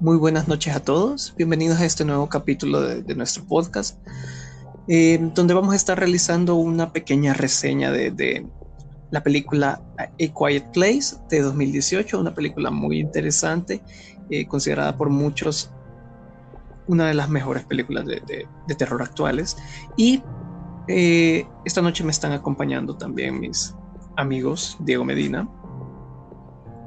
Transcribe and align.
Muy 0.00 0.16
buenas 0.16 0.46
noches 0.46 0.76
a 0.76 0.80
todos. 0.80 1.34
Bienvenidos 1.36 1.80
a 1.80 1.84
este 1.84 2.04
nuevo 2.04 2.28
capítulo 2.28 2.80
de, 2.80 3.14
nuestro 3.16 3.44
podcast, 3.44 3.98
eh, 4.86 5.18
donde 5.34 5.54
vamos 5.54 5.72
a 5.72 5.76
estar 5.76 5.98
realizando 5.98 6.54
una 6.54 6.92
pequeña 6.92 7.34
reseña 7.34 7.90
de, 7.90 8.46
la 9.10 9.24
película 9.24 9.82
A 9.98 10.06
Quiet 10.16 10.70
Place 10.72 11.16
de 11.30 11.40
2018, 11.40 12.20
una 12.20 12.32
película 12.32 12.70
muy 12.70 13.00
interesante, 13.00 13.82
eh, 14.30 14.46
considerada 14.46 14.96
por 14.96 15.10
muchos 15.10 15.72
una 16.86 17.08
de 17.08 17.14
las 17.14 17.28
mejores 17.28 17.64
películas 17.64 18.06
de, 18.06 18.46
terror 18.76 19.02
actuales. 19.02 19.56
Y 19.96 20.22
eh, 20.86 21.44
esta 21.64 21.82
noche 21.82 22.04
me 22.04 22.12
están 22.12 22.30
acompañando 22.30 22.96
también 22.96 23.40
mis 23.40 23.74
amigos 24.16 24.76
Diego 24.78 25.04
Medina. 25.04 25.48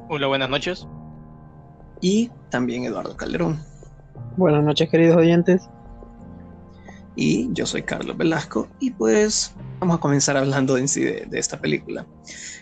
Hola, 0.07 0.27
buenas 0.27 0.49
noches 0.49 0.87
y 2.01 2.31
también 2.49 2.83
Eduardo 2.83 3.15
Calderón. 3.15 3.63
Buenas 4.35 4.63
noches 4.63 4.89
queridos 4.89 5.17
oyentes. 5.17 5.69
Y 7.15 7.49
yo 7.53 7.65
soy 7.65 7.83
Carlos 7.83 8.17
Velasco 8.17 8.67
y 8.79 8.91
pues 8.91 9.53
vamos 9.79 9.97
a 9.97 9.99
comenzar 9.99 10.37
hablando 10.37 10.77
en 10.77 10.87
sí 10.87 11.01
de, 11.01 11.27
esta 11.33 11.59
película. 11.59 12.05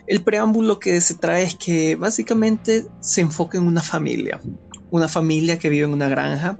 El 0.07 0.23
preámbulo 0.23 0.79
que 0.79 0.99
se 1.01 1.15
trae 1.15 1.43
es 1.43 1.55
que 1.55 1.95
básicamente 1.95 2.85
se 2.99 3.21
enfoca 3.21 3.57
en 3.57 3.67
una 3.67 3.81
familia, 3.81 4.41
una 4.89 5.07
familia 5.07 5.59
que 5.59 5.69
vive 5.69 5.85
en 5.85 5.93
una 5.93 6.09
granja 6.09 6.59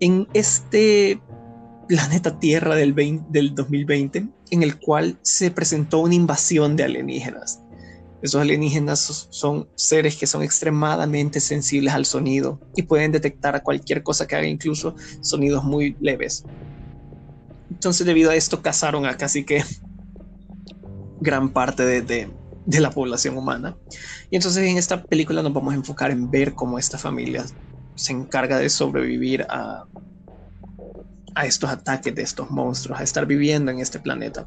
en 0.00 0.26
este 0.32 1.20
planeta 1.88 2.38
Tierra 2.40 2.74
del, 2.74 2.94
del 3.28 3.54
2020 3.54 4.26
en 4.50 4.62
el 4.62 4.78
cual 4.80 5.18
se 5.22 5.50
presentó 5.50 5.98
una 5.98 6.14
invasión 6.14 6.76
de 6.76 6.84
alienígenas 6.84 7.63
esos 8.24 8.40
alienígenas 8.40 9.28
son 9.28 9.68
seres 9.74 10.16
que 10.16 10.26
son 10.26 10.42
extremadamente 10.42 11.40
sensibles 11.40 11.92
al 11.92 12.06
sonido 12.06 12.58
y 12.74 12.80
pueden 12.80 13.12
detectar 13.12 13.62
cualquier 13.62 14.02
cosa 14.02 14.26
que 14.26 14.34
haga, 14.34 14.46
incluso 14.46 14.96
sonidos 15.20 15.62
muy 15.62 15.94
leves. 16.00 16.46
Entonces, 17.70 18.06
debido 18.06 18.30
a 18.30 18.34
esto, 18.34 18.62
cazaron 18.62 19.04
a 19.04 19.18
casi 19.18 19.44
que 19.44 19.62
gran 21.20 21.52
parte 21.52 21.84
de, 21.84 22.32
la 22.66 22.90
población 22.90 23.36
humana. 23.36 23.76
Y 24.30 24.36
entonces 24.36 24.66
en 24.66 24.78
esta 24.78 25.04
película 25.04 25.42
nos 25.42 25.52
vamos 25.52 25.74
a 25.74 25.76
enfocar 25.76 26.10
en 26.10 26.30
ver 26.30 26.54
cómo 26.54 26.78
esta 26.78 26.96
familia 26.96 27.44
se 27.94 28.12
encarga 28.14 28.56
de 28.58 28.70
sobrevivir 28.70 29.42
a, 29.50 29.84
a 31.34 31.44
estos 31.44 31.68
ataques 31.68 32.14
de 32.14 32.22
estos 32.22 32.50
monstruos, 32.50 32.98
a 32.98 33.02
estar 33.02 33.26
viviendo 33.26 33.70
en 33.70 33.80
este 33.80 33.98
planeta 33.98 34.46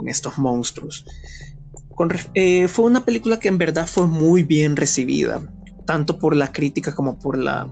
con 0.00 0.08
estos 0.08 0.38
monstruos. 0.38 1.04
Eh, 2.34 2.68
fue 2.68 2.86
una 2.86 3.04
película 3.04 3.38
que 3.38 3.48
en 3.48 3.58
verdad 3.58 3.86
fue 3.86 4.06
muy 4.06 4.42
bien 4.42 4.76
recibida, 4.76 5.42
tanto 5.86 6.18
por 6.18 6.34
la 6.34 6.50
crítica 6.50 6.94
como 6.94 7.18
por 7.18 7.36
la, 7.36 7.68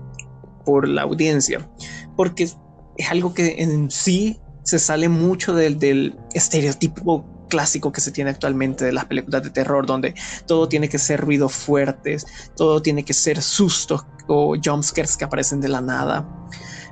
por 0.65 0.87
la 0.87 1.03
audiencia, 1.03 1.69
porque 2.17 2.45
es 2.45 3.11
algo 3.11 3.33
que 3.33 3.57
en 3.59 3.91
sí 3.91 4.39
se 4.65 4.79
sale 4.79 5.09
mucho 5.09 5.55
del, 5.55 5.79
del 5.79 6.15
estereotipo 6.35 7.25
clásico 7.49 7.91
que 7.91 8.03
se 8.03 8.13
tiene 8.13 8.31
actualmente 8.31 8.85
de 8.85 8.93
las 8.93 9.07
películas 9.07 9.43
de 9.43 9.51
terror, 9.51 9.87
donde 9.87 10.15
todo 10.47 10.69
tiene 10.69 10.91
que 10.91 10.99
ser 10.99 11.21
ruidos 11.23 11.55
fuertes, 11.55 12.27
todo 12.55 12.83
tiene 12.83 13.05
que 13.05 13.15
ser 13.15 13.41
sustos 13.41 14.05
o 14.27 14.55
jumpscares 14.63 15.17
que 15.17 15.25
aparecen 15.25 15.63
de 15.63 15.69
la 15.69 15.81
nada, 15.81 16.29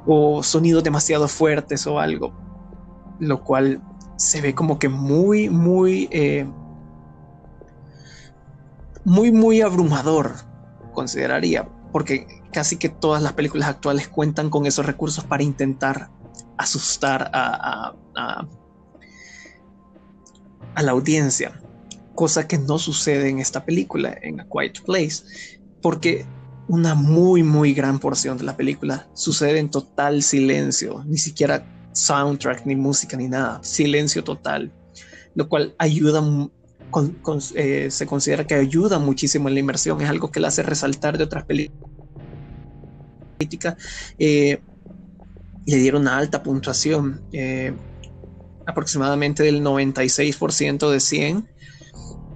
o 0.06 0.42
sonidos 0.42 0.82
demasiado 0.82 1.28
fuertes 1.28 1.86
o 1.86 2.00
algo, 2.00 2.32
lo 3.20 3.44
cual 3.44 3.82
se 4.16 4.40
ve 4.40 4.54
como 4.54 4.78
que 4.78 4.88
muy, 4.88 5.50
muy 5.50 6.08
eh, 6.10 6.46
muy, 9.06 9.30
muy 9.30 9.60
abrumador, 9.60 10.34
consideraría, 10.92 11.68
porque 11.92 12.26
casi 12.52 12.76
que 12.76 12.88
todas 12.88 13.22
las 13.22 13.34
películas 13.34 13.68
actuales 13.68 14.08
cuentan 14.08 14.50
con 14.50 14.66
esos 14.66 14.84
recursos 14.84 15.22
para 15.22 15.44
intentar 15.44 16.10
asustar 16.58 17.30
a, 17.32 17.94
a, 18.16 18.48
la 20.82 20.90
audiencia, 20.90 21.52
cosa 22.16 22.48
que 22.48 22.58
no 22.58 22.80
sucede 22.80 23.28
en 23.28 23.38
esta 23.38 23.64
película, 23.64 24.12
en 24.22 24.40
A 24.40 24.46
Quiet 24.48 24.82
Place, 24.84 25.22
porque 25.80 26.26
una 26.66 26.96
muy, 26.96 27.44
muy 27.44 27.74
gran 27.74 28.00
porción 28.00 28.36
de 28.36 28.42
la 28.42 28.56
película 28.56 29.06
sucede 29.14 29.60
en 29.60 29.70
total 29.70 30.24
silencio, 30.24 31.04
ni 31.06 31.18
siquiera 31.18 31.64
soundtrack, 31.92 32.66
ni 32.66 32.74
música, 32.74 33.16
ni 33.16 33.28
nada, 33.28 33.60
silencio 33.62 34.24
total, 34.24 34.72
lo 35.36 35.48
cual 35.48 35.76
ayuda 35.78 36.20
eh, 37.54 37.90
se 37.90 38.06
considera 38.06 38.46
que 38.46 38.54
ayuda 38.54 38.98
muchísimo 38.98 39.48
en 39.48 39.54
la 39.54 39.60
inmersión, 39.60 40.00
es 40.00 40.08
algo 40.08 40.30
que 40.30 40.40
la 40.40 40.48
hace 40.48 40.62
resaltar 40.62 41.18
de 41.18 41.24
otras 41.24 41.44
películas. 41.44 41.90
Eh, 44.18 44.60
le 45.66 45.76
dieron 45.76 46.02
una 46.02 46.16
alta 46.16 46.42
puntuación, 46.42 47.22
eh, 47.32 47.74
aproximadamente 48.66 49.42
del 49.42 49.62
96% 49.62 50.90
de 50.90 51.00
100, 51.00 51.48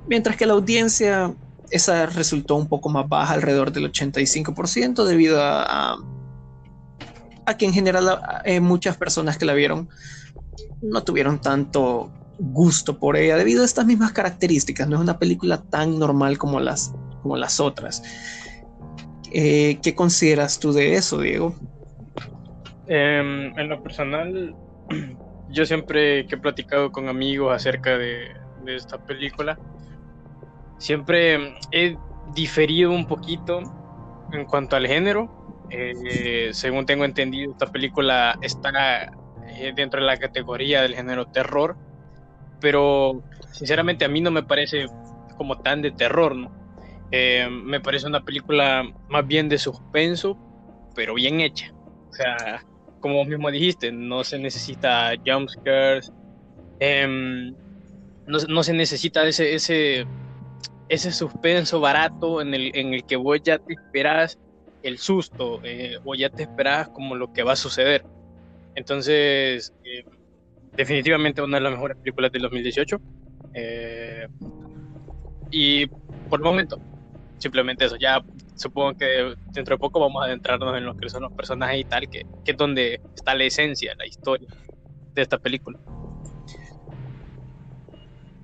mientras 0.09 0.37
que 0.37 0.47
la 0.47 0.53
audiencia 0.53 1.35
esa 1.71 2.07
resultó 2.07 2.57
un 2.57 2.69
poco 2.69 2.89
más 2.91 3.09
baja, 3.09 3.35
alrededor 3.35 3.73
del 3.73 3.91
85%, 3.91 5.05
debido 5.05 5.41
a, 5.41 5.97
a, 7.47 7.57
que 7.57 7.65
en 7.65 7.73
general 7.73 8.21
muchas 8.61 8.97
personas 8.97 9.39
que 9.39 9.45
la 9.45 9.55
vieron 9.55 9.89
no 10.83 11.03
tuvieron 11.03 11.41
tanto 11.41 12.13
gusto 12.41 12.99
por 12.99 13.17
ella 13.17 13.37
debido 13.37 13.63
a 13.63 13.67
estas 13.67 13.87
mismas 13.87 14.13
características. 14.13 14.89
No 14.89 14.97
es 14.97 15.03
una 15.03 15.19
película 15.19 15.63
tan 15.71 15.99
normal 15.99 16.39
como 16.39 16.59
las, 16.59 16.95
como 17.23 17.37
las 17.37 17.61
otras. 17.61 18.03
Eh, 19.33 19.79
¿Qué 19.83 19.95
consideras 19.95 20.59
tú 20.59 20.73
de 20.73 20.95
eso, 20.95 21.21
Diego? 21.21 21.55
Em, 22.87 23.57
en 23.59 23.69
lo 23.69 23.83
personal, 23.83 24.57
yo 25.51 25.67
siempre 25.67 26.27
que 26.27 26.35
he 26.35 26.39
platicado 26.39 26.91
con 26.91 27.09
amigos 27.09 27.55
acerca 27.55 27.97
de, 27.97 28.33
esta 28.67 28.99
película, 28.99 29.59
siempre 30.79 31.57
he 31.73 31.97
diferido 32.35 32.91
un 32.93 33.07
poquito 33.07 33.63
en 34.33 34.45
cuanto 34.45 34.77
al 34.77 34.87
género. 34.87 35.37
Eh, 35.71 36.51
según 36.53 36.85
tengo 36.85 37.05
entendido, 37.05 37.53
esta 37.53 37.67
película 37.67 38.39
está 38.43 39.13
eh, 39.47 39.73
dentro 39.75 40.01
de 40.01 40.07
la 40.07 40.17
categoría 40.17 40.83
del 40.83 40.95
género 40.95 41.27
terror 41.27 41.77
pero 42.61 43.23
sinceramente 43.53 44.05
a 44.05 44.09
mí 44.09 44.21
no 44.21 44.31
me 44.31 44.43
parece 44.43 44.87
como 45.37 45.61
tan 45.61 45.83
de 45.83 45.91
terror, 45.91 46.37
¿no? 46.37 46.53
Eh, 47.13 47.49
me 47.51 47.81
parece 47.81 48.07
una 48.07 48.25
película 48.25 48.85
más 49.09 49.27
bien 49.27 49.49
de 49.49 49.59
suspenso, 49.59 50.39
pero 50.95 51.15
bien 51.15 51.41
hecha. 51.41 51.73
O 52.11 52.13
sea, 52.13 52.65
como 53.01 53.17
vos 53.17 53.27
mismo 53.27 53.51
dijiste, 53.51 53.91
no 53.91 54.23
se 54.23 54.39
necesita 54.39 55.13
jumpscares, 55.27 56.13
eh, 56.79 57.53
no, 58.27 58.63
se 58.63 58.73
necesita 58.73 59.27
ese, 59.27 59.55
ese, 59.55 60.07
ese 60.89 61.13
suspenso 61.13 61.81
barato 61.81 62.41
en 62.41 62.55
el, 62.55 62.71
en 62.77 62.95
el 62.95 63.05
que 63.05 63.17
vos 63.17 63.41
ya 63.43 63.59
te 63.59 63.73
esperas 63.73 64.39
el 64.83 64.99
susto 64.99 65.61
eh, 65.65 65.99
o 66.05 66.15
ya 66.15 66.31
te 66.31 66.43
esperas 66.43 66.89
como 66.89 67.15
lo 67.15 67.33
que 67.33 67.43
va 67.43 67.53
a 67.53 67.57
suceder. 67.57 68.05
Entonces, 68.75 69.75
eh, 69.85 70.05
definitivamente 70.77 71.43
una 71.43 71.59
de 71.59 71.63
las 71.63 71.73
mejores 71.73 71.97
películas 71.99 72.33
del 72.33 72.43
2018. 72.43 73.01
Eh, 73.55 74.29
y 75.51 75.87
por 75.87 76.41
el 76.41 76.45
momento, 76.45 76.81
simplemente 77.39 77.85
eso. 77.85 77.97
Ya 77.97 78.23
supongo 78.55 78.97
que 78.97 79.35
dentro 79.53 79.75
de 79.75 79.79
poco 79.79 80.01
vamos 80.01 80.23
a 80.23 80.27
adentrarnos 80.27 80.77
en 80.77 80.85
lo 80.85 80.97
que 80.97 81.09
son 81.09 81.23
los 81.23 81.33
personajes 81.33 81.81
y 81.81 81.85
tal, 81.85 82.09
que, 82.09 82.27
que 82.45 82.53
es 82.53 82.57
donde 82.57 83.01
está 83.15 83.35
la 83.35 83.45
esencia, 83.45 83.95
la 83.99 84.07
historia 84.07 84.49
de 85.15 85.23
esta 85.23 85.39
película. 85.39 85.79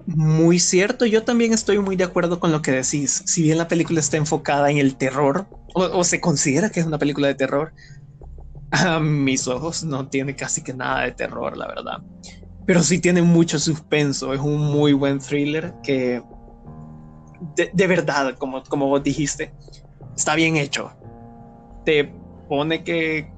Muy 0.07 0.61
cierto, 0.61 1.05
yo 1.05 1.25
también 1.25 1.53
estoy 1.53 1.81
muy 1.81 1.97
de 1.97 2.05
acuerdo 2.05 2.39
con 2.39 2.53
lo 2.53 2.63
que 2.63 2.71
decís. 2.71 3.25
Si 3.27 3.43
bien 3.43 3.59
la 3.59 3.67
película 3.67 3.99
está 3.99 4.17
enfocada 4.17 4.71
en 4.71 4.79
el 4.79 4.97
terror, 4.97 5.49
o 5.75 6.05
se 6.05 6.21
considera 6.21 6.71
que 6.71 6.81
es 6.81 6.87
una 6.87 6.97
película 6.97 7.27
de 7.27 7.35
terror, 7.35 7.73
a 8.71 9.01
mis 9.01 9.47
ojos 9.49 9.85
no 9.85 10.09
tiene 10.09 10.35
casi 10.35 10.63
que 10.63 10.75
nada 10.75 11.03
de 11.03 11.13
terror, 11.13 11.57
la 11.57 11.67
verdad. 11.67 11.99
Pero 12.67 12.83
sí 12.83 13.01
tiene 13.01 13.23
mucho 13.23 13.59
suspenso. 13.59 14.35
Es 14.35 14.41
un 14.41 14.61
muy 14.61 14.93
buen 14.93 15.21
thriller 15.21 15.75
que, 15.83 16.23
de, 17.55 17.87
verdad, 17.87 18.37
como, 18.39 18.63
como 18.65 18.89
vos 18.89 19.03
dijiste, 19.03 19.53
está 20.17 20.35
bien 20.35 20.57
hecho. 20.57 20.91
Te 21.85 22.13
pone 22.49 22.83
que, 22.83 23.33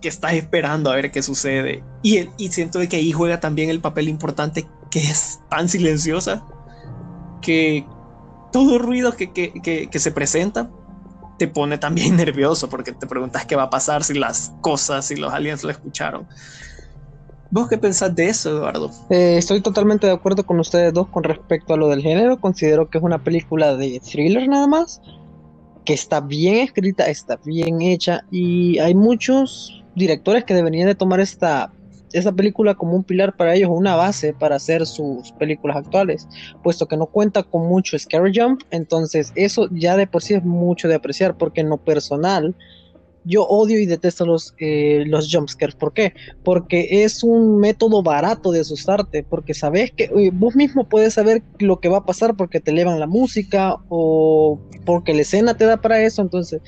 que 0.00 0.08
estás 0.08 0.34
esperando 0.34 0.90
a 0.90 0.94
ver 0.94 1.10
qué 1.10 1.22
sucede. 1.22 1.82
Y, 2.02 2.28
y 2.38 2.48
siento 2.48 2.78
de 2.78 2.88
que 2.88 2.96
ahí 2.96 3.10
juega 3.10 3.40
también 3.40 3.70
el 3.70 3.80
papel 3.80 4.08
importante 4.08 4.68
que 4.90 5.00
es 5.00 5.40
tan 5.48 5.68
silenciosa 5.68 6.44
que 7.40 7.86
todo 8.52 8.78
ruido 8.78 9.16
que, 9.16 9.32
que, 9.32 9.52
que, 9.62 9.88
que 9.88 9.98
se 9.98 10.10
presenta 10.10 10.70
te 11.40 11.48
pone 11.48 11.78
también 11.78 12.16
nervioso 12.18 12.68
porque 12.68 12.92
te 12.92 13.06
preguntas 13.06 13.46
qué 13.46 13.56
va 13.56 13.62
a 13.62 13.70
pasar 13.70 14.04
si 14.04 14.12
las 14.12 14.52
cosas, 14.60 15.06
si 15.06 15.16
los 15.16 15.32
aliens 15.32 15.64
lo 15.64 15.70
escucharon. 15.70 16.28
¿Vos 17.50 17.66
qué 17.66 17.78
pensás 17.78 18.14
de 18.14 18.28
eso, 18.28 18.50
Eduardo? 18.50 18.90
Eh, 19.08 19.38
estoy 19.38 19.62
totalmente 19.62 20.06
de 20.06 20.12
acuerdo 20.12 20.44
con 20.44 20.60
ustedes 20.60 20.92
dos 20.92 21.08
con 21.08 21.24
respecto 21.24 21.72
a 21.72 21.78
lo 21.78 21.88
del 21.88 22.02
género. 22.02 22.38
Considero 22.38 22.90
que 22.90 22.98
es 22.98 23.04
una 23.04 23.24
película 23.24 23.74
de 23.74 24.00
thriller 24.00 24.46
nada 24.48 24.66
más. 24.66 25.00
que 25.86 25.94
está 25.94 26.20
bien 26.20 26.56
escrita, 26.56 27.06
está 27.06 27.40
bien 27.42 27.80
hecha 27.80 28.22
y 28.30 28.78
hay 28.78 28.94
muchos 28.94 29.82
directores 29.94 30.44
que 30.44 30.52
deberían 30.52 30.88
de 30.88 30.94
tomar 30.94 31.20
esta, 31.20 31.72
esta 32.12 32.32
película 32.32 32.74
como 32.74 32.94
un 32.94 33.04
pilar 33.04 33.36
para 33.36 33.54
ellos, 33.54 33.70
una 33.72 33.96
base 33.96 34.32
para 34.32 34.56
hacer 34.56 34.86
sus 34.86 35.32
películas 35.32 35.76
actuales, 35.76 36.28
puesto 36.62 36.86
que 36.86 36.96
no 36.96 37.06
cuenta 37.06 37.42
con 37.42 37.66
mucho 37.66 37.98
scary 37.98 38.32
jump, 38.34 38.62
entonces 38.70 39.32
eso 39.34 39.68
ya 39.72 39.96
de 39.96 40.06
por 40.06 40.22
sí 40.22 40.34
es 40.34 40.44
mucho 40.44 40.88
de 40.88 40.94
apreciar, 40.94 41.36
porque 41.36 41.60
en 41.60 41.68
lo 41.68 41.78
personal 41.78 42.54
yo 43.24 43.44
odio 43.44 43.78
y 43.78 43.86
detesto 43.86 44.24
los, 44.24 44.54
eh, 44.58 45.04
los 45.06 45.32
jumpscares. 45.32 45.74
¿Por 45.74 45.92
qué? 45.92 46.14
Porque 46.42 47.04
es 47.04 47.22
un 47.22 47.58
método 47.58 48.02
barato 48.02 48.50
de 48.50 48.60
asustarte, 48.60 49.22
porque 49.22 49.54
sabes 49.54 49.92
que 49.92 50.04
eh, 50.04 50.30
vos 50.32 50.56
mismo 50.56 50.88
puedes 50.88 51.14
saber 51.14 51.42
lo 51.58 51.80
que 51.80 51.88
va 51.88 51.98
a 51.98 52.04
pasar 52.04 52.34
porque 52.36 52.60
te 52.60 52.70
elevan 52.70 52.98
la 52.98 53.06
música 53.06 53.76
o 53.88 54.58
porque 54.84 55.14
la 55.14 55.22
escena 55.22 55.56
te 55.56 55.66
da 55.66 55.80
para 55.80 56.02
eso. 56.02 56.22
Entonces, 56.22 56.62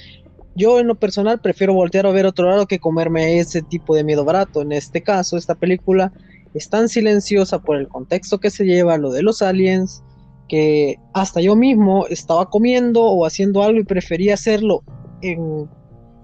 yo 0.55 0.79
en 0.79 0.87
lo 0.87 0.95
personal 0.95 1.41
prefiero 1.41 1.75
voltear 1.75 2.07
a 2.07 2.13
ver 2.13 2.27
otro 2.27 2.49
lado 2.49 2.67
que 2.67 2.79
comerme 2.79 3.39
ese 3.39 3.63
tipo 3.63 3.95
de 3.95 4.05
miedo 4.05 4.25
barato. 4.25 4.63
En 4.63 4.73
este 4.73 5.03
caso, 5.03 5.37
esta 5.37 5.55
película 5.55 6.13
es 6.55 6.69
tan 6.69 6.89
silenciosa 6.89 7.61
por 7.61 7.77
el 7.77 7.89
contexto 7.89 8.39
que 8.39 8.51
se 8.51 8.65
lleva, 8.65 8.99
lo 8.99 9.11
de 9.11 9.23
los 9.23 9.43
aliens, 9.43 10.03
que 10.49 10.97
hasta 11.15 11.41
yo 11.41 11.57
mismo 11.57 12.07
estaba 12.09 12.51
comiendo 12.51 13.03
o 13.03 13.25
haciendo 13.25 13.63
algo 13.63 13.81
y 13.81 13.85
prefería 13.85 14.35
hacerlo 14.35 14.83
en 15.23 15.69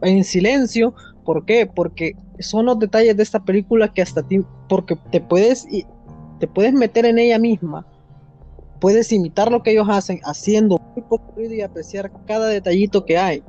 en 0.03 0.25
silencio. 0.25 0.95
¿Por 1.25 1.45
qué? 1.45 1.67
Porque 1.67 2.15
son 2.41 2.67
los 2.67 2.79
detalles 2.79 3.17
de 3.17 3.23
esta 3.23 3.45
película 3.45 3.93
que 3.93 4.03
hasta 4.03 4.23
ti, 4.23 4.41
porque 4.69 4.97
te 5.11 5.21
puedes, 5.21 5.67
te 6.39 6.47
puedes 6.47 6.73
meter 6.73 7.05
en 7.05 7.19
ella 7.19 7.39
misma, 7.39 7.87
puedes 8.81 9.13
imitar 9.13 9.51
lo 9.51 9.63
que 9.63 9.73
ellos 9.73 9.89
hacen 9.91 10.21
haciendo 10.25 10.79
muy 10.95 11.03
poco 11.03 11.33
ruido 11.37 11.55
y 11.55 11.61
apreciar 11.61 12.11
cada 12.27 12.49
detallito 12.49 13.05
que 13.05 13.19
hay. 13.19 13.43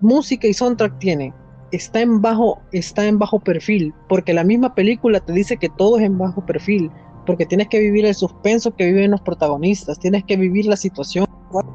Música 0.00 0.46
y 0.46 0.54
soundtrack 0.54 0.98
tiene, 0.98 1.34
está 1.72 2.00
en 2.00 2.22
bajo, 2.22 2.60
está 2.72 3.06
en 3.06 3.18
bajo 3.18 3.40
perfil, 3.40 3.92
porque 4.08 4.32
la 4.32 4.44
misma 4.44 4.74
película 4.74 5.20
te 5.20 5.32
dice 5.32 5.56
que 5.56 5.68
todo 5.68 5.98
es 5.98 6.04
en 6.04 6.18
bajo 6.18 6.44
perfil, 6.46 6.90
porque 7.26 7.46
tienes 7.46 7.68
que 7.68 7.80
vivir 7.80 8.06
el 8.06 8.14
suspenso 8.14 8.74
que 8.74 8.86
viven 8.86 9.10
los 9.10 9.20
protagonistas, 9.20 9.98
tienes 9.98 10.24
que 10.24 10.36
vivir 10.36 10.66
la 10.66 10.76
situación, 10.76 11.26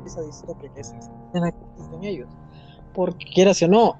esa 0.05 0.21
distopia 0.21 0.71
que 0.73 0.81
en 1.33 2.03
ellos 2.03 2.29
porque 2.93 3.25
quieras 3.33 3.61
o 3.63 3.67
no, 3.67 3.97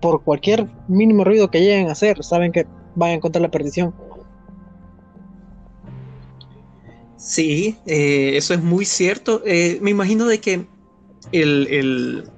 por 0.00 0.22
cualquier 0.22 0.68
mínimo 0.88 1.24
ruido 1.24 1.50
que 1.50 1.60
lleguen 1.60 1.88
a 1.88 1.92
hacer, 1.92 2.22
saben 2.24 2.52
que 2.52 2.66
van 2.94 3.10
a 3.10 3.14
encontrar 3.14 3.42
la 3.42 3.50
perdición. 3.50 3.94
Sí, 7.16 7.78
eh, 7.86 8.36
eso 8.36 8.54
es 8.54 8.62
muy 8.62 8.84
cierto. 8.84 9.42
Eh, 9.46 9.78
me 9.80 9.90
imagino 9.90 10.26
de 10.26 10.40
que 10.40 10.66
el, 11.30 11.66
el, 11.70 12.30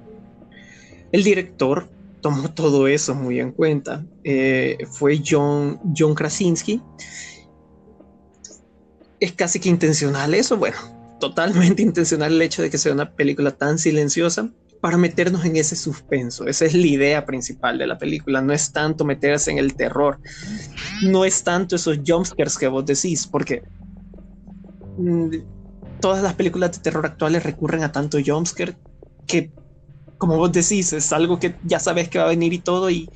director 1.23 1.89
tomó 2.21 2.51
todo 2.51 2.87
eso 2.87 3.13
muy 3.13 3.39
en 3.39 3.51
cuenta. 3.51 4.05
Eh, 4.23 4.77
fue 4.91 5.21
John, 5.25 5.79
John 5.95 6.15
Krasinski. 6.15 6.81
Es 9.19 9.33
casi 9.33 9.59
que 9.59 9.69
intencional 9.69 10.33
eso, 10.33 10.57
bueno, 10.57 10.77
totalmente 11.19 11.81
intencional 11.83 12.33
el 12.33 12.41
hecho 12.41 12.61
de 12.61 12.69
que 12.69 12.77
sea 12.77 12.93
una 12.93 13.11
película 13.11 13.51
tan 13.51 13.77
silenciosa 13.77 14.49
para 14.81 14.97
meternos 14.97 15.43
en 15.45 15.55
ese 15.55 15.75
suspenso. 15.75 16.45
Esa 16.45 16.65
es 16.65 16.73
la 16.73 16.85
idea 16.85 17.25
principal 17.25 17.77
de 17.77 17.87
la 17.87 17.97
película. 17.97 18.41
No 18.41 18.53
es 18.53 18.71
tanto 18.71 19.05
meterse 19.05 19.51
en 19.51 19.57
el 19.57 19.75
terror. 19.75 20.19
No 21.03 21.25
es 21.25 21.43
tanto 21.43 21.75
esos 21.75 21.99
jumpscares 22.05 22.57
que 22.57 22.67
vos 22.67 22.85
decís, 22.85 23.25
porque 23.25 23.63
mm, 24.97 25.37
todas 25.99 26.21
las 26.21 26.35
películas 26.35 26.73
de 26.73 26.79
terror 26.79 27.05
actuales 27.05 27.43
recurren 27.43 27.83
a 27.83 27.91
tanto 27.91 28.19
jumpscare 28.23 28.77
que, 29.25 29.51
como 30.17 30.37
vos 30.37 30.51
decís, 30.51 30.93
es 30.93 31.11
algo 31.11 31.39
que 31.39 31.55
ya 31.63 31.79
sabes 31.79 32.09
que 32.09 32.19
va 32.19 32.25
a 32.25 32.29
venir 32.29 32.53
y 32.53 32.59
todo 32.59 32.89
y 32.89 33.09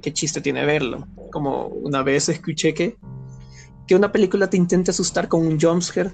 qué 0.00 0.12
chiste 0.12 0.40
tiene 0.40 0.64
verlo. 0.64 1.06
Como 1.30 1.66
una 1.66 2.02
vez 2.02 2.28
escuché 2.28 2.74
que, 2.74 2.96
que 3.86 3.94
una 3.94 4.12
película 4.12 4.48
te 4.48 4.56
intente 4.56 4.90
asustar 4.90 5.28
con 5.28 5.46
un 5.46 5.60
jumpscare 5.60 6.12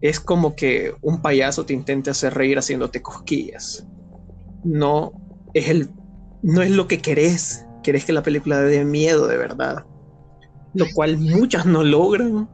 es 0.00 0.20
como 0.20 0.54
que 0.54 0.94
un 1.00 1.22
payaso 1.22 1.64
te 1.64 1.72
intente 1.72 2.10
hacer 2.10 2.34
reír 2.34 2.58
haciéndote 2.58 3.00
cosquillas. 3.00 3.86
No 4.62 5.12
es 5.54 5.68
el 5.68 5.90
no 6.42 6.60
es 6.60 6.70
lo 6.70 6.86
que 6.86 6.98
querés. 6.98 7.64
Querés 7.82 8.04
que 8.04 8.12
la 8.12 8.22
película 8.22 8.60
dé 8.60 8.84
miedo 8.84 9.26
de 9.26 9.38
verdad. 9.38 9.86
Lo 10.74 10.84
cual 10.94 11.16
muchas 11.16 11.64
no 11.64 11.82
logran. 11.82 12.50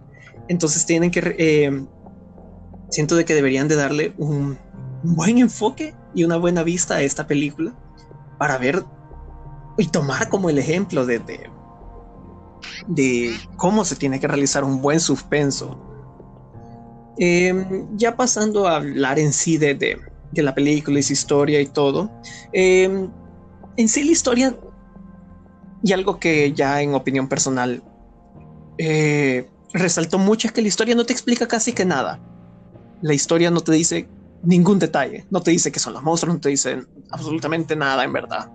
Entonces 0.49 0.87
tienen 0.87 1.11
que 1.11 1.35
eh, 1.39 1.85
siento 2.89 3.17
de 3.17 3.25
que 3.25 3.35
deberían 3.35 3.67
de 3.67 3.77
darle 3.77 4.15
un, 4.19 4.59
buen 5.03 5.39
enfoque 5.39 5.95
y 6.15 6.25
una 6.25 6.37
buena 6.37 6.63
vista 6.63 6.97
a 6.97 7.03
esta 7.03 7.27
película 7.27 7.75
para 8.39 8.59
ver 8.59 8.85
y 9.79 9.87
tomar 9.89 10.29
como 10.29 10.51
el 10.51 10.59
ejemplo 10.59 11.07
de, 11.07 11.21
de 12.87 13.37
cómo 13.57 13.85
se 13.85 13.97
tiene 13.97 14.21
que 14.21 14.29
realizar 14.29 14.65
un 14.65 14.83
buen 14.83 15.01
suspenso 15.01 15.91
Em, 17.23 17.87
ya 17.99 18.17
pasando 18.17 18.67
a 18.67 18.77
hablar 18.77 19.19
en 19.19 19.35
sí 19.35 19.59
de, 19.59 19.75
de, 19.75 20.43
la 20.43 20.55
película 20.55 20.99
y 20.99 21.03
su 21.03 21.13
historia 21.13 21.61
y 21.61 21.67
todo, 21.67 22.11
em, 22.51 23.11
en 23.77 23.89
sí 23.91 24.05
la 24.05 24.13
historia, 24.13 24.57
y 25.83 25.93
algo 25.93 26.19
que 26.19 26.55
ya 26.55 26.81
en 26.81 26.95
opinión 26.95 27.29
personal 27.29 27.83
eh, 28.79 29.51
resaltó 29.75 30.19
mucho 30.19 30.49
es 30.49 30.53
que 30.55 30.63
la 30.63 30.69
historia 30.69 30.95
no 30.95 31.05
te 31.05 31.13
explica 31.13 31.47
casi 31.47 31.75
que 31.75 31.85
nada. 31.85 32.19
La 33.03 33.13
historia 33.13 33.51
no 33.51 33.61
te 33.61 33.73
dice 33.73 34.09
ningún 34.43 34.79
detalle, 34.79 35.27
no 35.31 35.41
te 35.41 35.51
dice 35.51 35.71
que 35.71 35.79
son 35.79 35.93
los 35.93 36.03
monstruos, 36.03 36.35
no 36.35 36.41
te 36.41 36.49
dicen 36.49 36.87
absolutamente 37.11 37.77
nada 37.77 38.05
en 38.05 38.13
verdad. 38.13 38.51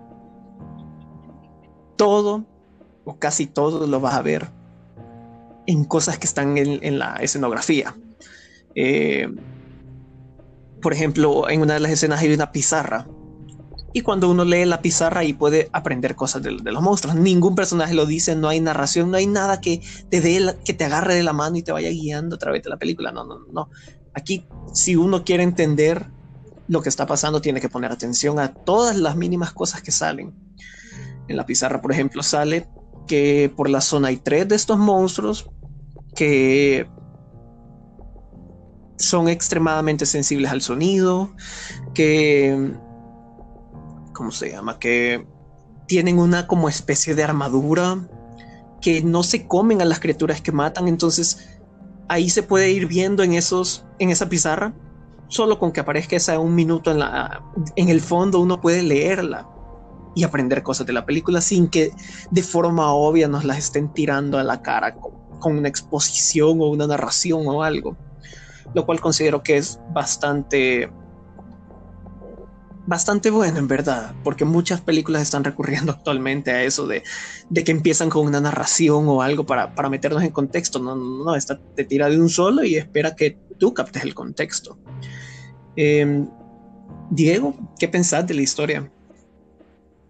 Todo 1.96 2.44
o 3.04 3.18
casi 3.18 3.46
todo 3.46 3.86
lo 3.86 4.00
vas 4.00 4.14
a 4.14 4.22
ver 4.22 4.50
en 5.66 5.84
cosas 5.84 6.18
que 6.18 6.26
están 6.26 6.56
en 6.58 6.98
la 6.98 7.16
escenografía. 7.16 7.94
Eh, 8.76 9.28
por 10.80 10.92
ejemplo, 10.92 11.48
en 11.48 11.62
una 11.62 11.74
de 11.74 11.80
las 11.80 11.90
escenas 11.90 12.20
hay 12.20 12.32
una 12.32 12.52
pizarra. 12.52 13.08
Y 13.92 14.02
cuando 14.02 14.30
uno 14.30 14.44
lee 14.44 14.66
la 14.66 14.82
pizarra 14.82 15.24
y 15.24 15.32
puede 15.32 15.70
aprender 15.72 16.14
cosas 16.14 16.42
de, 16.42 16.52
los 16.52 16.82
monstruos. 16.82 17.16
Ningún 17.16 17.54
personaje 17.54 17.94
lo 17.94 18.04
dice, 18.04 18.36
no 18.36 18.48
hay 18.48 18.60
narración, 18.60 19.10
no 19.10 19.16
hay 19.16 19.26
nada 19.26 19.62
que 19.62 19.80
te 20.10 20.20
dé, 20.20 20.54
que 20.66 20.74
te 20.74 20.84
agarre 20.84 21.14
de 21.14 21.22
la 21.22 21.32
mano 21.32 21.56
y 21.56 21.62
te 21.62 21.72
vaya 21.72 21.88
guiando 21.88 22.36
a 22.36 22.38
través 22.38 22.62
de 22.62 22.68
la 22.68 22.76
película. 22.76 23.10
No, 23.10 23.24
no, 23.24 23.38
no. 23.50 23.70
Aquí, 24.16 24.48
si 24.72 24.96
uno 24.96 25.24
quiere 25.24 25.42
entender 25.42 26.06
lo 26.68 26.80
que 26.80 26.88
está 26.88 27.06
pasando, 27.06 27.42
tiene 27.42 27.60
que 27.60 27.68
poner 27.68 27.92
atención 27.92 28.38
a 28.40 28.54
todas 28.54 28.96
las 28.96 29.14
mínimas 29.14 29.52
cosas 29.52 29.82
que 29.82 29.92
salen. 29.92 30.34
En 31.28 31.36
la 31.36 31.44
pizarra, 31.44 31.82
por 31.82 31.92
ejemplo, 31.92 32.22
sale 32.22 32.66
que 33.06 33.52
por 33.54 33.68
la 33.68 33.82
zona 33.82 34.08
hay 34.08 34.16
tres 34.16 34.48
de 34.48 34.56
estos 34.56 34.78
monstruos 34.78 35.50
que 36.14 36.88
son 38.96 39.28
extremadamente 39.28 40.06
sensibles 40.06 40.50
al 40.50 40.62
sonido, 40.62 41.30
que, 41.92 42.72
¿cómo 44.14 44.32
se 44.32 44.50
llama? 44.50 44.78
Que 44.78 45.26
tienen 45.86 46.18
una 46.18 46.46
como 46.46 46.70
especie 46.70 47.14
de 47.14 47.22
armadura, 47.22 48.08
que 48.80 49.02
no 49.02 49.22
se 49.22 49.46
comen 49.46 49.82
a 49.82 49.84
las 49.84 50.00
criaturas 50.00 50.40
que 50.40 50.52
matan, 50.52 50.88
entonces 50.88 51.55
ahí 52.08 52.30
se 52.30 52.42
puede 52.42 52.70
ir 52.70 52.86
viendo 52.86 53.22
en 53.22 53.32
esos, 53.34 53.84
en 53.98 54.10
esa 54.10 54.28
pizarra, 54.28 54.74
solo 55.28 55.58
con 55.58 55.72
que 55.72 55.80
aparezca 55.80 56.16
esa 56.16 56.38
un 56.38 56.54
minuto 56.54 56.90
en 56.90 57.00
la, 57.00 57.42
en 57.74 57.88
el 57.88 58.00
fondo 58.00 58.40
uno 58.40 58.60
puede 58.60 58.82
leerla 58.82 59.48
y 60.14 60.24
aprender 60.24 60.62
cosas 60.62 60.86
de 60.86 60.92
la 60.92 61.04
película 61.04 61.40
sin 61.40 61.68
que 61.68 61.92
de 62.30 62.42
forma 62.42 62.92
obvia 62.92 63.28
nos 63.28 63.44
las 63.44 63.58
estén 63.58 63.92
tirando 63.92 64.38
a 64.38 64.44
la 64.44 64.62
cara 64.62 64.94
con 64.94 65.58
una 65.58 65.68
exposición 65.68 66.60
o 66.60 66.70
una 66.70 66.86
narración 66.86 67.46
o 67.46 67.62
algo. 67.62 67.96
Lo 68.74 68.86
cual 68.86 69.00
considero 69.00 69.42
que 69.42 69.58
es 69.58 69.78
bastante 69.92 70.90
bastante 72.86 73.30
bueno 73.30 73.58
en 73.58 73.68
verdad, 73.68 74.14
porque 74.22 74.44
muchas 74.44 74.80
películas 74.80 75.22
están 75.22 75.44
recurriendo 75.44 75.92
actualmente 75.96 76.50
a 76.50 76.62
eso 76.62 76.86
de, 76.86 77.02
que 77.54 77.72
empiezan 77.72 78.08
con 78.08 78.26
una 78.26 78.40
narración 78.40 79.08
o 79.08 79.22
algo 79.22 79.44
para, 79.44 79.72
meternos 79.88 80.22
en 80.22 80.30
contexto. 80.30 80.78
No, 80.78 80.94
no, 80.94 81.24
no, 81.24 81.34
esta 81.34 81.58
te 81.74 81.84
tira 81.84 82.08
de 82.08 82.20
un 82.20 82.28
solo 82.28 82.64
y 82.64 82.76
espera 82.76 83.14
que 83.14 83.38
tú 83.58 83.74
captes 83.74 84.04
el 84.04 84.14
contexto. 84.14 84.78
Em, 85.76 86.28
Diego, 87.10 87.54
¿qué 87.78 87.88
pensás 87.88 88.26
de 88.26 88.34
la 88.34 88.42
historia? 88.42 88.90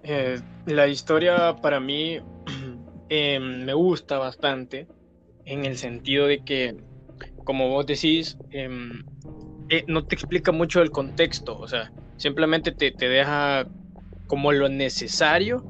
Eh, 0.02 0.40
la 0.66 0.86
historia 0.86 1.56
para 1.60 1.80
mí 1.80 2.20
em, 3.08 3.64
me 3.64 3.74
gusta 3.74 4.18
bastante 4.18 4.86
en 5.44 5.64
el 5.64 5.76
sentido 5.76 6.26
de 6.26 6.44
que 6.44 6.76
como 7.46 7.68
vos 7.68 7.86
decís, 7.86 8.36
em, 8.50 9.04
eh, 9.70 9.84
no 9.86 10.04
te 10.04 10.16
explica 10.16 10.50
mucho 10.50 10.82
el 10.82 10.90
contexto, 10.90 11.56
o 11.56 11.68
sea, 11.68 11.92
simplemente 12.16 12.72
te, 12.72 12.92
deja 13.08 13.66
como 14.26 14.52
lo 14.52 14.68
necesario 14.68 15.64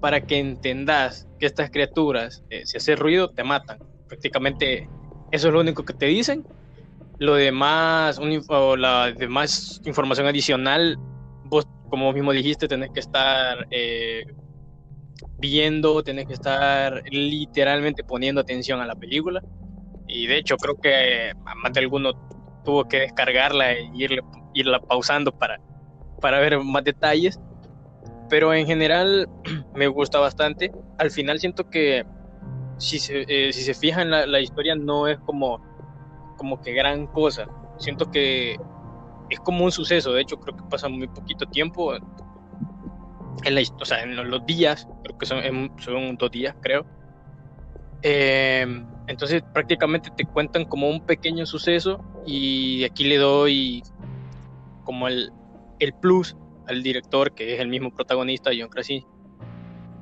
para 0.00 0.26
que 0.26 0.38
entendas 0.38 1.28
que 1.38 1.46
estas 1.46 1.70
criaturas, 1.70 2.42
eh, 2.50 2.62
si 2.64 2.78
hace 2.78 2.96
ruido, 2.96 3.30
te 3.30 3.44
matan. 3.44 3.78
Prácticamente 4.08 4.88
eso 5.30 5.48
es 5.48 5.54
lo 5.54 5.60
único 5.60 5.84
que 5.84 5.94
te 5.94 6.06
dicen. 6.06 6.44
Lo 7.18 7.34
demás, 7.34 8.18
o 8.48 8.76
la 8.76 9.12
demás 9.12 9.80
información 9.84 10.26
adicional, 10.26 10.96
vos 11.44 11.66
como 11.90 12.12
mismo 12.12 12.32
dijiste, 12.32 12.68
tenés 12.68 12.90
que 12.92 13.00
estar 13.00 13.66
eh, 13.70 14.24
viendo, 15.38 16.02
tenés 16.02 16.26
que 16.26 16.34
estar 16.34 17.02
literalmente 17.10 18.04
poniendo 18.04 18.40
atención 18.40 18.80
a 18.80 18.86
la 18.86 18.94
película. 18.94 19.42
Y 20.06 20.26
de 20.26 20.38
hecho 20.38 20.56
creo 20.56 20.76
que 20.80 21.32
más 21.62 21.72
de 21.72 21.80
alguno 21.80 22.12
tuvo 22.64 22.86
que 22.88 23.00
descargarla 23.00 23.72
e 23.72 23.90
irle, 23.94 24.22
irla 24.54 24.80
pausando 24.80 25.32
para, 25.32 25.58
para 26.20 26.38
ver 26.40 26.58
más 26.60 26.84
detalles. 26.84 27.40
Pero 28.28 28.54
en 28.54 28.66
general 28.66 29.28
me 29.74 29.88
gusta 29.88 30.18
bastante. 30.18 30.70
Al 30.98 31.10
final 31.10 31.40
siento 31.40 31.68
que 31.68 32.04
si 32.78 32.98
se, 32.98 33.24
eh, 33.28 33.52
si 33.52 33.62
se 33.62 33.74
fijan 33.74 34.10
la, 34.10 34.26
la 34.26 34.40
historia 34.40 34.74
no 34.74 35.08
es 35.08 35.18
como, 35.20 35.60
como 36.36 36.60
que 36.60 36.72
gran 36.72 37.06
cosa. 37.06 37.48
Siento 37.78 38.10
que 38.10 38.56
es 39.30 39.40
como 39.40 39.64
un 39.64 39.72
suceso. 39.72 40.12
De 40.12 40.22
hecho 40.22 40.38
creo 40.38 40.56
que 40.56 40.64
pasa 40.64 40.88
muy 40.88 41.08
poquito 41.08 41.46
tiempo 41.46 41.94
en 43.44 43.54
la 43.54 43.62
o 43.80 43.84
sea, 43.84 44.02
en 44.02 44.16
los 44.16 44.46
días, 44.46 44.86
creo 45.02 45.18
que 45.18 45.26
son, 45.26 45.72
son 45.78 46.16
dos 46.16 46.30
días, 46.30 46.54
creo. 46.60 46.84
Eh, 48.02 48.66
entonces 49.06 49.42
prácticamente 49.52 50.10
te 50.16 50.24
cuentan 50.24 50.64
como 50.64 50.88
un 50.88 51.04
pequeño 51.04 51.44
suceso 51.46 52.02
y 52.26 52.84
aquí 52.84 53.04
le 53.04 53.18
doy 53.18 53.82
como 54.84 55.08
el, 55.08 55.32
el 55.80 55.92
plus 55.94 56.36
al 56.66 56.82
director, 56.82 57.34
que 57.34 57.54
es 57.54 57.60
el 57.60 57.68
mismo 57.68 57.92
protagonista, 57.94 58.50
John 58.56 58.68
Krasinski, 58.68 59.06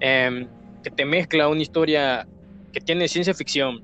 eh, 0.01 0.47
que 0.83 0.91
te 0.91 1.05
mezcla 1.05 1.49
una 1.49 1.63
historia 1.63 2.29
que 2.73 2.81
tiene 2.81 3.09
ciencia 3.09 3.33
ficción, 3.35 3.83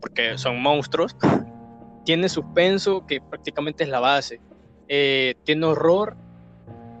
porque 0.00 0.36
son 0.36 0.60
monstruos, 0.60 1.16
tiene 2.04 2.28
suspenso, 2.28 3.06
que 3.06 3.20
prácticamente 3.20 3.84
es 3.84 3.90
la 3.90 4.00
base, 4.00 4.40
eh, 4.88 5.34
tiene 5.44 5.66
horror 5.66 6.16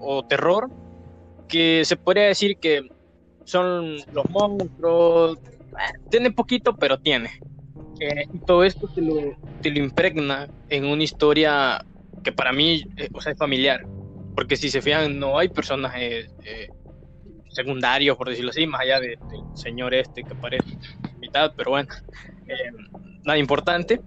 o 0.00 0.24
terror, 0.24 0.70
que 1.48 1.82
se 1.84 1.96
podría 1.96 2.24
decir 2.24 2.58
que 2.58 2.88
son 3.44 3.96
los 4.12 4.28
monstruos, 4.30 5.38
tiene 6.10 6.30
poquito, 6.30 6.76
pero 6.76 6.98
tiene. 6.98 7.30
Eh, 8.00 8.26
y 8.32 8.38
todo 8.40 8.62
esto 8.62 8.88
te 8.88 9.00
lo, 9.00 9.14
te 9.60 9.70
lo, 9.70 9.78
impregna 9.78 10.48
en 10.68 10.84
una 10.84 11.02
historia 11.02 11.84
que 12.22 12.30
para 12.30 12.52
mí 12.52 12.84
eh, 12.96 13.08
o 13.12 13.20
sea, 13.20 13.32
es 13.32 13.38
familiar. 13.38 13.84
Porque 14.38 14.56
si 14.56 14.70
se 14.70 14.80
fijan, 14.80 15.18
no 15.18 15.36
hay 15.36 15.48
personajes 15.48 16.30
eh, 16.44 16.68
secundarios, 17.48 18.16
por 18.16 18.28
decirlo 18.28 18.50
así, 18.50 18.68
más 18.68 18.82
allá 18.82 19.00
del 19.00 19.18
señor 19.54 19.92
este 19.94 20.22
que 20.22 20.32
aparece 20.32 20.74
en 21.12 21.18
mitad, 21.18 21.52
pero 21.56 21.72
bueno, 21.72 21.88
nada 23.24 23.36
importante. 23.36 24.00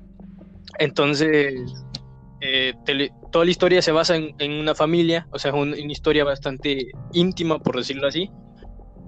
Entonces, 0.80 1.54
toda 3.30 3.44
la 3.44 3.52
historia 3.52 3.82
se 3.82 3.92
basa 3.92 4.16
en, 4.16 4.34
en 4.40 4.54
una 4.54 4.74
familia, 4.74 5.28
o 5.34 5.38
sea, 5.38 5.52
es 5.52 5.58
una 5.58 5.76
historia 5.76 6.24
bastante 6.24 6.94
íntima, 7.12 7.60
por 7.60 7.76
decirlo 7.76 8.08
así, 8.08 8.32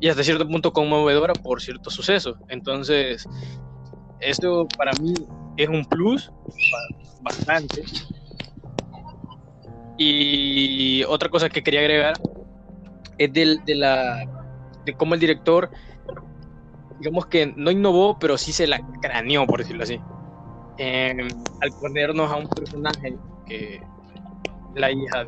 y 0.02 0.10
hasta 0.10 0.26
cierto 0.26 0.46
punto 0.46 0.74
conmovedora 0.74 1.36
por 1.36 1.62
ciertos 1.62 1.94
sucesos. 1.94 2.36
Entonces, 2.50 3.26
esto 4.20 4.68
para 4.78 4.92
mí 4.96 5.14
es 5.56 5.70
un 5.70 5.86
plus 5.86 6.30
bastante. 7.22 7.82
Y 9.98 11.04
otra 11.04 11.30
cosa 11.30 11.50
que 11.50 11.64
quería 11.64 11.82
agregar 11.82 12.14
es 13.18 13.32
del, 13.32 13.64
de, 13.66 13.76
la, 13.76 14.26
de 14.86 14.94
cómo 14.94 15.14
el 15.14 15.20
director, 15.20 15.70
digamos 17.00 17.28
que 17.28 17.54
no 17.56 17.72
innovó, 17.72 18.18
pero 18.20 18.38
sí 18.38 18.52
se 18.52 18.68
la 18.68 18.80
craneó, 19.02 19.46
por 19.46 19.60
decirlo 19.60 19.84
así. 19.84 20.00
Em, 20.78 21.28
al 21.62 21.70
ponernos 21.80 22.32
a 22.32 22.36
un 22.38 22.48
personaje 22.48 23.16
que 23.48 23.82
la 24.76 24.92
hija 24.92 25.26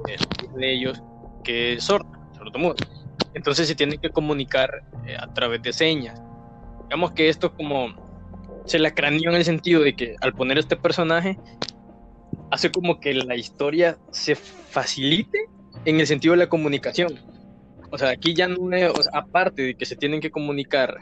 de, 0.55 0.73
ellos, 0.73 1.01
que 1.43 1.73
es 1.73 1.83
sorda, 1.83 2.09
sordomuda. 2.35 2.75
Entonces 3.33 3.67
se 3.67 3.75
tiene 3.75 3.97
que 3.97 4.09
comunicar 4.09 4.83
eh, 5.05 5.15
a 5.19 5.31
través 5.33 5.61
de 5.61 5.73
señas. 5.73 6.19
Digamos 6.83 7.11
que 7.11 7.29
esto 7.29 7.53
como 7.53 7.93
se 8.65 8.79
la 8.79 8.91
craneó 8.91 9.29
en 9.29 9.35
el 9.35 9.45
sentido 9.45 9.81
de 9.81 9.95
que 9.95 10.15
al 10.21 10.33
poner 10.33 10.57
este 10.57 10.75
personaje 10.75 11.37
hace 12.51 12.71
como 12.71 12.99
que 12.99 13.13
la 13.13 13.35
historia 13.35 13.97
se 14.11 14.35
facilite 14.35 15.47
en 15.85 15.99
el 15.99 16.07
sentido 16.07 16.33
de 16.33 16.39
la 16.39 16.49
comunicación. 16.49 17.19
O 17.91 17.97
sea, 17.97 18.09
aquí 18.09 18.33
ya 18.33 18.47
no 18.47 18.75
es, 18.75 18.91
aparte 19.13 19.61
de 19.61 19.75
que 19.75 19.85
se 19.85 19.95
tienen 19.95 20.19
que 20.19 20.31
comunicar 20.31 20.97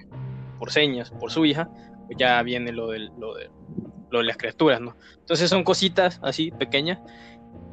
por 0.60 0.72
señas, 0.72 1.12
por 1.12 1.32
su 1.32 1.46
hija, 1.46 1.70
pues 2.06 2.18
ya 2.18 2.42
viene 2.44 2.72
lo, 2.72 2.90
del, 2.90 3.12
lo, 3.18 3.34
de, 3.34 3.50
lo 4.12 4.20
de 4.20 4.26
las 4.26 4.38
criaturas, 4.38 4.82
¿no? 4.82 4.96
Entonces 5.20 5.50
son 5.50 5.64
cositas 5.64 6.20
así 6.22 6.52
pequeñas 6.52 7.00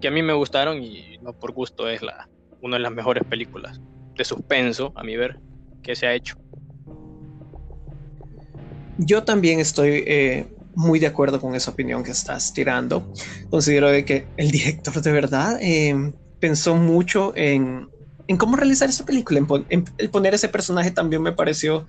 que 0.00 0.09
a 0.09 0.11
mí 0.11 0.23
me 0.23 0.33
gustaron 0.33 0.83
y 0.83 1.19
no 1.19 1.33
por 1.33 1.53
gusto 1.53 1.89
es 1.89 2.03
la, 2.03 2.29
una 2.62 2.77
de 2.77 2.83
las 2.83 2.93
mejores 2.93 3.25
películas 3.25 3.81
de 4.17 4.25
suspenso, 4.25 4.93
a 4.97 5.03
mi 5.03 5.17
ver, 5.17 5.39
que 5.83 5.95
se 5.95 6.07
ha 6.07 6.15
hecho. 6.15 6.37
Yo 8.99 9.25
también 9.25 9.61
estoy 9.61 10.05
eh, 10.07 10.47
muy 10.81 10.99
de 10.99 11.07
acuerdo 11.07 11.41
con 11.41 11.55
esa 11.55 11.71
opinión 11.71 12.03
que 12.03 12.11
estás 12.11 12.53
tirando. 12.55 13.13
Considero 13.51 13.89
que 14.07 14.27
el 14.39 14.51
director 14.51 15.01
de 15.03 15.13
verdad 15.13 15.59
eh, 15.61 16.13
pensó 16.41 16.75
mucho 16.75 17.33
en, 17.37 17.89
en, 18.27 18.37
cómo 18.39 18.57
realizar 18.57 18.89
esta 18.89 19.05
película. 19.05 19.41
En, 19.69 19.85
el 19.99 20.11
poner 20.11 20.35
ese 20.35 20.49
personaje 20.49 20.91
también 20.91 21.23
me 21.23 21.33
pareció 21.33 21.87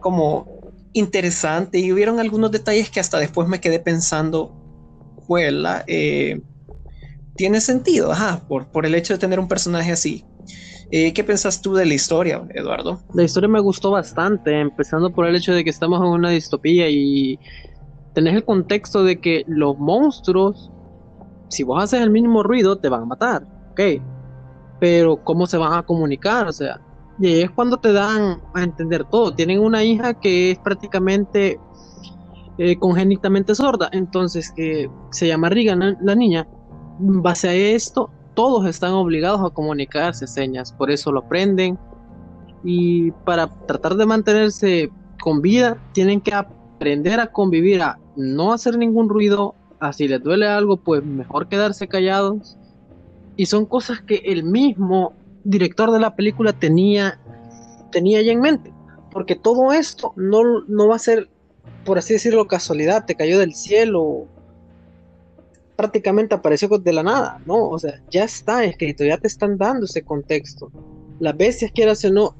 como 0.00 0.72
interesante 0.92 1.78
y 1.80 1.92
hubieron 1.92 2.20
algunos 2.20 2.52
detalles 2.52 2.90
que 2.90 3.00
hasta 3.00 3.18
después 3.18 3.48
me 3.48 3.60
quedé 3.60 3.80
pensando, 3.80 4.54
juela, 5.16 5.84
eh, 5.88 6.40
tiene 7.34 7.60
sentido, 7.60 8.12
ajá, 8.12 8.46
por, 8.48 8.70
por 8.70 8.86
el 8.86 8.94
hecho 8.94 9.14
de 9.14 9.18
tener 9.18 9.40
un 9.40 9.48
personaje 9.48 9.90
así. 9.90 10.24
Eh, 10.90 11.12
¿Qué 11.12 11.22
pensás 11.22 11.60
tú 11.60 11.74
de 11.74 11.84
la 11.84 11.94
historia, 11.94 12.42
Eduardo? 12.54 13.02
La 13.12 13.22
historia 13.24 13.48
me 13.48 13.60
gustó 13.60 13.90
bastante, 13.90 14.58
empezando 14.58 15.12
por 15.12 15.26
el 15.26 15.36
hecho 15.36 15.52
de 15.52 15.62
que 15.62 15.70
estamos 15.70 16.00
en 16.00 16.06
una 16.06 16.30
distopía 16.30 16.88
y 16.88 17.38
tenés 18.18 18.34
el 18.34 18.44
contexto 18.44 19.04
de 19.04 19.20
que 19.20 19.44
los 19.46 19.78
monstruos, 19.78 20.72
si 21.50 21.62
vos 21.62 21.80
haces 21.80 22.00
el 22.00 22.10
mínimo 22.10 22.42
ruido, 22.42 22.76
te 22.76 22.88
van 22.88 23.02
a 23.02 23.04
matar, 23.04 23.46
¿ok? 23.70 24.02
Pero 24.80 25.22
¿cómo 25.22 25.46
se 25.46 25.56
van 25.56 25.74
a 25.74 25.84
comunicar? 25.84 26.48
O 26.48 26.52
sea, 26.52 26.80
y 27.20 27.42
es 27.42 27.50
cuando 27.52 27.76
te 27.76 27.92
dan 27.92 28.40
a 28.54 28.64
entender 28.64 29.04
todo. 29.04 29.32
Tienen 29.32 29.60
una 29.60 29.84
hija 29.84 30.14
que 30.14 30.50
es 30.50 30.58
prácticamente 30.58 31.60
eh, 32.58 32.76
congénitamente 32.80 33.54
sorda, 33.54 33.88
entonces 33.92 34.50
que 34.50 34.90
se 35.12 35.28
llama 35.28 35.48
Regan, 35.50 35.96
la 36.02 36.16
niña. 36.16 36.44
Base 36.98 37.48
a 37.48 37.54
esto, 37.54 38.10
todos 38.34 38.66
están 38.66 38.94
obligados 38.94 39.48
a 39.48 39.54
comunicarse 39.54 40.26
señas, 40.26 40.72
por 40.72 40.90
eso 40.90 41.12
lo 41.12 41.20
aprenden. 41.20 41.78
Y 42.64 43.12
para 43.24 43.46
tratar 43.66 43.94
de 43.94 44.06
mantenerse 44.06 44.90
con 45.20 45.40
vida, 45.40 45.80
tienen 45.92 46.20
que 46.20 46.34
aprender 46.78 47.18
a 47.18 47.26
convivir, 47.26 47.82
a 47.82 47.98
no 48.14 48.52
hacer 48.52 48.78
ningún 48.78 49.08
ruido, 49.08 49.56
a 49.80 49.92
si 49.92 50.06
les 50.06 50.22
duele 50.22 50.46
algo, 50.46 50.76
pues 50.76 51.04
mejor 51.04 51.48
quedarse 51.48 51.88
callados. 51.88 52.56
Y 53.36 53.46
son 53.46 53.66
cosas 53.66 54.00
que 54.00 54.22
el 54.24 54.44
mismo 54.44 55.12
director 55.42 55.90
de 55.90 55.98
la 55.98 56.14
película 56.14 56.52
tenía, 56.52 57.20
tenía 57.90 58.22
ya 58.22 58.30
en 58.30 58.40
mente. 58.40 58.72
Porque 59.10 59.34
todo 59.34 59.72
esto 59.72 60.12
no, 60.14 60.60
no 60.68 60.88
va 60.88 60.96
a 60.96 61.00
ser, 61.00 61.28
por 61.84 61.98
así 61.98 62.12
decirlo, 62.12 62.46
casualidad, 62.46 63.06
te 63.06 63.16
cayó 63.16 63.38
del 63.40 63.54
cielo 63.54 64.28
prácticamente 65.74 66.34
apareció 66.34 66.66
de 66.68 66.92
la 66.92 67.04
nada, 67.04 67.40
¿no? 67.46 67.68
O 67.68 67.78
sea, 67.78 68.02
ya 68.10 68.24
está 68.24 68.64
escrito, 68.64 69.04
ya 69.04 69.16
te 69.16 69.28
están 69.28 69.56
dando 69.56 69.84
ese 69.84 70.02
contexto. 70.02 70.72
Las 71.20 71.36
bestias, 71.36 71.70
quieras 71.70 72.04
o 72.04 72.10
no, 72.10 72.34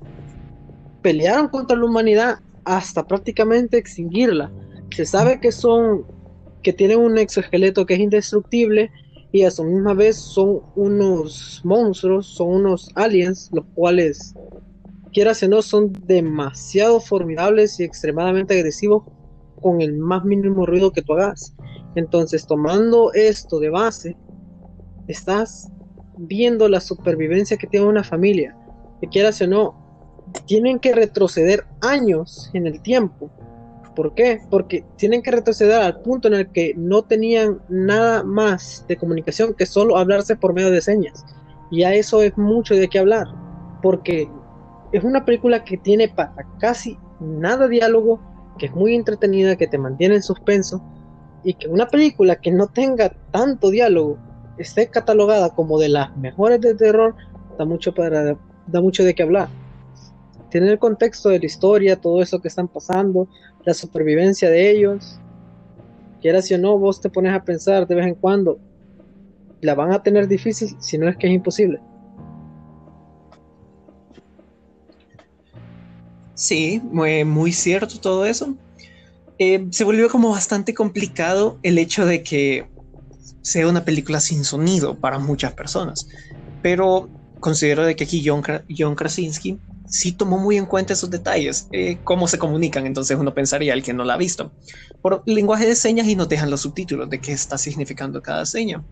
pelearon 1.03 1.47
contra 1.47 1.77
la 1.77 1.85
humanidad 1.85 2.41
hasta 2.65 3.07
prácticamente 3.07 3.79
extinguirla. 3.79 4.53
Se 4.95 5.05
sabe 5.05 5.41
que 5.41 5.53
son, 5.53 6.05
que 6.63 6.73
tienen 6.73 6.99
un 6.99 7.19
exoesqueleto 7.19 7.87
que 7.87 7.95
es 7.95 8.01
indestructible 8.01 8.91
y 9.33 9.43
a 9.43 9.51
su 9.51 9.65
misma 9.65 9.95
vez 9.95 10.17
son 10.17 10.63
unos 10.75 11.61
monstruos, 11.65 12.27
son 12.27 12.49
unos 12.49 12.91
aliens, 12.95 13.51
los 13.53 13.65
cuales, 13.75 14.35
quieras 15.13 15.43
o 15.43 15.49
no, 15.49 15.63
son 15.63 15.93
demasiado 16.07 17.01
formidables 17.01 17.79
y 17.81 17.85
extremadamente 17.85 18.55
agresivos 18.55 19.05
con 19.61 19.81
el 19.81 19.95
más 19.95 20.25
mínimo 20.25 20.65
ruido 20.67 20.93
que 20.93 21.03
tú 21.03 21.15
hagas. 21.15 21.55
Entonces, 21.95 22.47
tomando 22.47 23.13
esto 23.13 23.59
de 23.59 23.71
base, 23.71 24.17
estás 25.09 25.69
viendo 26.17 26.69
la 26.69 26.81
supervivencia 26.81 27.57
que 27.57 27.67
tiene 27.67 27.87
una 27.87 28.05
familia, 28.05 28.57
que 29.01 29.09
quieras 29.09 29.41
o 29.43 29.47
no, 29.47 29.88
tienen 30.47 30.79
que 30.79 30.95
retroceder 30.95 31.65
años 31.81 32.51
en 32.53 32.67
el 32.67 32.81
tiempo. 32.81 33.31
¿Por 33.95 34.15
qué? 34.15 34.41
Porque 34.51 34.85
tienen 34.97 35.23
que 35.23 35.31
retroceder 35.31 35.81
al 35.81 36.01
punto 36.01 36.29
en 36.29 36.35
el 36.35 36.53
que 36.53 36.73
no 36.77 37.03
tenían 37.03 37.61
nada 37.69 38.23
más 38.23 38.85
de 38.89 38.97
comunicación 38.97 39.55
que 39.55 39.67
solo 39.67 39.97
hablarse 39.97 40.37
por 40.37 40.55
medio 40.55 40.71
de 40.71 40.81
señas. 40.81 41.25
Y 41.71 41.83
a 41.83 41.95
eso 41.95 42.23
es 42.23 42.37
mucho 42.39 42.75
de 42.75 42.89
qué 42.89 43.01
hablar, 43.01 43.27
porque 43.83 44.29
es 44.93 45.05
una 45.05 45.25
película 45.25 45.65
que 45.65 45.77
tiene 45.77 46.09
para 46.09 46.47
casi 46.61 46.97
nada 47.21 47.69
diálogo, 47.69 48.21
que 48.59 48.67
es 48.67 48.75
muy 48.75 48.95
entretenida, 48.95 49.57
que 49.57 49.67
te 49.67 49.79
mantiene 49.79 50.15
en 50.15 50.23
suspenso, 50.23 50.83
y 51.45 51.55
que 51.55 51.69
una 51.69 51.89
película 51.89 52.37
que 52.37 52.51
no 52.51 52.69
tenga 52.69 53.13
tanto 53.31 53.71
diálogo 53.71 54.19
esté 54.59 54.89
catalogada 54.89 55.51
como 55.51 55.79
de 55.79 55.89
las 55.89 56.17
mejores 56.17 56.61
de 56.61 56.75
terror, 56.75 57.15
da 57.59 57.65
mucho 57.65 57.95
para 57.95 58.37
da 58.67 58.81
mucho 58.81 59.03
de 59.03 59.15
qué 59.15 59.23
hablar. 59.23 59.49
Tener 60.51 60.71
el 60.71 60.79
contexto 60.79 61.29
de 61.29 61.39
la 61.39 61.47
historia, 61.47 61.97
todo 61.97 62.23
eso 62.23 62.41
que 62.41 62.49
están 62.49 62.69
pasando, 62.69 63.29
la 63.65 63.75
supervivencia 63.75 64.51
de 64.51 64.71
ellos. 64.71 65.21
Quieras 66.21 66.51
o 66.51 66.59
no, 66.59 66.79
vos 66.79 67.01
te 67.01 67.11
pones 67.11 67.33
a 67.33 67.45
pensar 67.45 67.87
de 67.87 67.95
vez 67.95 68.07
en 68.07 68.15
cuando, 68.15 68.59
la 69.61 69.75
van 69.75 69.93
a 69.93 70.03
tener 70.03 70.27
difícil 70.27 70.75
si 70.81 70.99
no 70.99 71.09
es 71.09 71.17
que 71.17 71.27
es 71.27 71.35
imposible. 71.35 71.81
Sí, 76.35 76.81
muy, 76.85 77.25
muy 77.25 77.53
cierto 77.53 77.99
todo 78.01 78.25
eso. 78.25 78.55
Eh, 79.39 79.67
se 79.71 79.85
volvió 79.85 80.09
como 80.09 80.31
bastante 80.31 80.73
complicado 80.73 81.59
el 81.63 81.79
hecho 81.79 82.07
de 82.07 82.23
que 82.23 82.69
sea 83.43 83.69
una 83.69 83.85
película 83.85 84.21
sin 84.21 84.45
sonido 84.45 84.99
para 84.99 85.19
muchas 85.19 85.53
personas, 85.53 86.09
pero 86.63 87.09
considero 87.41 87.85
de 87.85 87.97
que 87.97 88.05
aquí 88.05 88.23
John, 88.25 88.43
John 88.77 88.95
Krasinski 88.95 89.59
sí 89.89 90.13
tomó 90.13 90.39
muy 90.39 90.57
en 90.57 90.67
cuenta 90.67 90.93
esos 90.93 91.11
detalles, 91.11 91.69
eh, 91.73 91.99
cómo 92.05 92.29
se 92.29 92.39
comunican, 92.39 92.87
entonces 92.87 93.17
uno 93.19 93.35
pensaría 93.35 93.73
el 93.73 93.83
que 93.83 93.95
no 93.95 94.05
la 94.05 94.15
ha 94.15 94.19
visto, 94.19 94.53
por 95.03 95.23
lenguaje 95.27 95.67
de 95.67 95.75
señas 95.75 96.07
y 96.07 96.17
nos 96.17 96.29
dejan 96.29 96.51
los 96.51 96.63
subtítulos 96.63 97.09
de 97.09 97.21
qué 97.21 97.33
está 97.33 97.59
significando 97.59 98.23
cada 98.23 98.45
seña. 98.47 98.85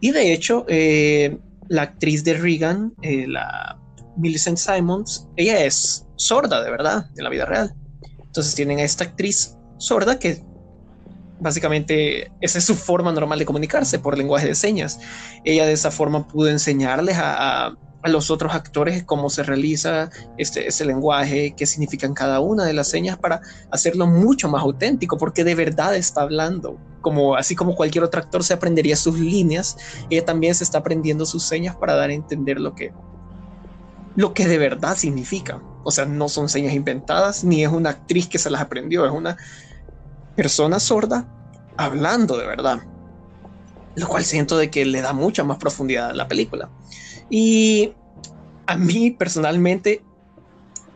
Y 0.00 0.10
de 0.10 0.32
hecho, 0.32 0.66
eh, 0.68 1.38
la 1.68 1.82
actriz 1.82 2.22
de 2.24 2.34
Regan, 2.34 2.92
eh, 3.02 3.26
la 3.26 3.78
Millicent 4.16 4.58
Simons, 4.58 5.28
ella 5.36 5.64
es 5.64 6.06
sorda 6.16 6.62
de 6.62 6.70
verdad, 6.70 7.06
en 7.16 7.24
la 7.24 7.30
vida 7.30 7.46
real. 7.46 7.74
Entonces 8.18 8.54
tienen 8.54 8.78
a 8.78 8.82
esta 8.82 9.04
actriz 9.04 9.56
sorda 9.78 10.18
que 10.18 10.42
básicamente 11.40 12.30
esa 12.40 12.58
es 12.58 12.64
su 12.64 12.74
forma 12.74 13.12
normal 13.12 13.38
de 13.38 13.46
comunicarse 13.46 13.98
por 13.98 14.16
lenguaje 14.16 14.48
de 14.48 14.54
señas. 14.54 14.98
Ella 15.44 15.66
de 15.66 15.72
esa 15.72 15.90
forma 15.90 16.26
pudo 16.28 16.48
enseñarles 16.48 17.16
a, 17.16 17.66
a 17.66 17.76
los 18.08 18.30
otros 18.30 18.54
actores 18.54 19.04
cómo 19.04 19.30
se 19.30 19.42
realiza 19.42 20.10
este, 20.38 20.68
ese 20.68 20.84
lenguaje, 20.84 21.54
qué 21.56 21.66
significan 21.66 22.14
cada 22.14 22.40
una 22.40 22.64
de 22.64 22.72
las 22.72 22.88
señas 22.88 23.18
para 23.18 23.40
hacerlo 23.70 24.06
mucho 24.06 24.48
más 24.48 24.62
auténtico, 24.62 25.18
porque 25.18 25.44
de 25.44 25.54
verdad 25.54 25.94
está 25.96 26.22
hablando. 26.22 26.78
Como, 27.00 27.36
así 27.36 27.54
como 27.54 27.76
cualquier 27.76 28.04
otro 28.04 28.20
actor 28.20 28.42
se 28.42 28.54
aprendería 28.54 28.96
sus 28.96 29.18
líneas, 29.18 29.76
ella 30.10 30.24
también 30.24 30.54
se 30.54 30.64
está 30.64 30.78
aprendiendo 30.78 31.24
sus 31.24 31.44
señas 31.44 31.76
para 31.76 31.94
dar 31.94 32.10
a 32.10 32.14
entender 32.14 32.58
lo 32.58 32.74
que, 32.74 32.92
lo 34.16 34.34
que 34.34 34.46
de 34.46 34.58
verdad 34.58 34.96
significa. 34.96 35.62
O 35.84 35.92
sea, 35.92 36.04
no 36.04 36.28
son 36.28 36.48
señas 36.48 36.74
inventadas, 36.74 37.44
ni 37.44 37.62
es 37.62 37.70
una 37.70 37.90
actriz 37.90 38.26
que 38.26 38.38
se 38.38 38.50
las 38.50 38.60
aprendió, 38.60 39.06
es 39.06 39.12
una 39.12 39.36
persona 40.34 40.80
sorda 40.80 41.28
hablando 41.76 42.36
de 42.36 42.46
verdad. 42.46 42.80
Lo 43.94 44.08
cual 44.08 44.24
siento 44.24 44.58
de 44.58 44.68
que 44.68 44.84
le 44.84 45.00
da 45.00 45.12
mucha 45.12 45.44
más 45.44 45.58
profundidad 45.58 46.10
a 46.10 46.14
la 46.14 46.28
película. 46.28 46.68
Y 47.30 47.92
a 48.66 48.76
mí 48.76 49.10
personalmente, 49.10 50.02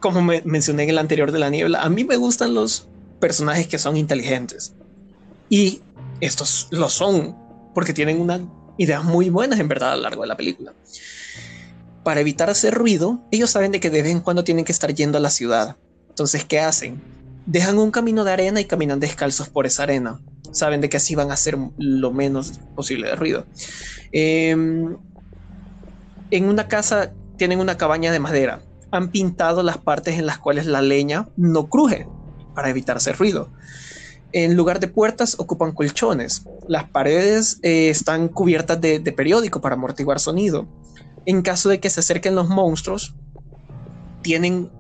como 0.01 0.23
me 0.23 0.43
mencioné 0.45 0.85
en 0.85 0.91
el 0.91 0.99
anterior 0.99 1.33
de 1.33 1.39
la 1.39 1.51
niebla, 1.51 1.83
a 1.83 1.89
mí 1.89 2.05
me 2.05 2.17
gustan 2.17 2.55
los 2.55 2.89
personajes 3.21 3.67
que 3.67 3.79
son 3.79 3.97
inteligentes. 3.97 4.75
Y 5.49 5.83
estos 6.21 6.69
lo 6.71 6.89
son, 6.89 7.37
porque 7.75 7.93
tienen 7.93 8.21
una 8.21 8.41
ideas 8.81 9.05
muy 9.05 9.29
buenas 9.29 9.61
en 9.61 9.69
verdad 9.69 9.93
a 9.93 9.97
lo 9.97 10.03
largo 10.03 10.23
de 10.23 10.29
la 10.29 10.37
película. 10.37 10.73
Para 12.03 12.21
evitar 12.21 12.49
hacer 12.49 12.73
ruido, 12.73 13.23
ellos 13.31 13.51
saben 13.51 13.73
de 13.73 13.81
que 13.81 13.91
de 13.91 14.03
vez 14.03 14.11
en 14.11 14.21
cuando 14.21 14.43
tienen 14.43 14.65
que 14.65 14.73
estar 14.73 14.95
yendo 14.95 15.19
a 15.19 15.21
la 15.21 15.29
ciudad. 15.29 15.77
Entonces, 16.09 16.47
¿qué 16.47 16.61
hacen? 16.61 17.03
Dejan 17.45 17.79
un 17.79 17.91
camino 17.91 18.25
de 18.25 18.33
arena 18.33 18.59
y 18.59 18.65
caminan 18.65 18.99
descalzos 18.99 19.51
por 19.51 19.67
esa 19.67 19.83
arena. 19.83 20.19
Saben 20.51 20.81
de 20.81 20.89
que 20.89 20.97
así 20.97 21.15
van 21.15 21.31
a 21.31 21.35
hacer 21.35 21.59
lo 21.77 22.11
menos 22.11 22.59
posible 22.75 23.09
de 23.09 23.17
ruido. 23.17 23.45
Eh, 24.13 24.57
en 26.31 26.49
una 26.49 26.69
casa 26.69 27.13
tienen 27.37 27.61
una 27.61 27.77
cabaña 27.77 28.13
de 28.13 28.21
madera. 28.21 28.63
Han 28.91 29.11
pintado 29.11 29.63
las 29.63 29.79
partes 29.79 30.19
en 30.19 30.27
las 30.27 30.39
cuales 30.39 30.67
la 30.67 30.83
leña 30.83 31.29
no 31.37 31.69
cruje 31.69 32.07
para 32.55 32.71
evitar 32.71 32.97
hacer 32.97 33.17
ruido. 33.17 33.51
En 34.33 34.57
lugar 34.57 34.79
de 34.79 34.89
puertas 34.89 35.37
ocupan 35.39 35.73
colchones. 35.73 36.45
Las 36.69 36.85
paredes 36.89 37.59
eh, 37.63 37.89
están 37.91 38.29
cubiertas 38.29 38.81
de, 38.81 39.01
periódico 39.13 39.61
para 39.61 39.75
amortiguar 39.75 40.21
sonido. 40.21 40.69
En 41.27 41.43
caso 41.43 41.69
de 41.69 41.81
que 41.81 41.91
se 41.91 42.01
acerquen 42.01 42.35
los 42.35 42.49
monstruos, 42.49 43.15
tienen 44.23 44.71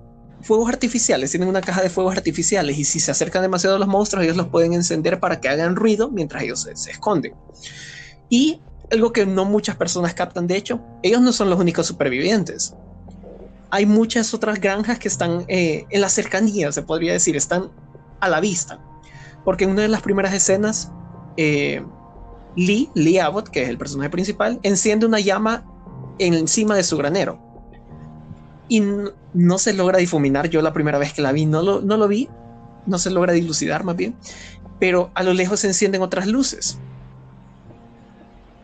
fuegos 0.43 0.69
artificiales, 0.69 1.31
tienen 1.31 1.49
una 1.49 1.61
caja 1.61 1.83
de 1.83 1.91
fuegos 1.91 2.17
artificiales 2.17 2.79
y 2.79 2.85
si 2.85 3.01
se 3.01 3.11
acercan 3.11 3.43
demasiado 3.43 3.77
a 3.77 3.79
los 3.79 3.89
monstruos, 3.89 4.25
ellos 4.25 4.37
los 4.37 4.49
pueden 4.49 4.73
encender 4.73 5.21
para 5.21 5.41
que 5.41 5.49
hagan 5.49 5.77
ruido 5.77 6.11
mientras 6.11 6.43
ellos 6.43 6.63
se, 6.63 6.77
se 6.77 6.93
esconden. 6.93 7.35
Y 8.29 8.61
algo 8.91 9.13
que 9.13 9.27
no 9.27 9.45
muchas 9.45 9.77
personas 9.77 10.15
captan, 10.15 10.47
de 10.47 10.57
hecho, 10.57 10.81
ellos 11.03 11.21
no 11.21 11.33
son 11.33 11.51
los 11.51 11.59
únicos 11.59 11.87
supervivientes. 11.87 12.75
Hay 13.71 13.87
muchas 13.87 14.35
otras 14.35 14.61
granjas 14.61 14.99
que 14.99 15.09
están 15.09 15.45
eh, 15.49 15.87
en 15.91 16.01
la 16.01 16.09
cercanía, 16.09 16.73
se 16.73 16.83
podría 16.83 17.13
decir, 17.13 17.37
están 17.37 17.71
a 18.19 18.29
la 18.29 18.41
vista. 18.41 18.81
Porque 19.45 19.65
en 19.65 19.71
una 19.71 19.83
de 19.83 19.89
las 19.89 20.03
primeras 20.03 20.35
escenas, 20.35 20.91
eh, 21.37 21.85
Lee, 22.57 22.91
Lee 22.95 23.19
Abbott, 23.19 23.49
que 23.49 23.63
es 23.63 23.69
el 23.69 23.79
personaje 23.79 24.11
principal, 24.11 24.59
enciende 24.65 25.07
una 25.07 25.21
llama 25.21 25.65
encima 26.19 26.75
de 26.75 26.83
su 26.83 26.97
granero. 26.97 27.41
Y 28.69 28.83
no, 29.35 29.59
se 29.59 29.73
logra 29.73 29.99
difuminar. 29.99 30.49
Yo 30.49 30.63
la 30.63 30.73
primera 30.73 30.99
vez 30.99 31.13
que 31.13 31.23
la 31.23 31.33
vi 31.33 31.47
no 31.47 31.63
lo, 31.63 31.81
no 31.81 31.97
lo 31.97 32.09
vi, 32.09 32.29
no 32.87 32.99
se 32.99 33.11
logra 33.11 33.33
dilucidar 33.33 33.85
más 33.85 33.97
bien, 33.97 34.17
pero 34.81 35.11
a 35.15 35.23
lo 35.23 35.33
lejos 35.33 35.61
se 35.61 35.69
encienden 35.69 36.03
otras 36.03 36.27
luces 36.27 36.79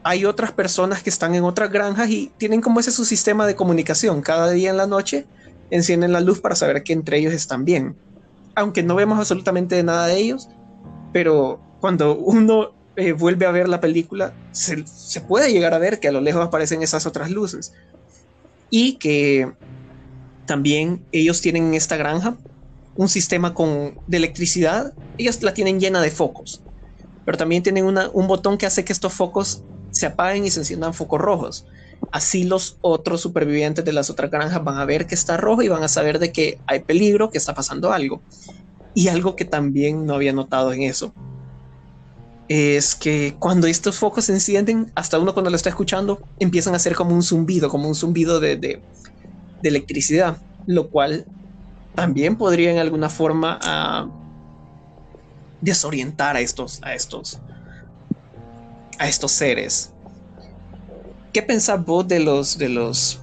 hay 0.06 0.24
otras 0.24 0.52
personas 0.52 1.02
que 1.02 1.10
están 1.10 1.34
en 1.34 1.42
otras 1.42 1.68
granjas 1.68 2.08
y 2.10 2.30
tienen 2.38 2.60
como 2.60 2.78
ese 2.78 2.92
su 2.92 3.04
sistema 3.04 3.44
de 3.44 3.56
comunicación. 3.56 4.22
Cada 4.22 4.50
día 4.50 4.70
en 4.70 4.76
la 4.76 4.86
noche 4.86 5.26
encienden 5.70 6.12
la 6.12 6.20
luz 6.20 6.38
para 6.38 6.54
saber 6.54 6.84
que 6.84 6.92
entre 6.92 7.18
ellos 7.18 7.32
están 7.32 7.64
bien. 7.64 7.96
Aunque 8.54 8.84
no 8.84 8.94
vemos 8.94 9.18
absolutamente 9.18 9.82
nada 9.82 10.06
de 10.06 10.16
ellos, 10.18 10.48
pero 11.12 11.60
cuando 11.80 12.16
uno 12.16 12.70
eh, 12.94 13.14
vuelve 13.14 13.46
a 13.46 13.50
ver 13.50 13.68
la 13.68 13.80
película, 13.80 14.32
se, 14.52 14.84
puede 15.22 15.52
llegar 15.52 15.74
a 15.74 15.78
ver 15.78 15.98
que 15.98 16.06
a 16.06 16.12
lo 16.12 16.20
lejos 16.20 16.46
aparecen 16.46 16.84
esas 16.84 17.04
otras 17.04 17.32
luces. 17.32 17.72
Y 18.70 18.98
que 18.98 19.50
también 20.46 21.04
ellos 21.10 21.40
tienen 21.40 21.64
en 21.64 21.74
esta 21.74 21.96
granja 21.96 22.36
un 22.94 23.08
sistema 23.08 23.54
con, 23.54 23.98
de 24.06 24.18
electricidad. 24.18 24.94
Ellos 25.18 25.42
la 25.42 25.52
tienen 25.52 25.80
llena 25.80 26.00
de 26.00 26.12
focos, 26.12 26.62
pero 27.24 27.36
también 27.36 27.64
tienen 27.64 27.86
un 27.86 28.28
botón 28.28 28.56
que 28.56 28.66
hace 28.66 28.84
que 28.84 28.92
estos 28.92 29.12
focos 29.12 29.64
se 29.96 30.04
apaguen 30.04 30.44
y 30.44 30.50
se 30.50 30.60
enciendan 30.60 30.92
focos 30.92 31.18
rojos. 31.18 31.64
Así 32.12 32.44
los 32.44 32.76
otros 32.82 33.22
supervivientes 33.22 33.82
de 33.82 33.94
las 33.94 34.10
otras 34.10 34.30
granjas 34.30 34.62
van 34.62 34.76
a 34.76 34.84
ver 34.84 35.06
que 35.06 35.14
está 35.14 35.38
rojo 35.38 35.62
y 35.62 35.68
van 35.68 35.82
a 35.82 35.88
saber 35.88 36.18
de 36.18 36.32
que 36.32 36.58
hay 36.66 36.80
peligro, 36.80 37.30
que 37.30 37.38
está 37.38 37.54
pasando 37.54 37.92
algo. 37.92 38.20
Y 38.94 39.08
algo 39.08 39.36
que 39.36 39.46
también 39.46 40.04
no 40.04 40.14
había 40.14 40.34
notado 40.34 40.74
en 40.74 40.82
eso 40.82 41.14
es 42.48 42.94
que 42.94 43.36
cuando 43.38 43.66
estos 43.66 43.96
focos 43.96 44.26
se 44.26 44.34
encienden, 44.34 44.92
hasta 44.94 45.18
uno 45.18 45.32
cuando 45.32 45.48
lo 45.48 45.56
está 45.56 45.70
escuchando, 45.70 46.20
empiezan 46.38 46.74
a 46.74 46.76
hacer 46.76 46.94
como 46.94 47.14
un 47.14 47.22
zumbido, 47.22 47.70
como 47.70 47.88
un 47.88 47.94
zumbido 47.94 48.38
de, 48.38 48.56
de, 48.56 48.82
electricidad, 49.62 50.36
lo 50.66 50.90
cual 50.90 51.24
también 51.94 52.36
podría 52.36 52.70
en 52.70 52.78
alguna 52.78 53.08
forma 53.08 53.58
ah, 53.62 54.08
desorientar 55.62 56.36
a 56.36 56.40
estos, 56.40 56.80
a 56.82 56.94
estos 56.94 57.40
a 58.98 59.08
estos 59.08 59.32
seres. 59.32 59.92
¿Qué 61.32 61.42
pensás 61.42 61.84
vos 61.84 62.06
de 62.08 62.20
los 62.20 62.58
de 62.58 62.68
los 62.68 63.20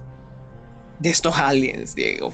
de 1.00 1.10
estos 1.10 1.36
aliens, 1.36 1.94
Diego? 1.94 2.32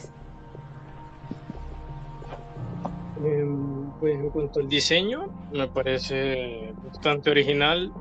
Em, 3.25 3.91
pues 3.99 4.15
en 4.15 4.31
cuanto 4.31 4.61
al 4.61 4.69
diseño, 4.69 5.29
me 5.53 5.69
parece 5.69 6.73
bastante 6.85 7.31
original. 7.31 7.93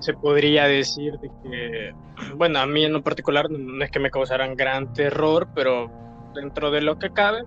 Se 0.00 0.12
podría 0.12 0.66
decir 0.66 1.18
de 1.18 1.30
que, 1.42 1.92
bueno, 2.36 2.58
a 2.60 2.66
mí 2.66 2.84
en 2.84 2.92
lo 2.92 3.02
particular 3.02 3.50
no 3.50 3.84
es 3.84 3.90
que 3.90 3.98
me 3.98 4.10
causaran 4.10 4.54
gran 4.54 4.92
terror, 4.92 5.48
pero 5.54 5.90
dentro 6.34 6.70
de 6.70 6.82
lo 6.82 6.98
que 6.98 7.10
cabe, 7.10 7.44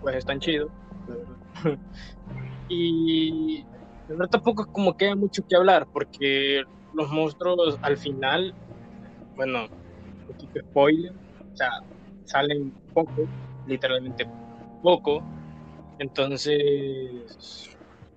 pues 0.00 0.16
están 0.16 0.40
chidos. 0.40 0.70
y 2.68 3.64
tampoco 4.30 4.66
como 4.70 4.96
que 4.96 5.08
hay 5.08 5.14
mucho 5.14 5.42
que 5.46 5.56
hablar, 5.56 5.86
porque 5.92 6.62
los 6.94 7.10
monstruos 7.10 7.78
al 7.82 7.96
final, 7.96 8.54
bueno, 9.36 9.68
poquito 10.26 10.60
spoiler, 10.60 11.12
o 11.12 11.56
sea, 11.56 11.70
salen 12.24 12.72
poco, 12.92 13.26
literalmente 13.66 14.26
poco. 14.82 15.22
Entonces, 15.98 17.76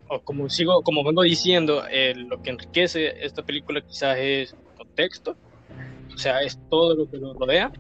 o 0.10 0.20
como 0.22 0.50
sigo, 0.50 0.82
como 0.84 1.04
vengo 1.04 1.24
diciendo, 1.24 1.84
eh, 1.90 2.14
lo 2.16 2.42
que 2.42 2.52
enriquece 2.52 3.26
esta 3.26 3.44
película 3.44 3.82
quizás 3.82 4.18
es 4.18 4.56
contexto, 4.78 5.38
o 6.14 6.18
sea, 6.18 6.42
es 6.42 6.60
todo 6.70 6.96
lo 6.96 7.10
que 7.10 7.18
lo 7.18 7.34
rodea. 7.34 7.72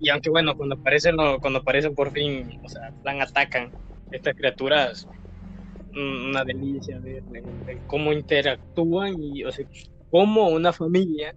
Y 0.00 0.10
aunque 0.10 0.30
bueno, 0.30 0.56
cuando 0.56 0.74
aparecen, 0.74 1.16
cuando 1.40 1.60
aparecen 1.60 1.94
por 1.94 2.10
fin, 2.10 2.60
o 2.62 2.68
sea, 2.68 2.92
plan 3.02 3.22
atacan 3.22 3.72
estas 4.10 4.34
criaturas, 4.34 5.08
una 5.96 6.44
delicia 6.44 6.98
ver, 6.98 7.22
cómo 7.86 8.12
interactúan 8.12 9.22
y 9.22 9.44
o 9.44 9.52
sea, 9.52 9.66
cómo 10.10 10.48
una 10.48 10.72
familia 10.72 11.34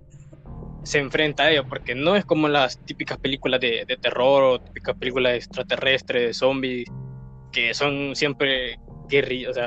se 0.84 1.00
enfrenta 1.00 1.44
a 1.44 1.52
ello, 1.52 1.68
porque 1.68 1.96
no 1.96 2.16
es 2.16 2.26
como 2.26 2.48
las 2.48 2.80
típicas 2.86 3.18
películas 3.18 3.60
de, 3.60 3.84
de 3.86 3.98
terror 3.98 4.44
o 4.44 4.62
típicas 4.62 4.96
películas 4.96 5.34
extraterrestres, 5.34 6.28
de 6.28 6.34
zombies, 6.34 6.90
que 7.52 7.74
son 7.74 8.16
siempre 8.16 8.80
guerrilleros, 9.10 9.58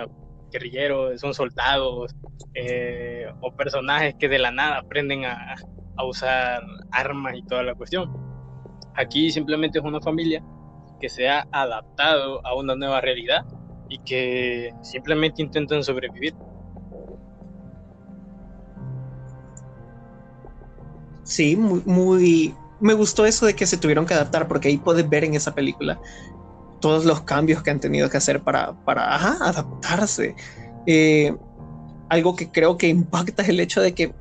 son 1.21 1.35
soldados 1.35 2.15
eh, 2.55 3.27
o 3.41 3.55
personajes 3.55 4.15
que 4.19 4.29
de 4.29 4.39
la 4.39 4.51
nada 4.51 4.79
aprenden 4.79 5.25
a, 5.25 5.57
a 5.97 6.05
usar 6.05 6.63
armas 6.91 7.35
y 7.37 7.43
toda 7.43 7.63
la 7.63 7.75
cuestión. 7.75 8.11
Aquí 8.95 9.31
simplemente 9.31 9.79
es 9.79 9.85
una 9.85 10.01
familia 10.01 10.43
que 11.01 11.09
se 11.09 11.29
ha 11.29 11.47
adaptado 11.53 12.45
a 12.47 12.55
una 12.55 12.75
nueva 12.75 13.01
realidad 13.01 13.45
y 13.91 13.99
que 13.99 14.73
simplemente 14.83 15.43
intentan 15.43 15.83
sobrevivir. 15.85 16.35
Sí, 21.25 21.57
muy, 21.57 21.83
muy, 21.85 22.55
me 22.81 22.95
gustó 22.95 23.27
eso 23.27 23.47
de 23.47 23.55
que 23.55 23.67
se 23.67 23.77
tuvieron 23.77 24.07
que 24.07 24.15
adaptar 24.15 24.49
porque 24.49 24.69
ahí 24.69 24.79
puedes 24.79 25.09
ver 25.09 25.25
en 25.25 25.35
esa 25.35 25.55
película 25.55 26.01
todos 26.81 27.05
los 27.05 27.21
cambios 27.23 27.63
que 27.63 27.71
han 27.71 27.81
tenido 27.81 28.09
que 28.09 28.17
hacer 28.17 28.43
para, 28.43 28.73
para 28.85 29.15
adaptarse. 29.15 30.35
Eh, 30.87 31.37
algo 32.09 32.35
que 32.35 32.51
creo 32.51 32.79
que 32.79 32.89
impacta 32.89 33.43
es 33.43 33.49
el 33.49 33.61
hecho 33.61 33.81
de 33.83 33.95
que 33.95 34.15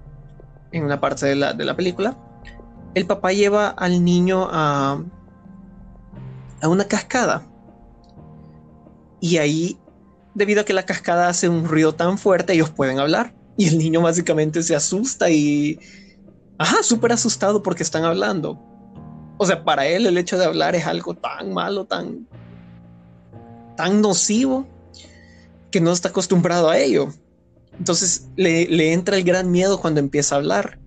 en 0.71 0.83
una 0.83 0.99
parte 0.99 1.25
de 1.25 1.35
la, 1.35 1.53
de 1.53 1.65
la 1.65 1.75
película 1.75 2.17
el 2.95 3.05
papá 3.05 3.31
lleva 3.31 3.69
al 3.69 4.03
niño 4.03 4.47
a, 4.51 5.01
a 6.61 6.67
una 6.67 6.85
cascada. 6.85 7.48
Y 9.21 9.37
ahí, 9.37 9.77
debido 10.33 10.61
a 10.61 10.65
que 10.65 10.73
la 10.73 10.85
cascada 10.85 11.27
hace 11.27 11.49
un 11.49 11.65
ruido 11.65 11.93
tan 11.93 12.17
fuerte, 12.17 12.53
ellos 12.53 12.69
pueden 12.69 12.99
hablar. 12.99 13.33
Y 13.57 13.67
el 13.67 13.77
niño 13.77 14.01
básicamente 14.01 14.63
se 14.63 14.75
asusta 14.75 15.29
y... 15.29 15.79
Ajá, 16.57 16.83
súper 16.83 17.11
asustado 17.11 17.61
porque 17.63 17.83
están 17.83 18.03
hablando. 18.03 18.59
O 19.37 19.45
sea, 19.45 19.63
para 19.63 19.85
él 19.85 20.05
el 20.05 20.17
hecho 20.17 20.37
de 20.37 20.45
hablar 20.45 20.75
es 20.75 20.85
algo 20.85 21.13
tan 21.13 21.53
malo, 21.53 21.85
tan... 21.85 22.27
tan 23.75 24.01
nocivo, 24.01 24.67
que 25.71 25.81
no 25.81 25.91
está 25.91 26.09
acostumbrado 26.09 26.69
a 26.69 26.77
ello. 26.77 27.09
Entonces 27.77 28.27
le, 28.35 28.67
le 28.67 28.93
entra 28.93 29.17
el 29.17 29.23
gran 29.23 29.51
miedo 29.51 29.79
cuando 29.79 29.99
empieza 29.99 30.35
a 30.35 30.37
hablar. 30.37 30.78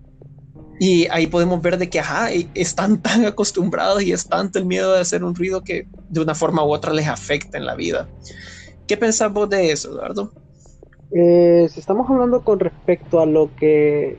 Y 0.79 1.07
ahí 1.11 1.27
podemos 1.27 1.61
ver 1.61 1.77
de 1.77 1.89
que, 1.89 1.99
ajá, 1.99 2.29
están 2.55 3.01
tan 3.01 3.25
acostumbrados 3.25 4.03
y 4.03 4.11
es 4.11 4.27
tanto 4.27 4.59
el 4.59 4.65
miedo 4.65 4.93
de 4.93 5.01
hacer 5.01 5.23
un 5.23 5.35
ruido 5.35 5.63
que 5.63 5.87
de 6.09 6.19
una 6.19 6.35
forma 6.35 6.65
u 6.65 6.73
otra 6.73 6.93
les 6.93 7.07
afecta 7.07 7.57
en 7.57 7.65
la 7.65 7.75
vida. 7.75 8.07
¿Qué 8.87 8.97
pensamos 8.97 9.49
de 9.49 9.71
eso, 9.71 9.91
Eduardo? 9.91 10.31
Eh, 11.11 11.67
si 11.71 11.79
estamos 11.79 12.09
hablando 12.09 12.43
con 12.43 12.59
respecto 12.59 13.19
a 13.19 13.25
lo 13.25 13.55
que 13.55 14.17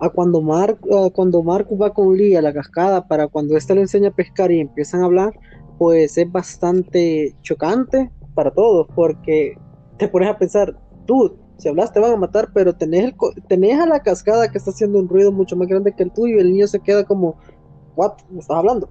a 0.00 0.08
cuando 0.08 0.40
Mark 0.40 0.78
cuando 1.14 1.42
Marco 1.42 1.76
va 1.76 1.92
con 1.92 2.16
Lee 2.16 2.36
a 2.36 2.42
la 2.42 2.52
cascada 2.52 3.06
para 3.06 3.28
cuando 3.28 3.56
éste 3.56 3.74
le 3.74 3.82
enseña 3.82 4.08
a 4.08 4.12
pescar 4.12 4.50
y 4.50 4.60
empiezan 4.60 5.02
a 5.02 5.06
hablar, 5.06 5.32
pues 5.78 6.16
es 6.18 6.30
bastante 6.30 7.34
chocante 7.42 8.10
para 8.34 8.50
todos 8.50 8.86
porque 8.94 9.58
te 9.98 10.08
pones 10.08 10.28
a 10.28 10.38
pensar, 10.38 10.76
tú 11.06 11.36
si 11.62 11.68
hablas 11.68 11.92
te 11.92 12.00
van 12.00 12.12
a 12.12 12.16
matar, 12.16 12.48
pero 12.52 12.74
tenés, 12.74 13.14
tenés 13.46 13.78
a 13.78 13.86
la 13.86 14.00
cascada 14.00 14.50
que 14.50 14.58
está 14.58 14.72
haciendo 14.72 14.98
un 14.98 15.08
ruido 15.08 15.30
mucho 15.30 15.54
más 15.54 15.68
grande 15.68 15.94
que 15.94 16.02
el 16.02 16.10
tuyo 16.10 16.36
y 16.36 16.40
el 16.40 16.50
niño 16.50 16.66
se 16.66 16.80
queda 16.80 17.04
como, 17.04 17.36
¿what? 17.94 18.14
¿Me 18.30 18.40
estás 18.40 18.56
hablando? 18.56 18.90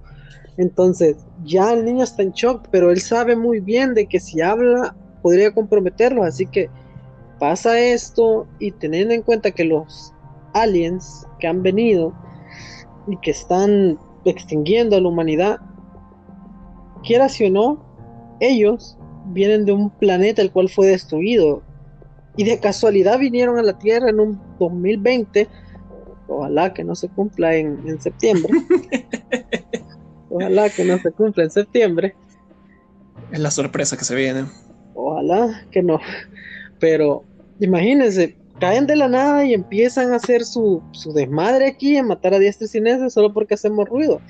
Entonces, 0.56 1.18
ya 1.44 1.74
el 1.74 1.84
niño 1.84 2.02
está 2.02 2.22
en 2.22 2.32
shock, 2.32 2.66
pero 2.70 2.90
él 2.90 2.98
sabe 3.02 3.36
muy 3.36 3.60
bien 3.60 3.92
de 3.92 4.06
que 4.06 4.18
si 4.18 4.40
habla 4.40 4.96
podría 5.20 5.52
comprometerlo, 5.52 6.24
así 6.24 6.46
que 6.46 6.70
pasa 7.38 7.78
esto 7.78 8.46
y 8.58 8.70
teniendo 8.70 9.12
en 9.12 9.20
cuenta 9.20 9.50
que 9.50 9.64
los 9.64 10.14
aliens 10.54 11.26
que 11.40 11.48
han 11.48 11.62
venido 11.62 12.14
y 13.06 13.18
que 13.18 13.32
están 13.32 13.98
extinguiendo 14.24 14.96
a 14.96 15.00
la 15.02 15.08
humanidad, 15.08 15.58
quieras 17.04 17.38
o 17.38 17.50
no, 17.50 17.84
ellos 18.40 18.96
vienen 19.26 19.66
de 19.66 19.72
un 19.72 19.90
planeta 19.90 20.40
el 20.40 20.50
cual 20.50 20.70
fue 20.70 20.86
destruido 20.86 21.62
y 22.36 22.44
de 22.44 22.58
casualidad 22.58 23.18
vinieron 23.18 23.58
a 23.58 23.62
la 23.62 23.78
Tierra 23.78 24.10
en 24.10 24.20
un 24.20 24.40
2020, 24.58 25.48
ojalá 26.28 26.72
que 26.72 26.84
no 26.84 26.94
se 26.94 27.08
cumpla 27.08 27.54
en, 27.54 28.00
septiembre, 28.00 28.52
ojalá 30.30 30.70
que 30.70 30.84
no 30.84 30.98
se 30.98 31.10
cumpla 31.12 31.44
en 31.44 31.50
septiembre. 31.50 32.14
Es 33.30 33.40
la 33.40 33.50
sorpresa 33.50 33.96
que 33.96 34.04
se 34.04 34.14
viene. 34.14 34.44
Ojalá 34.94 35.66
que 35.70 35.82
no, 35.82 36.00
pero 36.78 37.24
imagínense, 37.60 38.36
caen 38.60 38.86
de 38.86 38.96
la 38.96 39.08
nada 39.08 39.44
y 39.44 39.54
empiezan 39.54 40.12
a 40.12 40.16
hacer 40.16 40.44
su, 40.44 40.82
su 40.92 41.12
desmadre 41.12 41.66
aquí, 41.66 41.96
a 41.96 42.02
matar 42.02 42.34
a 42.34 42.38
diestra 42.38 42.66
y 42.66 42.68
siniestra 42.68 43.10
solo 43.10 43.32
porque 43.32 43.54
hacemos 43.54 43.88
ruido. 43.88 44.20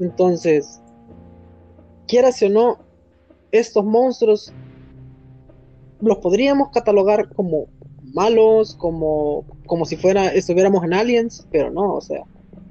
Entonces, 0.00 0.80
quieras 2.06 2.42
o 2.42 2.48
no, 2.48 2.78
estos 3.52 3.84
monstruos 3.84 4.52
los 6.00 6.18
podríamos 6.18 6.68
catalogar 6.70 7.32
como 7.34 7.66
malos, 8.12 8.76
como, 8.76 9.44
como 9.66 9.84
si 9.84 9.96
fuera, 9.96 10.28
estuviéramos 10.28 10.84
en 10.84 10.94
Aliens, 10.94 11.46
pero 11.50 11.70
no, 11.70 11.94
o 11.94 12.00
sea, 12.00 12.22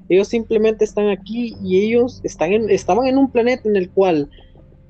ellos 0.08 0.28
simplemente 0.28 0.84
están 0.84 1.08
aquí 1.08 1.56
y 1.62 1.80
ellos 1.80 2.20
están 2.24 2.52
en, 2.52 2.70
estaban 2.70 3.06
en 3.06 3.18
un 3.18 3.30
planeta 3.30 3.68
en 3.68 3.76
el 3.76 3.90
cual 3.90 4.30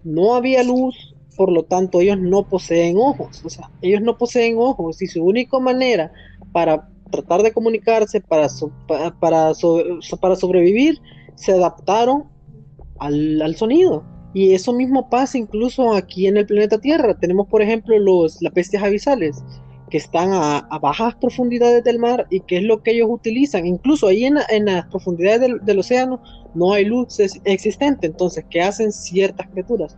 no 0.04 0.34
había 0.34 0.62
luz, 0.62 1.14
por 1.36 1.50
lo 1.50 1.64
tanto 1.64 2.00
ellos 2.00 2.18
no 2.18 2.48
poseen 2.48 2.96
ojos, 2.98 3.42
o 3.44 3.50
sea, 3.50 3.70
ellos 3.82 4.00
no 4.02 4.16
poseen 4.16 4.56
ojos 4.58 5.02
y 5.02 5.06
su 5.06 5.24
única 5.24 5.58
manera 5.58 6.12
para 6.52 6.88
tratar 7.10 7.42
de 7.42 7.52
comunicarse, 7.52 8.20
para, 8.20 8.48
para, 8.86 9.12
para, 9.18 9.54
sobrevivir, 9.54 11.00
se 11.36 11.52
adaptaron 11.52 12.24
al, 12.98 13.40
al 13.42 13.54
sonido. 13.56 14.04
Y 14.34 14.52
eso 14.52 14.72
mismo 14.72 15.08
pasa 15.08 15.38
incluso 15.38 15.94
aquí 15.94 16.26
en 16.26 16.36
el 16.36 16.44
planeta 16.44 16.78
Tierra. 16.78 17.14
Tenemos, 17.14 17.46
por 17.46 17.62
ejemplo, 17.62 17.96
los, 18.00 18.42
las 18.42 18.52
bestias 18.52 18.82
abisales, 18.82 19.42
que 19.90 19.98
están 19.98 20.30
a, 20.32 20.66
bajas 20.80 21.14
profundidades 21.14 21.84
del 21.84 22.00
mar 22.00 22.26
y 22.28 22.40
que 22.40 22.56
es 22.56 22.64
lo 22.64 22.82
que 22.82 22.90
ellos 22.90 23.06
utilizan. 23.08 23.64
Incluso 23.64 24.08
ahí 24.08 24.24
en, 24.24 24.38
en 24.50 24.64
las 24.64 24.86
profundidades 24.86 25.52
del, 25.64 25.78
océano 25.78 26.20
no 26.52 26.72
hay 26.72 26.84
luz 26.84 27.20
existente. 27.44 28.08
Entonces, 28.08 28.44
¿qué 28.50 28.60
hacen 28.60 28.90
ciertas 28.90 29.46
criaturas? 29.50 29.96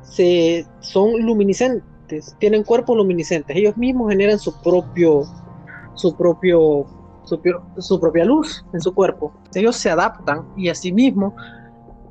Se, 0.00 0.64
son 0.80 1.20
luminiscentes, 1.20 2.34
tienen 2.40 2.62
cuerpos 2.62 2.96
luminiscentes. 2.96 3.54
Ellos 3.54 3.76
mismos 3.76 4.08
generan 4.08 4.38
su 4.38 4.58
propio, 4.62 5.24
su 5.96 6.16
propio, 6.16 6.86
su, 7.24 7.38
su 7.76 8.00
propia 8.00 8.24
luz 8.24 8.64
en 8.72 8.80
su 8.80 8.94
cuerpo. 8.94 9.34
Ellos 9.54 9.76
se 9.76 9.90
adaptan 9.90 10.46
y 10.56 10.70
asimismo 10.70 11.36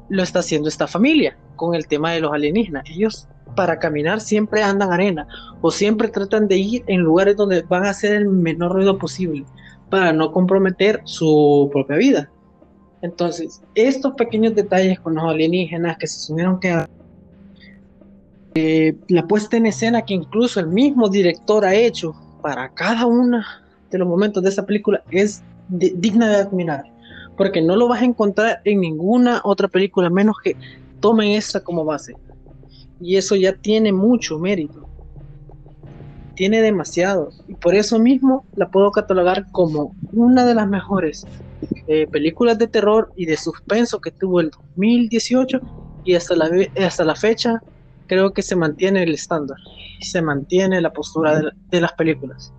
lo 0.10 0.22
está 0.22 0.40
haciendo 0.40 0.70
esta 0.70 0.86
familia 0.86 1.36
con 1.56 1.76
el 1.76 1.88
tema 1.88 2.12
de 2.12 2.22
los 2.22 2.34
alienígenas. 2.34 2.84
Ellos 2.90 3.28
para 3.56 3.80
caminar 3.80 4.22
siempre 4.22 4.62
andan 4.62 4.92
arena 4.92 5.28
o 5.62 5.72
siempre 5.72 6.10
tratan 6.10 6.48
de 6.48 6.58
ir 6.58 6.84
en 6.88 7.02
lugares 7.02 7.38
donde 7.38 7.62
van 7.64 7.86
a 7.86 7.92
hacer 7.92 8.14
el 8.14 8.28
menor 8.28 8.74
ruido 8.74 8.98
posible 8.98 9.46
para 9.90 10.12
no 10.12 10.32
comprometer 10.32 11.02
su 11.06 11.70
propia 11.72 11.98
vida. 11.98 12.30
Entonces, 13.02 13.62
estos 13.76 14.14
pequeños 14.14 14.56
detalles 14.56 15.00
con 15.00 15.16
los 15.16 15.24
alienígenas 15.24 15.98
que 15.98 16.08
se 16.08 16.20
supieron 16.20 16.60
que 16.60 16.86
eh, 18.56 18.96
la 19.10 19.28
puesta 19.28 19.58
en 19.58 19.66
escena 19.66 20.04
que 20.04 20.14
incluso 20.14 20.60
el 20.60 20.68
mismo 20.68 21.10
director 21.10 21.66
ha 21.66 21.76
hecho 21.76 22.16
para 22.42 22.70
cada 22.70 23.06
uno 23.06 23.44
de 23.92 23.98
los 23.98 24.08
momentos 24.08 24.42
de 24.44 24.50
esa 24.50 24.66
película 24.66 25.04
es 25.12 25.44
digna 25.68 26.30
de 26.30 26.36
admirar, 26.38 26.84
porque 27.38 27.62
no 27.62 27.76
lo 27.76 27.88
vas 27.88 28.02
a 28.02 28.06
encontrar 28.06 28.62
en 28.64 28.82
ninguna 28.82 29.42
otra 29.44 29.68
película, 29.68 30.10
menos 30.10 30.38
que 30.44 30.56
tomen 31.06 31.34
esta 31.34 31.64
como 31.64 31.86
base. 31.86 32.16
Y 33.00 33.16
eso 33.16 33.36
ya 33.36 33.54
tiene 33.54 33.94
mucho 33.94 34.40
mérito. 34.40 34.90
Tiene 36.34 36.64
demasiado. 36.64 37.30
Y 37.48 37.54
por 37.54 37.76
eso 37.76 38.00
mismo 38.00 38.44
la 38.56 38.72
puedo 38.72 38.92
catalogar 38.92 39.46
como 39.52 39.96
una 40.14 40.48
de 40.48 40.56
las 40.56 40.68
mejores 40.68 41.28
eh, 41.86 42.08
películas 42.08 42.58
de 42.58 42.66
terror 42.66 43.12
y 43.16 43.28
de 43.28 43.38
suspenso 43.38 44.02
que 44.02 44.10
tuvo 44.10 44.40
el 44.40 44.50
2018 44.50 45.62
y 46.06 46.16
hasta 46.16 46.36
la, 46.36 46.50
hasta 46.84 47.06
la 47.06 47.16
fecha 47.16 47.62
creo 48.08 48.34
que 48.34 48.42
se 48.42 48.56
mantiene 48.56 49.04
el 49.04 49.14
estándar. 49.14 49.58
Se 50.02 50.24
mantiene 50.24 50.82
la 50.82 50.92
postura 50.92 51.40
de, 51.40 51.52
de 51.70 51.82
las 51.82 51.94
películas. 51.94 52.52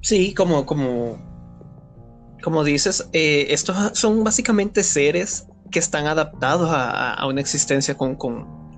Sí, 0.00 0.34
como, 0.34 0.66
como 0.66 1.27
como 2.42 2.64
dices, 2.64 3.08
eh, 3.12 3.46
estos 3.50 3.98
son 3.98 4.24
básicamente 4.24 4.82
seres 4.82 5.46
que 5.70 5.78
están 5.78 6.06
adaptados 6.06 6.70
a, 6.72 7.24
una 7.26 7.40
existencia 7.40 7.96
con, 7.96 8.16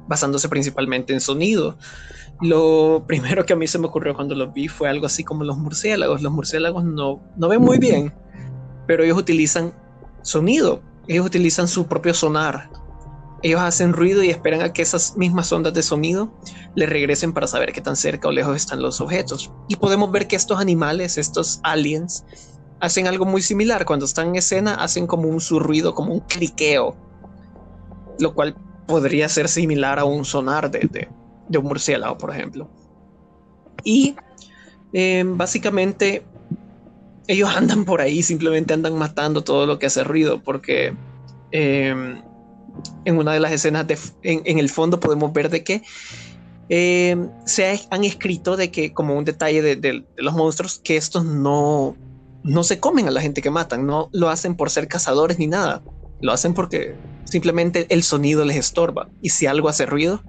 basándose 0.09 0.49
principalmente 0.49 1.13
en 1.13 1.21
sonido. 1.21 1.77
Lo 2.41 3.05
primero 3.07 3.45
que 3.45 3.53
a 3.53 3.57
mí 3.57 3.67
se 3.67 3.79
me 3.79 3.87
ocurrió 3.87 4.15
cuando 4.15 4.35
los 4.35 4.53
vi 4.53 4.69
fue 4.69 4.89
algo 4.89 5.07
así 5.07 5.23
como 5.25 5.45
los 5.45 5.57
murciélagos. 5.59 6.23
Los 6.23 6.33
murciélagos 6.33 6.85
no, 6.85 7.23
no 7.37 7.49
ven 7.49 7.61
muy 7.61 7.79
bien, 7.79 8.13
pero 8.87 9.05
ellos 9.05 9.19
utilizan 9.19 9.75
sonido, 10.23 10.83
ellos 11.07 11.27
utilizan 11.27 11.69
su 11.69 11.87
propio 11.87 12.15
sonar 12.15 12.71
ellos 13.43 13.61
hacen 13.61 13.93
ruido 13.93 14.23
y 14.23 14.31
esperan 14.31 14.61
a 14.63 14.73
que 14.73 14.83
esas 14.83 15.17
mismas 15.17 15.51
ondas 15.53 15.73
de 15.73 15.83
sonido 15.83 16.33
les 16.75 16.89
regresen 16.89 17.33
para 17.33 17.47
saber 17.47 17.73
qué 17.73 17.81
tan 17.81 17.97
cerca 17.97 18.29
o 18.29 18.33
lejos 18.33 18.57
están 18.57 18.83
los 18.83 19.01
objetos. 19.01 19.51
Y 19.69 19.77
podemos 19.77 20.11
ver 20.11 20.29
que 20.29 20.37
estos 20.37 20.61
animales, 20.61 21.17
estos 21.17 21.61
aliens, 21.63 22.25
hacen 22.81 23.07
algo 23.07 23.25
muy 23.25 23.43
similar. 23.43 23.85
Cuando 23.85 24.07
están 24.07 24.29
en 24.29 24.37
escena, 24.37 24.75
hacen 24.75 25.07
como 25.07 25.29
un 25.29 25.41
surruido, 25.41 25.95
como 25.95 26.13
un 26.13 26.21
cliqueo, 26.21 26.97
lo 28.19 28.35
cual 28.35 28.57
podría 28.87 29.29
ser 29.29 29.49
similar 29.49 29.99
a 29.99 30.05
un 30.05 30.25
sonar 30.25 30.71
de, 30.71 31.09
de, 31.49 31.59
un 31.59 31.65
murciélago, 31.65 32.19
por 32.19 32.31
ejemplo. 32.31 32.69
Y 33.85 34.17
eh, 34.93 35.25
básicamente 35.27 36.25
ellos 37.29 37.49
andan 37.57 37.85
por 37.85 38.01
ahí, 38.01 38.23
simplemente 38.23 38.75
andan 38.75 38.97
matando 38.97 39.45
todo 39.45 39.67
lo 39.67 39.79
que 39.79 39.87
hace 39.87 40.03
ruido, 40.03 40.43
porque 40.43 40.95
eh, 41.53 41.95
en 43.05 43.19
una 43.19 43.33
de 43.33 43.41
las 43.41 43.53
escenas 43.53 43.87
de, 43.87 43.99
en, 44.23 44.59
el 44.59 44.69
fondo 44.69 45.01
podemos 45.01 45.33
ver 45.33 45.51
de 45.51 45.63
que 45.65 45.83
eh, 46.69 47.17
se 47.45 47.81
han 47.91 48.05
escrito 48.05 48.57
de 48.57 48.71
que 48.71 48.93
como 48.93 49.17
un 49.17 49.25
detalle 49.25 49.77
de, 49.77 50.05
los 50.17 50.35
monstruos 50.35 50.79
que 50.79 50.97
estos 50.97 51.25
no, 51.25 51.97
no 52.43 52.65
se 52.65 52.81
comen 52.81 53.09
a 53.09 53.11
la 53.11 53.21
gente 53.21 53.43
que 53.43 53.51
matan, 53.51 53.87
no 53.87 54.09
lo 54.13 54.29
hacen 54.29 54.57
por 54.57 54.71
ser 54.71 54.89
cazadores 54.89 55.39
ni 55.39 55.47
nada, 55.47 55.83
lo 56.21 56.33
hacen 56.33 56.55
porque 56.55 56.97
simplemente 57.25 57.87
el 57.91 58.03
sonido 58.03 58.45
les 58.45 58.57
estorba 58.57 59.09
y 59.21 59.31
si 59.31 59.47
algo 59.47 59.69
hace 59.69 59.87
ruido, 59.87 60.23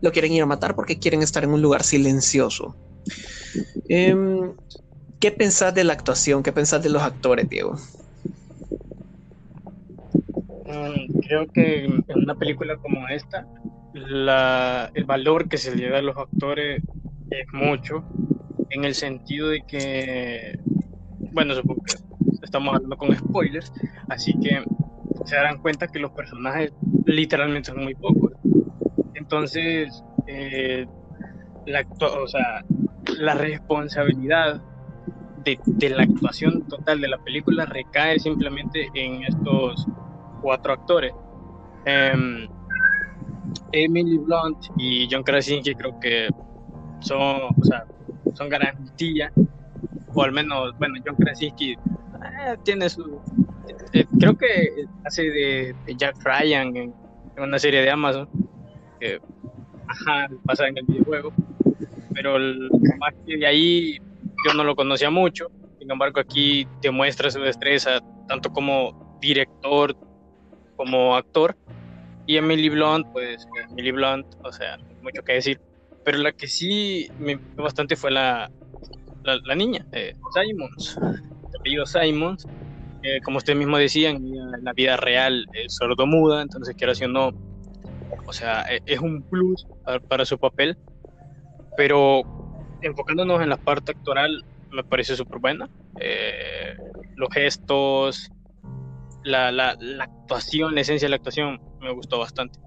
lo 0.00 0.12
quieren 0.12 0.32
ir 0.32 0.42
a 0.42 0.46
matar 0.46 0.74
porque 0.74 0.98
quieren 0.98 1.22
estar 1.22 1.44
en 1.44 1.50
un 1.50 1.62
lugar 1.62 1.82
silencioso. 1.82 2.76
Em, 3.88 4.52
¿Qué 5.20 5.32
pensás 5.32 5.74
de 5.74 5.82
la 5.82 5.94
actuación? 5.94 6.42
¿Qué 6.42 6.52
pensás 6.52 6.82
de 6.82 6.90
los 6.90 7.02
actores, 7.02 7.48
Diego? 7.48 7.76
Mm, 10.66 11.20
creo 11.26 11.46
que 11.52 11.84
en 11.84 12.04
una 12.22 12.36
película 12.36 12.76
como 12.76 13.08
esta, 13.08 13.46
el 13.94 15.04
valor 15.04 15.48
que 15.48 15.58
se 15.58 15.74
le 15.74 15.88
da 15.88 15.98
a 15.98 16.02
los 16.02 16.16
actores 16.16 16.82
es 17.30 17.46
mucho, 17.52 18.04
en 18.70 18.84
el 18.84 18.94
sentido 18.94 19.48
de 19.48 19.62
que, 19.66 20.58
bueno, 21.32 21.54
supongo 21.54 21.82
que 21.84 21.94
estamos 22.42 22.74
hablando 22.74 22.96
con 22.96 23.14
spoilers, 23.16 23.72
así 24.08 24.34
que 24.40 24.64
se 25.24 25.36
darán 25.36 25.58
cuenta 25.58 25.86
que 25.86 25.98
los 25.98 26.10
personajes 26.12 26.72
literalmente 27.06 27.70
son 27.70 27.82
muy 27.82 27.94
pocos. 27.94 28.32
Entonces, 29.14 30.02
eh, 30.26 30.86
la, 31.66 31.86
o 32.00 32.26
sea, 32.28 32.64
la 33.18 33.34
responsabilidad 33.34 34.62
de, 35.44 35.90
la 35.90 36.02
actuación 36.02 36.66
total 36.68 37.00
de 37.00 37.08
la 37.08 37.18
película 37.18 37.64
recae 37.64 38.18
simplemente 38.18 38.88
en 38.94 39.24
estos 39.24 39.86
cuatro 40.42 40.72
actores. 40.72 41.12
Em, 41.84 42.48
Emily 43.72 44.18
Blunt 44.18 44.66
y 44.76 45.08
John 45.10 45.22
Krasinski 45.22 45.74
creo 45.74 45.98
que 46.00 46.28
son, 47.00 47.42
o 47.56 47.64
sea, 47.64 47.84
son 48.34 48.48
garantía, 48.48 49.32
o 50.14 50.22
al 50.22 50.32
menos, 50.32 50.76
bueno, 50.78 50.94
John 51.04 51.16
Krasinski 51.16 51.72
eh, 51.72 52.56
tiene 52.64 52.88
su, 52.88 53.20
eh, 53.92 54.04
creo 54.18 54.36
que 54.36 54.86
hace 55.04 55.22
de, 55.22 55.74
Jack 55.96 56.16
Ryan 56.24 56.76
en, 56.76 56.94
una 57.36 57.58
serie 57.58 57.82
de 57.82 57.90
Amazon, 57.90 58.28
que 58.98 59.20
ajá, 59.86 60.28
pasa 60.44 60.66
en 60.66 60.78
el 60.78 60.84
videojuego, 60.86 61.32
pero 62.12 62.36
más 62.98 63.14
que 63.26 63.36
de 63.36 63.46
ahí 63.46 63.98
yo 64.44 64.54
no 64.54 64.64
lo 64.64 64.74
conocía 64.74 65.10
mucho, 65.10 65.50
sin 65.78 65.90
embargo 65.90 66.20
aquí 66.20 66.66
demuestra 66.82 67.30
su 67.30 67.40
destreza 67.40 68.00
tanto 68.26 68.50
como 68.52 69.18
director 69.20 69.96
como 70.78 71.16
actor. 71.16 71.56
Y 72.26 72.36
Emily 72.36 72.68
Blunt, 72.68 73.06
pues 73.12 73.46
Emily 73.70 73.90
Blunt, 73.90 74.26
o 74.44 74.52
sea, 74.52 74.78
mucho 75.02 75.22
que 75.22 75.34
decir. 75.34 75.60
Pero 76.04 76.18
la 76.18 76.32
que 76.32 76.46
sí 76.46 77.10
me 77.18 77.36
gustó 77.36 77.62
bastante 77.62 77.96
fue 77.96 78.10
la, 78.10 78.50
la, 79.36 79.54
niña, 79.54 79.86
eh, 79.92 80.14
Simons. 80.32 80.98
El 81.00 81.60
apellido 81.60 81.86
Simons. 81.86 82.46
como 83.24 83.38
usted 83.38 83.54
mismo 83.54 83.78
decía, 83.78 84.10
en 84.10 84.64
la 84.64 84.72
vida 84.72 84.96
real 84.96 85.46
es 85.52 85.76
sordo-muda, 85.76 86.42
entonces 86.42 86.74
quiero 86.76 86.92
decir, 86.92 87.08
no. 87.08 87.32
O 88.26 88.32
sea, 88.32 88.62
e, 88.70 88.82
es 88.86 89.00
un 89.00 89.22
plus 89.22 89.66
para, 90.08 90.24
su 90.24 90.38
papel. 90.38 90.76
Pero 91.76 92.22
enfocándonos 92.82 93.40
en 93.42 93.48
la 93.48 93.56
parte 93.56 93.92
actoral, 93.92 94.44
me 94.70 94.84
parece 94.84 95.16
súper 95.16 95.38
buena. 95.38 95.68
Eh, 96.00 96.76
los 97.16 97.28
gestos, 97.30 98.30
la, 99.24 99.50
la, 99.52 99.76
la, 99.80 100.04
actuación, 100.04 100.74
la 100.74 100.80
esencia 100.80 101.06
de 101.06 101.10
la 101.10 101.16
actuación 101.16 101.60
me 101.80 101.92
gustó 101.92 102.18
bastante. 102.18 102.58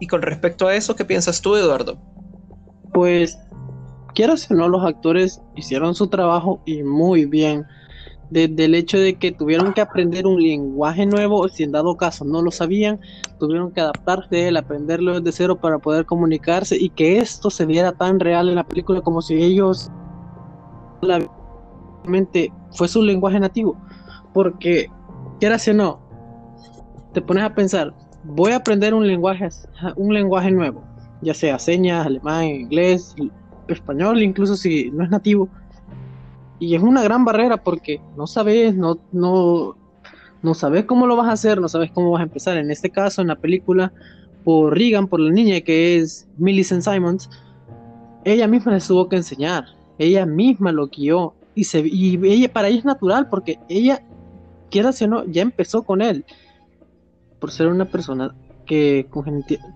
Y 0.00 0.06
con 0.06 0.22
respecto 0.22 0.68
a 0.68 0.74
eso, 0.74 0.94
¿qué 0.94 1.04
piensas 1.04 1.42
tú, 1.42 1.56
Eduardo? 1.56 1.98
Pues, 2.98 3.38
quieras 4.12 4.50
o 4.50 4.54
no, 4.54 4.68
los 4.68 4.84
actores 4.84 5.40
hicieron 5.54 5.94
su 5.94 6.08
trabajo 6.08 6.60
y 6.64 6.82
muy 6.82 7.26
bien. 7.26 7.64
Desde 8.28 8.64
el 8.64 8.74
hecho 8.74 8.98
de 8.98 9.14
que 9.14 9.30
tuvieron 9.30 9.72
que 9.72 9.80
aprender 9.80 10.26
un 10.26 10.42
lenguaje 10.42 11.06
nuevo, 11.06 11.48
si 11.48 11.62
en 11.62 11.70
dado 11.70 11.96
caso 11.96 12.24
no 12.24 12.42
lo 12.42 12.50
sabían, 12.50 12.98
tuvieron 13.38 13.70
que 13.70 13.82
adaptarse 13.82 14.48
él, 14.48 14.56
aprenderlo 14.56 15.20
desde 15.20 15.30
cero 15.30 15.60
para 15.60 15.78
poder 15.78 16.06
comunicarse 16.06 16.76
y 16.76 16.88
que 16.88 17.18
esto 17.18 17.50
se 17.50 17.66
viera 17.66 17.92
tan 17.92 18.18
real 18.18 18.48
en 18.48 18.56
la 18.56 18.66
película 18.66 19.00
como 19.00 19.22
si 19.22 19.34
ellos 19.34 19.92
la 21.00 21.20
fue 22.72 22.88
su 22.88 23.00
lenguaje 23.00 23.38
nativo. 23.38 23.76
Porque, 24.34 24.90
quieras 25.38 25.68
o 25.68 25.72
no, 25.72 26.00
te 27.12 27.22
pones 27.22 27.44
a 27.44 27.54
pensar, 27.54 27.94
voy 28.24 28.50
a 28.50 28.56
aprender 28.56 28.92
un 28.92 29.06
lenguaje, 29.06 29.50
un 29.94 30.12
lenguaje 30.12 30.50
nuevo, 30.50 30.87
ya 31.20 31.34
sea 31.34 31.58
señas, 31.58 32.06
alemán, 32.06 32.44
inglés, 32.44 33.14
español, 33.68 34.22
incluso 34.22 34.56
si 34.56 34.90
no 34.90 35.04
es 35.04 35.10
nativo. 35.10 35.48
Y 36.58 36.74
es 36.74 36.82
una 36.82 37.02
gran 37.02 37.24
barrera 37.24 37.56
porque 37.56 38.00
no 38.16 38.26
sabes, 38.26 38.74
no, 38.74 38.98
no, 39.12 39.76
no 40.42 40.54
sabes 40.54 40.84
cómo 40.84 41.06
lo 41.06 41.16
vas 41.16 41.28
a 41.28 41.32
hacer, 41.32 41.60
no 41.60 41.68
sabes 41.68 41.90
cómo 41.92 42.10
vas 42.10 42.20
a 42.20 42.24
empezar. 42.24 42.56
En 42.56 42.70
este 42.70 42.90
caso, 42.90 43.22
en 43.22 43.28
la 43.28 43.36
película, 43.36 43.92
por 44.44 44.76
Regan, 44.76 45.06
por 45.06 45.20
la 45.20 45.30
niña 45.30 45.60
que 45.60 45.98
es 45.98 46.28
Millicent 46.38 46.82
Simons, 46.82 47.30
ella 48.24 48.48
misma 48.48 48.72
les 48.72 48.86
tuvo 48.86 49.08
que 49.08 49.16
enseñar, 49.16 49.64
ella 49.98 50.26
misma 50.26 50.72
lo 50.72 50.88
guió, 50.88 51.34
y, 51.54 51.64
se, 51.64 51.80
y 51.80 52.18
ella, 52.24 52.52
para 52.52 52.68
ella 52.68 52.78
es 52.78 52.84
natural 52.84 53.28
porque 53.28 53.58
ella, 53.68 54.02
quiera 54.70 54.90
o 54.90 55.06
no, 55.06 55.24
ya 55.24 55.42
empezó 55.42 55.82
con 55.82 56.02
él. 56.02 56.24
Por 57.40 57.50
ser 57.50 57.66
una 57.68 57.84
persona 57.84 58.34
que 58.68 59.08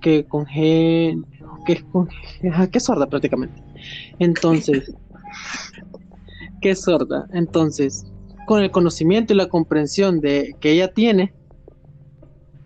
que 0.00 0.24
con 0.26 0.46
que 0.46 1.72
es, 1.72 1.83
con, 1.85 2.09
que 2.09 2.78
es 2.78 2.85
sorda 2.85 3.07
prácticamente. 3.07 3.62
Entonces, 4.18 4.94
que 6.61 6.70
es 6.70 6.83
sorda. 6.83 7.26
Entonces, 7.33 8.07
con 8.46 8.62
el 8.62 8.70
conocimiento 8.70 9.33
y 9.33 9.37
la 9.37 9.48
comprensión 9.48 10.20
de 10.20 10.55
que 10.61 10.72
ella 10.72 10.92
tiene 10.92 11.33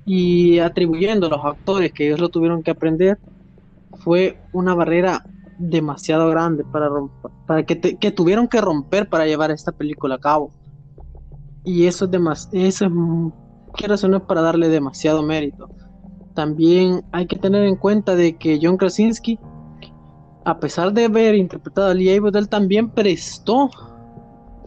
y 0.04 0.58
atribuyendo 0.58 1.26
a 1.26 1.30
los 1.30 1.44
actores 1.44 1.92
que 1.92 2.06
ellos 2.06 2.20
lo 2.20 2.28
tuvieron 2.28 2.62
que 2.62 2.70
aprender, 2.70 3.18
fue 3.98 4.38
una 4.52 4.74
barrera 4.74 5.24
demasiado 5.58 6.28
grande 6.30 6.64
para, 6.64 6.90
para 7.46 7.64
que, 7.64 7.78
que 7.80 8.10
tuvieron 8.10 8.46
que 8.46 8.60
romper 8.60 9.08
para 9.08 9.26
llevar 9.26 9.50
esta 9.50 9.72
película 9.72 10.16
a 10.16 10.18
cabo. 10.18 10.50
Y 11.64 11.86
eso 11.86 12.04
es 12.04 12.10
demasiado, 12.10 12.56
eso 12.56 12.84
es, 12.86 12.92
quiero 13.74 14.26
para 14.26 14.42
darle 14.42 14.68
demasiado 14.68 15.22
mérito. 15.22 15.68
También 16.36 17.02
hay 17.12 17.26
que 17.26 17.36
tener 17.36 17.64
en 17.64 17.76
cuenta 17.76 18.14
de 18.14 18.36
que 18.36 18.60
John 18.62 18.76
Krasinski, 18.76 19.38
a 20.44 20.60
pesar 20.60 20.92
de 20.92 21.06
haber 21.06 21.34
interpretado 21.34 21.88
a 21.88 21.94
Lee 21.94 22.10
él 22.10 22.48
también 22.50 22.90
prestó 22.90 23.70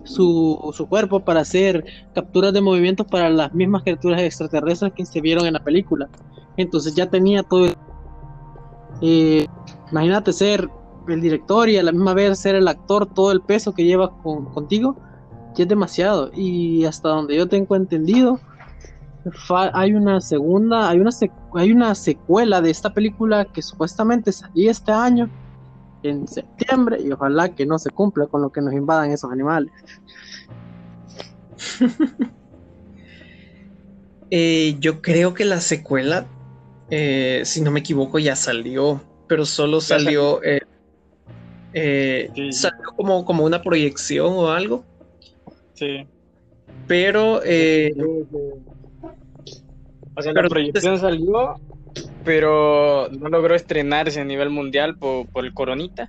su, 0.03 0.71
su, 0.73 0.87
cuerpo 0.87 1.19
para 1.19 1.41
hacer 1.41 1.85
capturas 2.15 2.53
de 2.53 2.61
movimientos 2.61 3.05
para 3.05 3.29
las 3.29 3.53
mismas 3.53 3.83
criaturas 3.83 4.19
extraterrestres 4.19 4.93
que 4.93 5.05
se 5.05 5.21
vieron 5.21 5.45
en 5.45 5.53
la 5.53 5.63
película. 5.63 6.09
Entonces 6.57 6.95
ya 6.95 7.07
tenía 7.07 7.43
todo. 7.43 7.67
Eh, 9.01 9.45
imagínate 9.91 10.33
ser 10.33 10.67
el 11.07 11.21
director 11.21 11.69
y 11.69 11.77
a 11.77 11.83
la 11.83 11.91
misma 11.91 12.15
vez 12.15 12.39
ser 12.39 12.55
el 12.55 12.67
actor, 12.67 13.05
todo 13.05 13.31
el 13.31 13.41
peso 13.41 13.73
que 13.73 13.85
lleva 13.85 14.11
contigo, 14.23 14.97
ya 15.55 15.65
es 15.65 15.69
demasiado. 15.69 16.31
Y 16.33 16.85
hasta 16.85 17.09
donde 17.09 17.35
yo 17.35 17.47
tengo 17.47 17.75
entendido, 17.75 18.39
hay 19.73 19.93
una 19.93 20.21
segunda, 20.21 20.89
hay 20.89 20.99
una, 20.99 21.11
hay 21.55 21.71
una 21.71 21.95
secuela 21.95 22.61
de 22.61 22.71
esta 22.71 22.93
película 22.93 23.45
que 23.45 23.61
supuestamente 23.61 24.31
salía 24.31 24.71
este 24.71 24.91
año, 24.91 25.29
en 26.03 26.27
septiembre, 26.27 27.01
y 27.01 27.11
ojalá 27.11 27.49
que 27.49 27.65
no 27.65 27.77
se 27.77 27.89
cumpla 27.89 28.27
con 28.27 28.41
lo 28.41 28.51
que 28.51 28.61
nos 28.61 28.73
invadan 28.73 29.11
esos 29.11 29.31
animales. 29.31 29.71
Eh, 34.31 34.75
yo 34.79 35.01
creo 35.01 35.33
que 35.33 35.43
la 35.43 35.59
secuela, 35.59 36.27
eh, 36.91 37.41
si 37.45 37.61
no 37.61 37.71
me 37.71 37.79
equivoco, 37.79 38.19
ya 38.19 38.35
salió, 38.35 39.01
pero 39.25 39.43
solo 39.43 39.81
salió 39.81 40.39
eh, 40.43 40.61
eh, 41.73 42.49
salió 42.51 42.91
como, 42.95 43.25
como 43.25 43.43
una 43.43 43.61
proyección 43.61 44.33
o 44.33 44.49
algo. 44.49 44.83
Sí. 45.73 46.07
Pero. 46.87 47.41
Eh, 47.45 47.93
O 50.15 50.21
sea, 50.21 50.33
la 50.33 50.49
proyección 50.49 50.99
salió, 50.99 51.55
pero 52.23 53.09
no 53.11 53.29
logró 53.29 53.55
estrenarse 53.55 54.19
a 54.19 54.25
nivel 54.25 54.49
mundial 54.49 54.97
por, 54.97 55.45
el 55.45 55.53
coronita. 55.53 56.07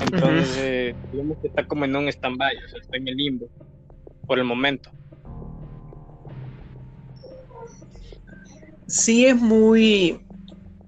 Entonces, 0.00 0.96
digamos 1.12 1.38
que 1.40 1.48
está 1.48 1.66
como 1.66 1.84
en 1.84 1.94
un 1.94 2.08
stand-by, 2.08 2.56
o 2.56 2.68
sea, 2.68 2.80
está 2.80 2.96
en 2.96 3.08
el 3.08 3.16
limbo 3.16 3.48
por 4.26 4.38
el 4.38 4.44
momento. 4.44 4.90
Sí 8.86 9.26
es 9.26 9.36
muy, 9.36 10.20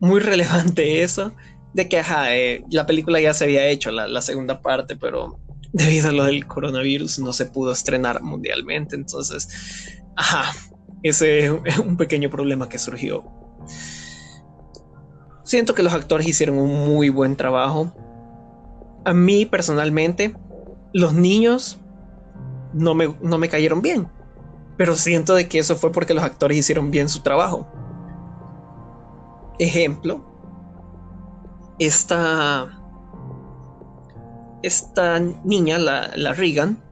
muy 0.01 0.21
relevante 0.21 1.03
eso, 1.03 1.35
de 1.73 1.89
que 1.89 2.03
eh, 2.31 2.63
la 2.71 2.87
película 2.87 3.21
ya 3.21 3.35
se 3.35 3.45
había 3.45 3.67
hecho, 3.69 3.91
la, 3.91 4.09
la 4.09 4.23
segunda 4.23 4.61
parte, 4.61 4.97
pero 4.97 5.39
debido 5.73 6.09
a 6.09 6.13
lo 6.13 6.25
del 6.25 6.47
coronavirus 6.47 7.19
no 7.19 7.33
se 7.33 7.47
pudo 7.47 7.73
estrenar 7.73 8.23
mundialmente. 8.23 8.97
Entonces, 8.97 9.49
ajá, 10.17 10.53
ese 11.05 11.47
es 11.65 11.79
un 11.79 11.97
pequeño 11.97 12.31
problema 12.31 12.69
que 12.69 12.79
surgió. 12.79 13.23
Siento 15.45 15.75
que 15.75 15.83
los 15.83 15.93
actores 15.93 16.27
hicieron 16.27 16.59
un 16.59 16.89
muy 16.89 17.11
buen 17.11 17.37
trabajo. 17.37 17.93
A 19.05 19.13
mí 19.13 19.45
personalmente, 19.45 20.35
los 20.95 21.13
niños 21.13 21.79
no 22.73 22.95
me, 22.95 23.15
no 23.21 23.37
me 23.37 23.51
cayeron 23.51 23.83
bien, 23.83 24.09
pero 24.79 24.97
siento 24.97 25.35
de 25.35 25.47
que 25.47 25.59
eso 25.59 25.77
fue 25.77 25.93
porque 25.93 26.15
los 26.15 26.25
actores 26.25 26.57
hicieron 26.57 26.91
bien 26.91 27.11
su 27.11 27.21
trabajo. 27.21 27.69
Ejemplo, 29.59 30.25
esta 31.79 32.81
esta 34.63 35.21
niña, 35.21 35.79
la, 35.79 36.11
la 36.17 36.33
Regan, 36.33 36.83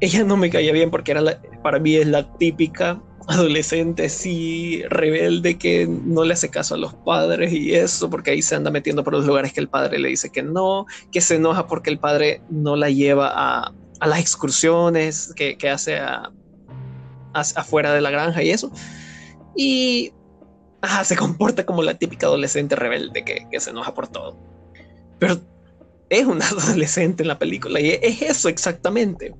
ella 0.00 0.24
no 0.24 0.36
me 0.36 0.50
caía 0.50 0.72
bien 0.72 0.90
porque 0.90 1.12
era 1.12 1.40
para 1.62 1.78
mí 1.78 1.96
es 1.96 2.06
la 2.06 2.32
típica 2.38 3.02
adolescente 3.28 4.06
así 4.06 4.82
rebelde 4.88 5.58
que 5.58 5.86
no 5.86 6.24
le 6.24 6.34
hace 6.34 6.48
caso 6.48 6.74
a 6.74 6.78
los 6.78 6.94
padres 6.94 7.52
y 7.52 7.74
eso, 7.74 8.10
porque 8.10 8.32
ahí 8.32 8.42
se 8.42 8.56
anda 8.56 8.70
metiendo 8.70 9.04
por 9.04 9.12
los 9.12 9.26
lugares 9.26 9.52
que 9.52 9.60
el 9.60 9.68
padre 9.68 9.98
le 9.98 10.08
dice 10.08 10.30
que 10.30 10.42
no, 10.42 10.86
que 11.12 11.20
se 11.20 11.36
enoja 11.36 11.66
porque 11.66 11.90
el 11.90 11.98
padre 11.98 12.42
no 12.48 12.76
la 12.76 12.90
lleva 12.90 13.30
a, 13.32 13.72
a 14.00 14.06
las 14.06 14.20
excursiones 14.20 15.32
que, 15.36 15.56
que 15.56 15.68
hace 15.68 16.00
afuera 17.32 17.92
de 17.94 18.00
la 18.00 18.10
granja 18.10 18.42
y 18.42 18.50
eso. 18.50 18.72
Y 19.54 20.12
se 21.04 21.16
comporta 21.16 21.64
como 21.66 21.82
la 21.82 21.94
típica 21.94 22.26
adolescente 22.26 22.74
rebelde 22.74 23.24
que, 23.24 23.46
que 23.50 23.60
se 23.60 23.70
enoja 23.70 23.94
por 23.94 24.08
todo. 24.08 24.36
Pero 25.18 25.38
es 26.08 26.26
una 26.26 26.46
adolescente 26.48 27.22
en 27.22 27.28
la 27.28 27.38
película 27.38 27.80
y 27.80 27.90
es 27.90 28.22
eso 28.22 28.48
exactamente. 28.48 29.34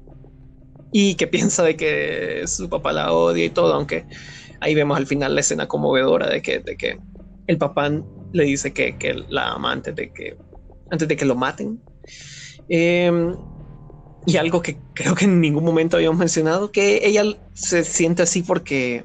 Y 0.93 1.15
que 1.15 1.27
piensa 1.27 1.63
de 1.63 1.77
que 1.77 2.43
su 2.47 2.69
papá 2.69 2.93
la 2.93 3.13
odia 3.13 3.45
y 3.45 3.51
todo, 3.51 3.75
aunque 3.75 4.07
ahí 4.61 4.75
vemos 4.75 4.97
al 4.97 5.07
final 5.07 5.35
la 5.35 5.41
escena 5.41 5.69
conmovedora 5.69 6.29
de 6.29 6.43
que, 6.43 6.59
de 6.59 6.77
que 6.77 6.99
el 7.47 7.59
papá 7.59 7.91
le 8.33 8.45
dice 8.45 8.73
que, 8.73 8.97
que 8.97 9.15
la 9.29 9.53
ama 9.53 9.73
antes 9.73 9.95
de 9.95 10.13
que, 10.13 10.37
antes 10.91 11.09
de 11.09 11.17
que 11.17 11.25
lo 11.25 11.35
maten. 11.35 11.81
Em, 12.69 13.35
y 14.27 14.37
algo 14.37 14.63
que 14.63 14.79
creo 14.95 15.15
que 15.15 15.25
en 15.25 15.41
ningún 15.41 15.65
momento 15.65 15.97
habíamos 15.97 16.19
mencionado, 16.19 16.71
que 16.71 17.07
ella 17.07 17.25
se 17.55 17.85
siente 17.85 18.23
así 18.23 18.43
porque 18.43 19.05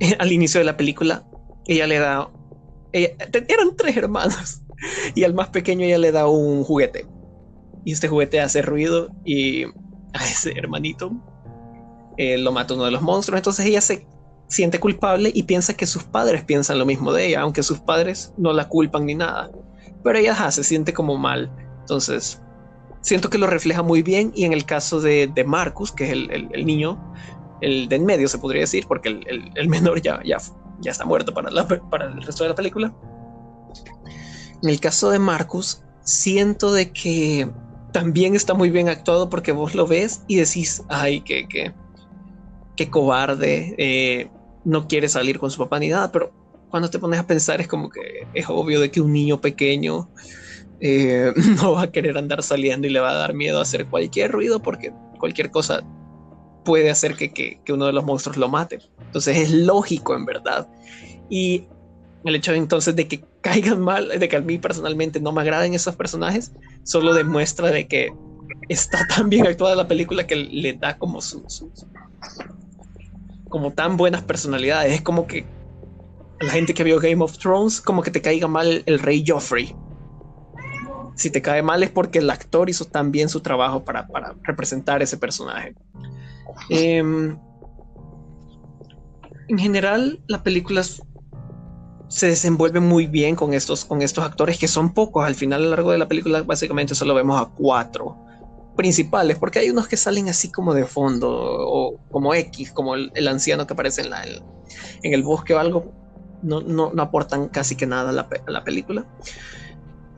al 0.18 0.32
inicio 0.32 0.60
de 0.60 0.64
la 0.64 0.76
película 0.76 1.24
ella 1.66 1.86
le 1.86 1.98
da... 1.98 2.30
eran 2.92 3.76
tres 3.76 3.96
hermanos 3.96 4.62
y 5.14 5.24
al 5.24 5.34
más 5.34 5.48
pequeño 5.48 5.84
ella 5.84 5.98
le 5.98 6.12
da 6.12 6.28
un 6.28 6.64
juguete. 6.64 7.06
Y 7.84 7.92
este 7.92 8.08
juguete 8.08 8.40
hace 8.40 8.62
ruido 8.62 9.08
y 9.24 9.64
a 10.18 10.24
ese 10.24 10.52
hermanito 10.56 11.12
eh, 12.16 12.38
lo 12.38 12.52
mata 12.52 12.74
uno 12.74 12.84
de 12.84 12.90
los 12.90 13.02
monstruos. 13.02 13.38
Entonces 13.38 13.66
ella 13.66 13.80
se 13.80 14.06
siente 14.48 14.78
culpable 14.78 15.30
y 15.34 15.44
piensa 15.44 15.74
que 15.74 15.86
sus 15.86 16.04
padres 16.04 16.44
piensan 16.44 16.78
lo 16.78 16.86
mismo 16.86 17.12
de 17.12 17.28
ella, 17.28 17.40
aunque 17.40 17.62
sus 17.62 17.80
padres 17.80 18.32
no 18.36 18.52
la 18.52 18.68
culpan 18.68 19.06
ni 19.06 19.14
nada. 19.14 19.50
Pero 20.04 20.18
ella 20.18 20.50
se 20.50 20.64
siente 20.64 20.92
como 20.92 21.16
mal. 21.16 21.50
Entonces, 21.80 22.40
siento 23.00 23.30
que 23.30 23.38
lo 23.38 23.46
refleja 23.46 23.82
muy 23.82 24.02
bien. 24.02 24.32
Y 24.34 24.44
en 24.44 24.52
el 24.52 24.64
caso 24.64 25.00
de, 25.00 25.30
de 25.32 25.44
Marcus, 25.44 25.92
que 25.92 26.04
es 26.04 26.10
el, 26.10 26.66
niño, 26.66 27.00
el 27.60 27.88
de 27.88 27.96
en 27.96 28.04
medio 28.04 28.28
se 28.28 28.38
podría 28.38 28.62
decir, 28.62 28.86
porque 28.86 29.20
el, 29.54 29.68
menor 29.68 30.02
ya, 30.02 30.20
ya, 30.24 30.38
ya 30.80 30.90
está 30.90 31.04
muerto 31.04 31.32
para, 31.32 31.50
para 31.90 32.06
el 32.06 32.22
resto 32.22 32.44
de 32.44 32.50
la 32.50 32.56
película. 32.56 32.94
En 34.62 34.68
el 34.68 34.80
caso 34.80 35.10
de 35.10 35.18
Marcus, 35.18 35.82
siento 36.02 36.72
de 36.72 36.92
que 36.92 37.50
también 37.92 38.34
está 38.34 38.54
muy 38.54 38.70
bien 38.70 38.88
actuado 38.88 39.28
porque 39.28 39.52
vos 39.52 39.74
lo 39.74 39.86
ves 39.86 40.22
y 40.26 40.36
decís, 40.36 40.82
ay, 40.88 41.20
qué, 41.20 41.46
qué, 41.48 41.72
qué 42.76 42.90
cobarde, 42.90 43.74
eh, 43.78 44.30
no 44.64 44.88
quiere 44.88 45.08
salir 45.08 45.38
con 45.38 45.50
su 45.50 45.58
papá 45.58 45.78
ni 45.78 45.88
nada, 45.88 46.10
pero 46.10 46.32
cuando 46.70 46.88
te 46.88 46.98
pones 46.98 47.20
a 47.20 47.26
pensar 47.26 47.60
es 47.60 47.68
como 47.68 47.90
que 47.90 48.26
es 48.32 48.46
obvio 48.48 48.80
de 48.80 48.90
que 48.90 49.00
un 49.00 49.12
niño 49.12 49.40
pequeño 49.40 50.08
eh, 50.80 51.32
no 51.62 51.72
va 51.72 51.82
a 51.82 51.92
querer 51.92 52.16
andar 52.16 52.42
saliendo 52.42 52.86
y 52.86 52.90
le 52.90 53.00
va 53.00 53.10
a 53.10 53.14
dar 53.14 53.34
miedo 53.34 53.58
a 53.58 53.62
hacer 53.62 53.86
cualquier 53.86 54.32
ruido 54.32 54.60
porque 54.60 54.92
cualquier 55.18 55.50
cosa 55.50 55.82
puede 56.64 56.90
hacer 56.90 57.14
que, 57.14 57.32
que, 57.32 57.60
que 57.64 57.72
uno 57.72 57.86
de 57.86 57.92
los 57.92 58.04
monstruos 58.04 58.36
lo 58.36 58.48
mate. 58.48 58.78
Entonces 59.00 59.36
es 59.36 59.50
lógico 59.50 60.14
en 60.14 60.24
verdad. 60.24 60.68
Y 61.28 61.66
el 62.24 62.36
hecho 62.36 62.52
entonces 62.52 62.96
de 62.96 63.08
que 63.08 63.24
caigan 63.42 63.80
mal, 63.80 64.08
de 64.18 64.28
que 64.28 64.36
a 64.36 64.40
mí 64.40 64.58
personalmente 64.58 65.20
no 65.20 65.32
me 65.32 65.42
agraden 65.42 65.74
esos 65.74 65.96
personajes, 65.96 66.52
solo 66.84 67.12
demuestra 67.12 67.70
de 67.70 67.86
que 67.86 68.12
está 68.68 69.06
tan 69.06 69.28
bien 69.28 69.46
actuada 69.46 69.74
la 69.74 69.88
película 69.88 70.26
que 70.26 70.36
le 70.36 70.72
da 70.74 70.96
como 70.96 71.20
sus, 71.20 71.66
como 73.48 73.72
tan 73.72 73.96
buenas 73.96 74.22
personalidades. 74.22 74.94
Es 74.94 75.02
como 75.02 75.26
que 75.26 75.44
la 76.40 76.52
gente 76.52 76.74
que 76.74 76.84
vio 76.84 76.98
Game 76.98 77.22
of 77.22 77.38
Thrones, 77.38 77.80
como 77.80 78.02
que 78.02 78.10
te 78.10 78.22
caiga 78.22 78.48
mal 78.48 78.82
el 78.86 78.98
rey 78.98 79.24
Joffrey. 79.26 79.74
Si 81.14 81.30
te 81.30 81.42
cae 81.42 81.62
mal 81.62 81.82
es 81.82 81.90
porque 81.90 82.20
el 82.20 82.30
actor 82.30 82.70
hizo 82.70 82.86
tan 82.86 83.12
bien 83.12 83.28
su 83.28 83.40
trabajo 83.40 83.84
para, 83.84 84.06
para 84.06 84.34
representar 84.42 85.02
ese 85.02 85.18
personaje. 85.18 85.74
Em, 86.70 87.38
en 89.48 89.58
general, 89.58 90.20
la 90.26 90.42
película 90.42 90.80
es 90.80 91.02
se 92.12 92.26
desenvuelve 92.26 92.78
muy 92.78 93.06
bien 93.06 93.34
con 93.34 93.54
estos, 93.54 93.86
con 93.86 94.02
estos 94.02 94.22
actores 94.22 94.58
que 94.58 94.68
son 94.68 94.92
pocos. 94.92 95.24
Al 95.24 95.34
final, 95.34 95.62
a 95.62 95.64
lo 95.64 95.70
largo 95.70 95.92
de 95.92 95.98
la 95.98 96.08
película, 96.08 96.42
básicamente 96.42 96.94
solo 96.94 97.14
vemos 97.14 97.40
a 97.40 97.46
cuatro 97.46 98.18
principales, 98.76 99.38
porque 99.38 99.60
hay 99.60 99.70
unos 99.70 99.88
que 99.88 99.96
salen 99.96 100.28
así 100.28 100.50
como 100.50 100.74
de 100.74 100.84
fondo 100.84 101.30
o 101.30 101.96
como 102.10 102.34
X, 102.34 102.70
como 102.72 102.96
el, 102.96 103.28
anciano 103.28 103.66
que 103.66 103.72
aparece 103.72 104.02
en, 104.02 104.10
la, 104.10 104.24
en 104.24 105.14
el 105.14 105.22
bosque 105.22 105.54
o 105.54 105.58
algo. 105.58 105.90
No, 106.42 106.60
no, 106.60 106.90
no 106.92 107.02
aportan 107.02 107.48
casi 107.48 107.76
que 107.76 107.86
nada 107.86 108.12
la, 108.12 108.28
a 108.46 108.50
la 108.50 108.62
película. 108.62 109.06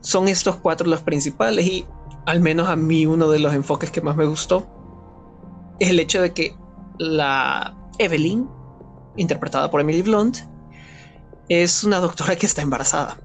Son 0.01 0.27
estos 0.27 0.57
cuatro 0.57 0.87
los 0.87 1.01
principales 1.01 1.65
y 1.65 1.85
al 2.25 2.41
menos 2.41 2.67
a 2.67 2.75
mí 2.75 3.05
uno 3.05 3.29
de 3.29 3.39
los 3.39 3.53
enfoques 3.53 3.89
que 3.89 4.01
más 4.01 4.17
me 4.17 4.25
gustó 4.25 4.67
es 5.79 5.91
el 5.91 5.99
hecho 6.01 6.21
de 6.21 6.33
que 6.33 6.57
la 6.97 7.73
Evelyn, 7.99 8.49
interpretada 9.15 9.71
por 9.71 9.79
Emily 9.79 10.01
Blunt, 10.01 10.39
es 11.49 11.83
una 11.83 11.99
doctora 11.99 12.35
que 12.35 12.45
está 12.45 12.61
embarazada. 12.61 13.17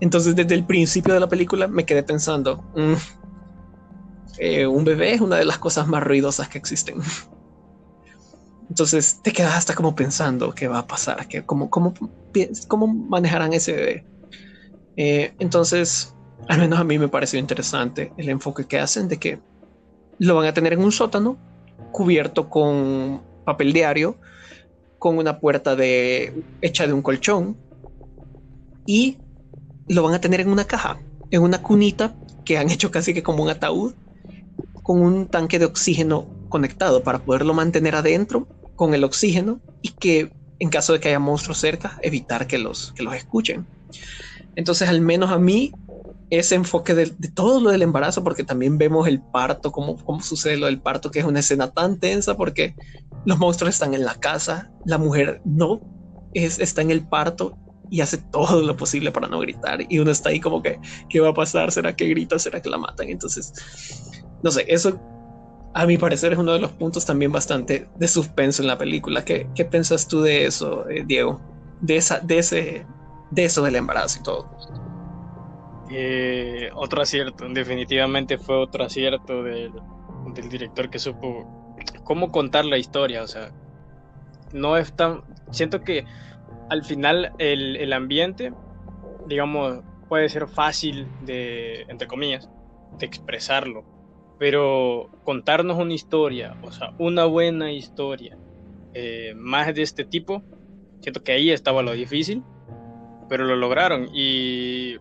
Entonces, 0.00 0.34
desde 0.34 0.54
el 0.54 0.64
principio 0.64 1.14
de 1.14 1.20
la 1.20 1.28
película 1.28 1.68
me 1.68 1.84
quedé 1.84 2.02
pensando, 2.02 2.64
mm, 2.74 2.94
eh, 4.38 4.66
un 4.66 4.84
bebé 4.84 5.14
es 5.14 5.20
una 5.20 5.36
de 5.36 5.44
las 5.44 5.58
cosas 5.58 5.86
más 5.86 6.02
ruidosas 6.02 6.48
que 6.48 6.58
existen. 6.58 6.96
Entonces 8.68 9.20
te 9.22 9.32
quedas 9.32 9.54
hasta 9.54 9.74
como 9.74 9.94
pensando 9.94 10.54
qué 10.54 10.66
va 10.66 10.78
a 10.78 10.86
pasar, 10.86 11.28
que 11.28 11.44
cómo, 11.44 11.68
cómo, 11.68 11.92
cómo 12.68 12.86
manejarán 12.86 13.52
ese 13.52 13.72
bebé. 13.72 14.06
Eh, 14.96 15.34
entonces, 15.38 16.14
al 16.48 16.58
menos 16.58 16.78
a 16.78 16.84
mí 16.84 16.98
me 16.98 17.08
pareció 17.08 17.38
interesante 17.38 18.12
el 18.16 18.28
enfoque 18.30 18.66
que 18.66 18.78
hacen 18.78 19.08
de 19.08 19.18
que 19.18 19.40
lo 20.18 20.36
van 20.36 20.46
a 20.46 20.54
tener 20.54 20.72
en 20.72 20.80
un 20.80 20.92
sótano 20.92 21.36
cubierto 21.92 22.48
con 22.48 23.22
papel 23.44 23.72
diario 23.72 24.16
con 25.02 25.18
una 25.18 25.40
puerta 25.40 25.74
de, 25.74 26.32
hecha 26.60 26.86
de 26.86 26.92
un 26.92 27.02
colchón 27.02 27.56
y 28.86 29.18
lo 29.88 30.04
van 30.04 30.14
a 30.14 30.20
tener 30.20 30.40
en 30.40 30.48
una 30.48 30.64
caja, 30.64 31.00
en 31.32 31.42
una 31.42 31.60
cunita 31.60 32.14
que 32.44 32.56
han 32.56 32.70
hecho 32.70 32.92
casi 32.92 33.12
que 33.12 33.24
como 33.24 33.42
un 33.42 33.48
ataúd 33.48 33.94
con 34.84 35.02
un 35.02 35.26
tanque 35.26 35.58
de 35.58 35.64
oxígeno 35.64 36.28
conectado 36.48 37.02
para 37.02 37.18
poderlo 37.18 37.52
mantener 37.52 37.96
adentro 37.96 38.46
con 38.76 38.94
el 38.94 39.02
oxígeno 39.02 39.60
y 39.82 39.88
que 39.88 40.30
en 40.60 40.70
caso 40.70 40.92
de 40.92 41.00
que 41.00 41.08
haya 41.08 41.18
monstruos 41.18 41.58
cerca 41.58 41.98
evitar 42.02 42.46
que 42.46 42.58
los, 42.58 42.92
que 42.92 43.02
los 43.02 43.16
escuchen. 43.16 43.66
Entonces 44.54 44.88
al 44.88 45.00
menos 45.00 45.32
a 45.32 45.38
mí 45.40 45.72
ese 46.38 46.54
enfoque 46.54 46.94
de, 46.94 47.08
todo 47.34 47.60
lo 47.60 47.70
del 47.70 47.82
embarazo, 47.82 48.24
porque 48.24 48.42
también 48.42 48.78
vemos 48.78 49.06
el 49.06 49.20
parto, 49.20 49.70
cómo, 49.70 50.02
cómo 50.02 50.22
sucede 50.22 50.56
lo 50.56 50.64
del 50.64 50.80
parto, 50.80 51.10
que 51.10 51.18
es 51.18 51.26
una 51.26 51.40
escena 51.40 51.70
tan 51.70 52.00
tensa 52.00 52.34
porque 52.38 52.74
los 53.26 53.38
monstruos 53.38 53.74
están 53.74 53.92
en 53.92 54.02
la 54.06 54.14
casa, 54.14 54.70
la 54.86 54.96
mujer 54.96 55.42
no 55.44 55.82
es, 56.32 56.58
está 56.58 56.80
en 56.80 56.90
el 56.90 57.06
parto 57.06 57.58
y 57.90 58.00
hace 58.00 58.16
todo 58.16 58.62
lo 58.62 58.74
posible 58.78 59.12
para 59.12 59.28
no 59.28 59.40
gritar 59.40 59.80
y 59.86 59.98
uno 59.98 60.10
está 60.10 60.30
ahí 60.30 60.40
como 60.40 60.62
que, 60.62 60.80
¿qué 61.10 61.20
va 61.20 61.28
a 61.28 61.34
pasar? 61.34 61.70
¿Será 61.70 61.94
que 61.94 62.06
grita? 62.06 62.38
¿Será 62.38 62.62
que 62.62 62.70
la 62.70 62.78
matan? 62.78 63.10
Entonces, 63.10 63.52
no 64.42 64.50
sé, 64.50 64.64
eso 64.68 64.98
a 65.74 65.84
mi 65.84 65.98
parecer 65.98 66.32
es 66.32 66.38
uno 66.38 66.54
de 66.54 66.60
los 66.60 66.72
puntos 66.72 67.04
también 67.04 67.30
bastante 67.30 67.90
de 67.96 68.08
suspenso 68.08 68.62
en 68.62 68.68
la 68.68 68.78
película. 68.78 69.22
¿Qué, 69.22 69.48
qué 69.54 69.66
piensas 69.66 70.08
tú 70.08 70.22
de 70.22 70.46
eso, 70.46 70.88
eh, 70.88 71.04
Diego? 71.06 71.42
De, 71.82 71.96
esa, 71.96 72.20
de, 72.20 72.38
ese, 72.38 72.86
de 73.30 73.44
eso 73.44 73.62
del 73.62 73.76
embarazo 73.76 74.20
y 74.20 74.22
todo. 74.22 74.81
Eh, 75.92 76.70
otro 76.74 77.02
acierto, 77.02 77.46
definitivamente 77.48 78.38
fue 78.38 78.56
otro 78.56 78.84
acierto 78.84 79.42
del, 79.42 79.72
director 80.48 80.88
que 80.88 80.98
supo 80.98 81.76
cómo 82.04 82.32
contar 82.32 82.64
la 82.64 82.78
historia. 82.78 83.22
O 83.22 83.26
sea, 83.26 83.52
no 84.52 84.76
es 84.76 84.92
tan. 84.94 85.22
Siento 85.50 85.82
que 85.82 86.04
al 86.70 86.84
final 86.84 87.32
el, 87.38 87.76
el 87.76 87.92
ambiente, 87.92 88.52
digamos, 89.26 89.80
puede 90.08 90.28
ser 90.28 90.48
fácil 90.48 91.06
de, 91.22 91.82
entre 91.88 92.06
comillas, 92.06 92.48
de 92.98 93.06
expresarlo 93.06 93.84
pero 94.42 95.08
contarnos 95.22 95.78
una 95.78 95.94
historia, 95.94 96.56
o 96.62 96.72
sea, 96.72 96.94
una 96.98 97.26
buena 97.26 97.70
historia, 97.70 98.36
eh, 98.92 99.34
más 99.36 99.72
de 99.72 99.82
este 99.82 100.04
tipo, 100.04 100.42
siento 101.00 101.22
que 101.22 101.30
ahí 101.30 101.50
estaba 101.52 101.80
lo 101.84 101.92
difícil, 101.92 102.42
pero 103.28 103.44
lo 103.44 103.54
lograron. 103.54 104.08
Y, 104.12 104.96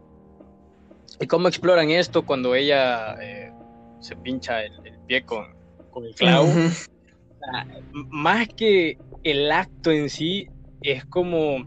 y 1.22 1.28
cómo 1.28 1.48
exploran 1.48 1.92
esto 1.92 2.26
cuando 2.26 2.56
ella 2.56 3.16
eh, 3.22 3.52
se 4.00 4.16
pincha 4.16 4.64
el, 4.64 4.74
pie 5.08 5.24
con, 5.24 5.46
con, 5.92 6.06
el 6.06 6.16
clavo. 6.16 6.50
más 8.10 8.48
que 8.50 8.98
el 9.24 9.52
acto 9.52 9.92
en 9.92 10.10
sí, 10.10 10.50
es 10.82 11.06
como, 11.06 11.66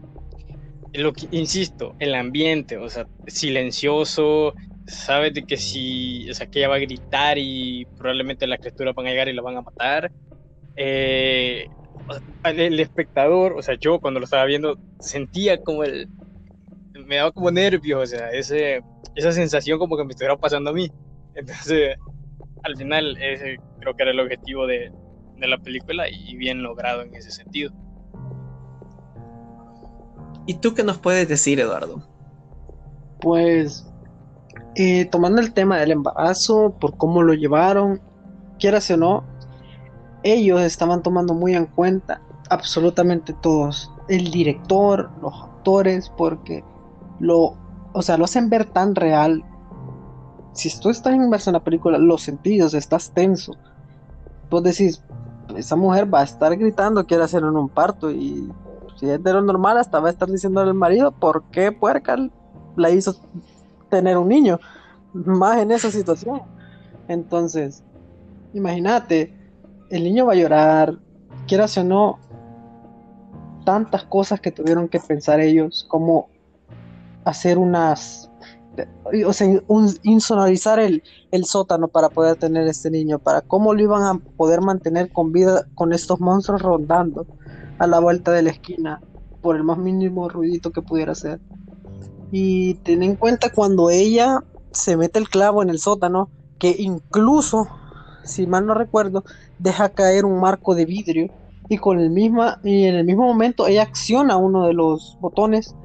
lo 0.93 1.13
que, 1.13 1.27
insisto, 1.31 1.95
el 1.99 2.15
ambiente, 2.15 2.77
o 2.77 2.89
sea, 2.89 3.07
silencioso, 3.27 4.53
sabes 4.87 5.33
de 5.33 5.45
que 5.45 5.57
si, 5.57 6.29
o 6.29 6.33
sea, 6.33 6.47
que 6.47 6.59
ella 6.59 6.69
va 6.69 6.75
a 6.75 6.79
gritar 6.79 7.37
y 7.37 7.85
probablemente 7.97 8.47
la 8.47 8.57
criatura 8.57 8.93
van 8.93 9.07
a 9.07 9.09
llegar 9.09 9.29
y 9.29 9.33
la 9.33 9.41
van 9.41 9.57
a 9.57 9.61
matar. 9.61 10.11
Eh, 10.75 11.69
el, 12.43 12.79
espectador, 12.79 13.53
o 13.53 13.61
sea, 13.61 13.75
yo 13.75 13.99
cuando 13.99 14.19
lo 14.19 14.25
estaba 14.25 14.45
viendo 14.45 14.77
sentía 14.99 15.61
como 15.61 15.83
el, 15.83 16.07
me 17.05 17.17
daba 17.17 17.31
como 17.31 17.51
nervios, 17.51 18.03
o 18.03 18.05
sea, 18.05 18.29
ese, 18.31 18.83
esa 19.15 19.31
sensación 19.31 19.79
como 19.79 19.97
que 19.97 20.03
me 20.03 20.11
estuviera 20.11 20.35
pasando 20.37 20.69
a 20.69 20.73
mí. 20.73 20.91
Entonces, 21.35 21.95
al 22.63 22.75
final, 22.75 23.17
ese 23.21 23.57
creo 23.79 23.95
que 23.95 24.03
era 24.03 24.11
el 24.11 24.19
objetivo 24.19 24.67
de, 24.67 24.91
de 25.37 25.47
la 25.47 25.57
película 25.57 26.09
y 26.09 26.35
bien 26.35 26.63
logrado 26.63 27.01
en 27.01 27.13
ese 27.15 27.31
sentido. 27.31 27.71
¿Y 30.47 30.55
tú 30.55 30.73
qué 30.73 30.83
nos 30.83 30.97
puedes 30.97 31.27
decir, 31.27 31.59
Eduardo? 31.59 32.07
Pues 33.19 33.91
eh, 34.75 35.05
tomando 35.05 35.41
el 35.41 35.53
tema 35.53 35.77
del 35.77 35.91
embarazo, 35.91 36.75
por 36.79 36.97
cómo 36.97 37.23
lo 37.23 37.33
llevaron, 37.33 38.01
quieras 38.59 38.91
o 38.91 38.97
no, 38.97 39.23
ellos 40.23 40.61
estaban 40.61 41.01
tomando 41.01 41.33
muy 41.33 41.55
en 41.55 41.65
cuenta 41.65 42.21
absolutamente 42.49 43.33
todos, 43.41 43.91
el 44.09 44.31
director, 44.31 45.09
los 45.21 45.33
actores, 45.33 46.11
porque 46.17 46.63
lo, 47.19 47.55
o 47.93 48.01
sea, 48.01 48.17
lo 48.17 48.25
hacen 48.25 48.49
ver 48.49 48.65
tan 48.65 48.95
real. 48.95 49.43
Si 50.53 50.79
tú 50.79 50.89
estás 50.89 51.13
inmerso 51.13 51.49
en 51.49 51.55
la 51.55 51.63
película, 51.63 51.97
los 51.97 52.21
sentidos, 52.21 52.73
estás 52.73 53.11
tenso. 53.11 53.53
Vos 54.49 54.63
decís, 54.63 55.03
esa 55.55 55.75
mujer 55.75 56.13
va 56.13 56.21
a 56.21 56.23
estar 56.23 56.55
gritando, 56.55 57.05
quiere 57.05 57.23
hacer 57.23 57.43
un 57.43 57.69
parto 57.69 58.11
y 58.11 58.51
si 58.97 59.09
es 59.09 59.21
de 59.21 59.33
lo 59.33 59.41
normal, 59.41 59.77
hasta 59.77 59.99
va 59.99 60.07
a 60.07 60.11
estar 60.11 60.29
diciendo 60.29 60.61
al 60.61 60.73
marido, 60.73 61.11
¿por 61.11 61.43
qué 61.51 61.71
puerca 61.71 62.17
la 62.75 62.89
hizo 62.89 63.15
tener 63.89 64.17
un 64.17 64.27
niño, 64.27 64.59
más 65.13 65.57
en 65.59 65.71
esa 65.71 65.91
situación. 65.91 66.41
Entonces, 67.07 67.83
imagínate, 68.53 69.33
el 69.89 70.03
niño 70.03 70.25
va 70.25 70.33
a 70.33 70.35
llorar, 70.35 70.97
quieras 71.47 71.77
o 71.77 71.83
no, 71.83 72.19
tantas 73.65 74.03
cosas 74.03 74.39
que 74.41 74.51
tuvieron 74.51 74.87
que 74.87 74.99
pensar 74.99 75.39
ellos, 75.39 75.85
como 75.87 76.27
hacer 77.25 77.57
unas, 77.57 78.31
o 79.25 79.33
sea, 79.33 79.61
insonorizar 80.03 80.79
el, 80.79 81.03
el 81.31 81.45
sótano 81.45 81.87
para 81.87 82.09
poder 82.09 82.37
tener 82.37 82.67
este 82.67 82.89
niño, 82.89 83.19
para 83.19 83.41
cómo 83.41 83.73
lo 83.73 83.81
iban 83.81 84.03
a 84.03 84.19
poder 84.37 84.61
mantener 84.61 85.11
con 85.11 85.31
vida 85.31 85.65
con 85.75 85.91
estos 85.91 86.19
monstruos 86.19 86.61
rondando 86.61 87.25
a 87.79 87.87
la 87.87 87.99
vuelta 87.99 88.31
de 88.31 88.43
la 88.43 88.51
esquina 88.51 89.01
por 89.41 89.55
el 89.55 89.63
más 89.63 89.77
mínimo 89.77 90.29
ruidito 90.29 90.71
que 90.71 90.81
pudiera 90.81 91.11
hacer. 91.11 91.39
Y 92.31 92.75
ten 92.75 93.03
en 93.03 93.15
cuenta 93.15 93.51
cuando 93.51 93.89
ella 93.89 94.43
se 94.71 94.97
mete 94.97 95.19
el 95.19 95.29
clavo 95.29 95.63
en 95.63 95.69
el 95.69 95.79
sótano, 95.79 96.29
que 96.59 96.75
incluso, 96.79 97.67
si 98.23 98.47
mal 98.47 98.65
no 98.65 98.73
recuerdo, 98.73 99.23
deja 99.59 99.89
caer 99.89 100.25
un 100.25 100.39
marco 100.39 100.75
de 100.75 100.85
vidrio 100.85 101.31
y 101.69 101.77
con 101.77 101.99
el 101.99 102.09
misma 102.09 102.59
y 102.63 102.83
en 102.85 102.95
el 102.95 103.05
mismo 103.05 103.23
momento 103.23 103.67
ella 103.67 103.83
acciona 103.83 104.37
uno 104.37 104.67
de 104.67 104.73
los 104.73 105.17
botones 105.19 105.75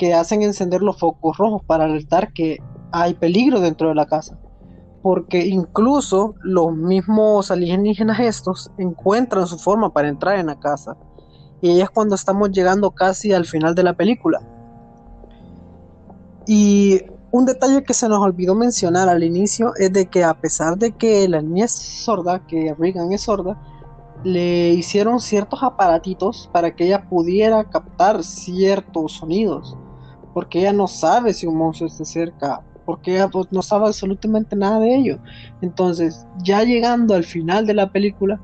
que 0.00 0.14
hacen 0.14 0.40
encender 0.40 0.80
los 0.80 0.98
focos 0.98 1.36
rojos 1.36 1.62
para 1.66 1.84
alertar 1.84 2.32
que 2.32 2.56
hay 2.90 3.12
peligro 3.12 3.60
dentro 3.60 3.90
de 3.90 3.94
la 3.94 4.06
casa. 4.06 4.40
Porque 5.02 5.46
incluso 5.46 6.34
los 6.40 6.74
mismos 6.74 7.50
alienígenas 7.50 8.18
estos 8.20 8.70
encuentran 8.78 9.46
su 9.46 9.58
forma 9.58 9.92
para 9.92 10.08
entrar 10.08 10.38
en 10.38 10.46
la 10.46 10.58
casa. 10.58 10.96
Y 11.60 11.70
ella 11.72 11.84
es 11.84 11.90
cuando 11.90 12.14
estamos 12.14 12.50
llegando 12.50 12.90
casi 12.92 13.34
al 13.34 13.44
final 13.44 13.74
de 13.74 13.82
la 13.82 13.92
película 13.92 14.40
y 16.46 17.00
un 17.30 17.44
detalle 17.44 17.84
que 17.84 17.94
se 17.94 18.08
nos 18.08 18.18
olvidó 18.18 18.54
mencionar 18.54 19.08
al 19.08 19.22
inicio 19.22 19.72
es 19.76 19.92
de 19.92 20.06
que 20.06 20.24
a 20.24 20.34
pesar 20.34 20.76
de 20.76 20.90
que 20.90 21.28
la 21.28 21.40
niña 21.40 21.66
es 21.66 21.72
sorda, 21.72 22.44
que 22.46 22.74
Regan 22.76 23.12
es 23.12 23.20
sorda, 23.20 23.56
le 24.24 24.70
hicieron 24.70 25.20
ciertos 25.20 25.62
aparatitos 25.62 26.50
para 26.52 26.74
que 26.74 26.86
ella 26.86 27.08
pudiera 27.08 27.62
captar 27.62 28.24
ciertos 28.24 29.12
sonidos, 29.12 29.76
porque 30.34 30.60
ella 30.60 30.72
no 30.72 30.86
sabe 30.86 31.34
si 31.34 31.46
un 31.46 31.56
monstruo 31.56 31.88
está 31.88 32.04
cerca, 32.04 32.62
porque 32.84 33.14
ella 33.14 33.28
pues, 33.28 33.48
no 33.50 33.62
sabe 33.62 33.86
absolutamente 33.86 34.56
nada 34.56 34.78
de 34.80 34.94
ello. 34.94 35.18
Entonces, 35.60 36.26
ya 36.42 36.62
llegando 36.64 37.14
al 37.14 37.24
final 37.24 37.66
de 37.66 37.74
la 37.74 37.90
película, 37.90 38.40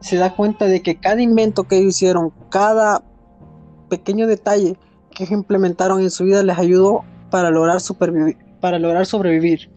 se 0.00 0.16
da 0.16 0.34
cuenta 0.34 0.66
de 0.66 0.82
que 0.82 0.96
cada 0.96 1.22
invento 1.22 1.64
que 1.64 1.78
hicieron, 1.78 2.32
cada 2.50 3.02
pequeño 3.88 4.26
detalle 4.26 4.76
que 5.10 5.24
implementaron 5.24 6.00
en 6.00 6.10
su 6.10 6.24
vida 6.24 6.42
les 6.42 6.58
ayudó 6.58 7.04
para 7.30 7.50
lograr, 7.50 7.78
para 8.60 8.78
lograr 8.78 9.06
sobrevivir. 9.06 9.70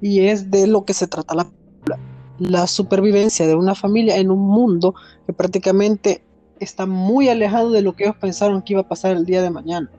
Y 0.00 0.26
es 0.26 0.50
de 0.50 0.66
lo 0.66 0.84
que 0.84 0.94
se 0.94 1.06
trata 1.08 1.34
la 1.34 1.46
la 2.38 2.66
supervivencia 2.66 3.46
de 3.46 3.54
una 3.54 3.74
familia 3.74 4.16
en 4.16 4.30
un 4.30 4.40
mundo 4.40 4.94
que 5.26 5.32
prácticamente 5.32 6.22
está 6.60 6.86
muy 6.86 7.28
alejado 7.28 7.70
de 7.70 7.82
lo 7.82 7.94
que 7.94 8.04
ellos 8.04 8.16
pensaron 8.16 8.62
que 8.62 8.74
iba 8.74 8.82
a 8.82 8.88
pasar 8.88 9.16
el 9.16 9.24
día 9.24 9.42
de 9.42 9.50
mañana, 9.50 9.90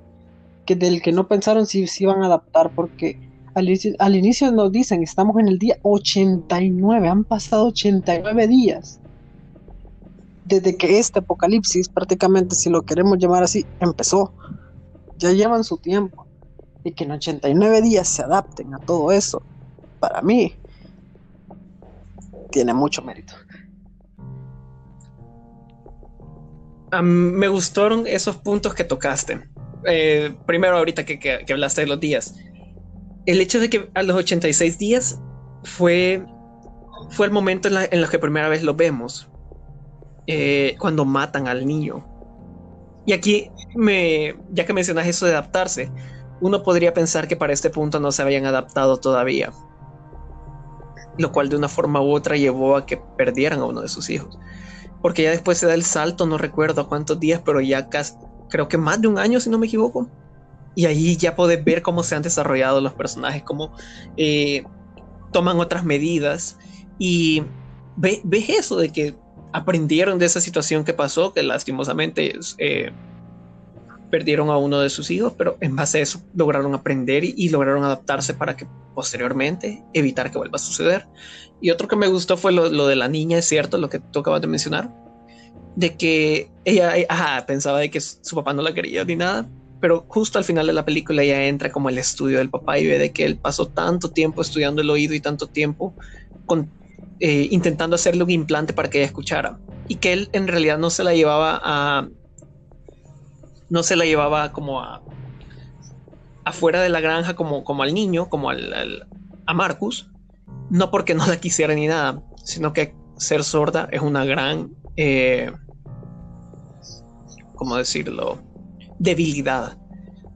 del 0.76 1.01
que 1.01 1.11
no 1.11 1.28
pensaron 1.28 1.65
si 1.65 1.88
se 1.88 2.03
iban 2.03 2.22
a 2.24 2.28
adaptar, 2.28 2.72
porque 2.74 3.20
al, 3.53 3.67
al, 3.99 4.15
inicio 4.15 4.51
nos 4.51 4.72
dicen, 4.72 5.03
estamos 5.03 5.38
en 5.39 5.47
el 5.47 5.59
día 5.59 5.78
89, 5.84 7.07
han 7.07 7.24
pasado 7.24 7.67
89 7.67 8.47
días 8.47 8.99
desde 10.49 10.76
que 10.76 10.97
este 10.97 11.20
apocalipsis, 11.20 11.88
prácticamente 11.89 12.55
si 12.55 12.72
lo 12.72 12.82
queremos 12.82 13.20
llamar 13.20 13.43
así, 13.43 13.65
empezó. 13.80 14.34
Ya 15.17 15.32
llevan 15.32 15.63
su 15.63 15.78
tiempo 15.78 16.26
y 16.84 16.91
que 16.91 17.03
en 17.03 17.11
89 17.11 17.82
días 17.84 18.07
se 18.07 18.24
adapten 18.24 18.74
a 18.74 18.80
todo 18.80 19.11
eso, 19.11 19.43
para 19.99 20.22
mí, 20.22 20.55
tiene 22.51 22.74
mucho 22.74 23.03
mérito. 23.03 23.34
me 27.03 27.47
gustaron 27.47 28.07
esos 28.07 28.38
puntos 28.38 28.74
que 28.74 28.84
tocaste. 28.84 29.47
Eh, 29.86 30.34
primero, 30.45 30.77
ahorita 30.77 31.05
que, 31.05 31.45
hablaste 31.49 31.82
de 31.82 31.88
los 31.88 31.99
días. 31.99 32.36
El 33.25 33.41
hecho 33.41 33.59
de 33.59 33.69
que 33.69 33.89
a 33.93 34.03
los 34.03 34.15
86 34.15 34.77
días 34.77 35.19
fue, 35.63 36.23
fue 37.11 37.25
el 37.25 37.32
momento 37.32 37.67
en, 37.67 37.75
en 37.77 37.99
el 37.99 38.09
que 38.09 38.19
primera 38.19 38.49
vez 38.49 38.63
lo 38.63 38.73
vemos. 38.73 39.30
Eh, 40.32 40.75
cuando 40.77 41.05
matan 41.05 41.47
al 41.47 41.65
niño. 41.65 42.05
Y 43.07 43.13
aquí, 43.13 43.49
me, 43.75 44.36
ya 44.51 44.63
que 44.63 44.73
mencionas 44.73 45.07
eso 45.07 45.25
de 45.25 45.32
adaptarse, 45.32 45.91
uno 46.39 46.61
podría 46.61 46.93
pensar 46.93 47.27
que 47.27 47.36
para 47.36 47.51
este 47.51 47.71
punto 47.71 47.99
no 47.99 48.11
se 48.11 48.21
habían 48.21 48.45
adaptado 48.45 48.97
todavía, 48.97 49.51
lo 51.17 51.32
cual 51.32 51.49
de 51.49 51.55
una 51.55 51.67
forma 51.67 51.99
u 51.99 52.11
otra 52.11 52.38
llevó 52.38 52.75
a 52.75 52.86
que 52.86 52.97
perdieran 53.17 53.61
a 53.61 53.65
uno 53.65 53.82
de 53.82 53.88
sus 53.88 54.11
hijos. 54.11 54.38
Porque 55.01 55.23
ya 55.23 55.32
después 55.32 55.57
se 55.57 55.65
da 55.65 55.73
el 55.73 55.84
salto, 55.84 56.27
no 56.27 56.38
recuerdo 56.38 56.88
cuántos 56.88 57.19
días, 57.19 57.41
pero 57.43 57.59
ya 57.59 57.89
casi, 57.89 58.13
creo 58.49 58.67
que 58.67 58.77
más 58.77 59.01
de 59.01 59.07
un 59.07 59.17
año, 59.17 59.39
si 59.39 59.49
no 59.49 59.57
me 59.57 59.67
equivoco. 59.67 60.09
Y 60.75 60.85
ahí 60.85 61.17
ya 61.17 61.35
puedes 61.35 61.63
ver 61.63 61.81
cómo 61.81 62.03
se 62.03 62.15
han 62.15 62.21
desarrollado 62.21 62.81
los 62.81 62.93
personajes, 62.93 63.43
cómo 63.43 63.73
eh, 64.17 64.63
toman 65.31 65.59
otras 65.59 65.83
medidas. 65.83 66.57
Y 66.97 67.43
ves 67.95 68.49
eso 68.49 68.77
de 68.77 68.89
que 68.89 69.15
aprendieron 69.51 70.19
de 70.19 70.25
esa 70.25 70.41
situación 70.41 70.83
que 70.83 70.93
pasó, 70.93 71.33
que 71.33 71.43
lastimosamente 71.43 72.37
eh, 72.57 72.91
perdieron 74.09 74.49
a 74.49 74.57
uno 74.57 74.79
de 74.79 74.89
sus 74.89 75.11
hijos, 75.11 75.33
pero 75.37 75.57
en 75.61 75.75
base 75.75 75.99
a 75.99 76.01
eso 76.01 76.21
lograron 76.35 76.73
aprender 76.73 77.23
y, 77.23 77.49
lograron 77.49 77.83
adaptarse 77.83 78.33
para 78.33 78.55
que 78.55 78.67
posteriormente 78.95 79.83
evitar 79.93 80.31
que 80.31 80.37
vuelva 80.37 80.55
a 80.55 80.59
suceder. 80.59 81.07
Y 81.61 81.71
otro 81.71 81.87
que 81.87 81.95
me 81.95 82.07
gustó 82.07 82.37
fue 82.37 82.51
lo, 82.51 82.87
de 82.87 82.95
la 82.95 83.07
niña, 83.07 83.37
es 83.37 83.45
cierto, 83.45 83.77
lo 83.77 83.89
que 83.89 83.99
tú 83.99 84.19
acabas 84.19 84.41
de 84.41 84.47
mencionar, 84.47 84.93
de 85.80 85.95
que 85.95 86.51
ella 86.65 86.93
pensaba 87.47 87.80
de 87.80 87.89
que 87.89 88.01
su 88.01 88.36
papá 88.36 88.53
no 88.53 88.61
la 88.61 88.73
quería 88.73 89.05
ni 89.05 89.15
nada, 89.15 89.47
pero 89.80 90.03
justo 90.09 90.38
al 90.38 90.43
final 90.43 90.67
de 90.67 90.73
la 90.73 90.84
película 90.84 91.23
ella 91.23 91.45
entra 91.45 91.71
como 91.71 91.88
el 91.88 91.97
estudio 91.97 92.39
del 92.39 92.49
papá 92.49 92.77
y 92.80 92.86
ve 92.86 92.99
de 92.99 93.13
que 93.13 93.25
él 93.25 93.38
pasó 93.38 93.67
tanto 93.67 94.11
tiempo 94.11 94.41
estudiando 94.41 94.82
el 94.82 94.89
oído 94.89 95.13
y 95.13 95.21
tanto 95.21 95.47
tiempo 95.47 95.95
eh, 97.21 97.47
intentando 97.51 97.95
hacerle 97.95 98.23
un 98.23 98.30
implante 98.30 98.73
para 98.73 98.89
que 98.89 98.97
ella 98.97 99.07
escuchara 99.07 99.57
y 99.88 99.95
que 99.95 100.11
él 100.11 100.30
en 100.34 100.49
realidad 100.49 100.77
no 100.77 100.89
se 100.89 101.05
la 101.05 101.13
llevaba 101.13 101.61
a 101.63 102.09
no 103.69 103.84
se 103.84 103.95
la 103.95 104.03
llevaba 104.03 104.51
como 104.51 104.82
a 104.82 105.01
afuera 106.43 106.82
de 106.82 106.89
la 106.89 106.99
granja 106.99 107.36
como, 107.36 107.63
como 107.63 107.84
al 107.84 107.93
niño, 107.93 108.27
como 108.27 108.49
al, 108.49 109.07
a 109.45 109.53
Marcus, 109.53 110.09
no 110.69 110.91
porque 110.91 111.13
no 111.13 111.25
la 111.25 111.39
quisiera 111.39 111.73
ni 111.73 111.88
nada, 111.88 112.21
sino 112.43 112.73
que 112.73 112.95
ser 113.17 113.43
sorda 113.45 113.88
es 113.91 114.01
una 114.01 114.25
gran, 114.25 114.71
eh, 114.97 115.51
¿cómo 117.60 117.76
decirlo? 117.76 118.39
Debilidad, 118.99 119.78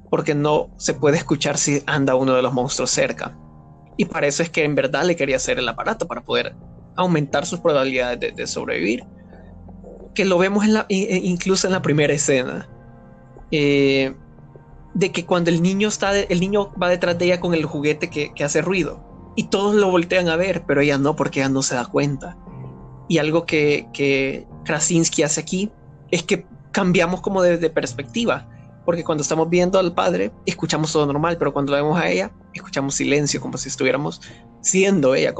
porque 0.09 0.35
no 0.35 0.69
se 0.77 0.93
puede 0.93 1.15
escuchar 1.15 1.57
si 1.57 1.81
anda 1.85 2.15
uno 2.15 2.33
de 2.33 2.41
los 2.41 2.53
monstruos 2.53 2.91
cerca. 2.91 3.33
Y 3.95 4.05
es 4.27 4.49
que 4.49 4.65
en 4.65 4.75
verdad 4.75 5.05
le 5.05 5.15
quería 5.15 5.37
hacer 5.37 5.57
el 5.57 5.69
aparato, 5.69 6.05
para 6.05 6.21
poder 6.21 6.53
aumentar 6.97 7.45
sus 7.45 7.61
probabilidades 7.61 8.35
de, 8.35 8.45
sobrevivir. 8.45 9.05
Que 10.13 10.25
lo 10.25 10.37
vemos 10.37 10.65
incluso 10.89 11.65
en 11.65 11.73
la 11.73 11.81
primera 11.81 12.11
escena 12.11 12.69
eh, 13.51 14.13
de 14.93 15.11
que 15.13 15.25
cuando 15.25 15.49
el 15.49 15.61
niño 15.61 15.87
está, 15.87 16.19
el 16.19 16.39
niño 16.41 16.73
va 16.73 16.89
detrás 16.89 17.17
de 17.17 17.25
ella 17.25 17.39
con 17.39 17.53
el 17.53 17.65
juguete 17.65 18.09
que, 18.09 18.43
hace 18.43 18.61
ruido 18.61 19.31
y 19.37 19.45
todos 19.45 19.75
lo 19.75 19.89
voltean 19.89 20.27
a 20.27 20.35
ver, 20.35 20.65
pero 20.67 20.81
ella 20.81 20.97
no, 20.97 21.15
porque 21.15 21.39
ella 21.39 21.49
no 21.49 21.61
se 21.61 21.75
da 21.75 21.85
cuenta. 21.85 22.37
Y 23.07 23.17
algo 23.19 23.45
que, 23.45 23.87
que 23.93 24.45
Krasinski 24.65 25.23
hace 25.23 25.39
aquí 25.39 25.71
es 26.11 26.23
que 26.23 26.45
cambiamos 26.73 27.21
como 27.21 27.41
de, 27.41 27.69
perspectiva, 27.69 28.49
porque 28.83 29.05
cuando 29.05 29.21
estamos 29.21 29.49
viendo 29.49 29.79
al 29.79 29.93
padre, 29.93 30.33
escuchamos 30.45 30.91
todo 30.91 31.05
normal, 31.05 31.37
pero 31.37 31.53
cuando 31.53 31.71
la 31.71 31.77
vemos 31.77 31.97
a 31.97 32.09
ella, 32.09 32.31
escuchamos 32.53 32.95
silencio, 32.95 33.39
como 33.39 33.57
si 33.57 33.69
estuviéramos 33.69 34.19
siendo 34.59 35.15
ella, 35.15 35.33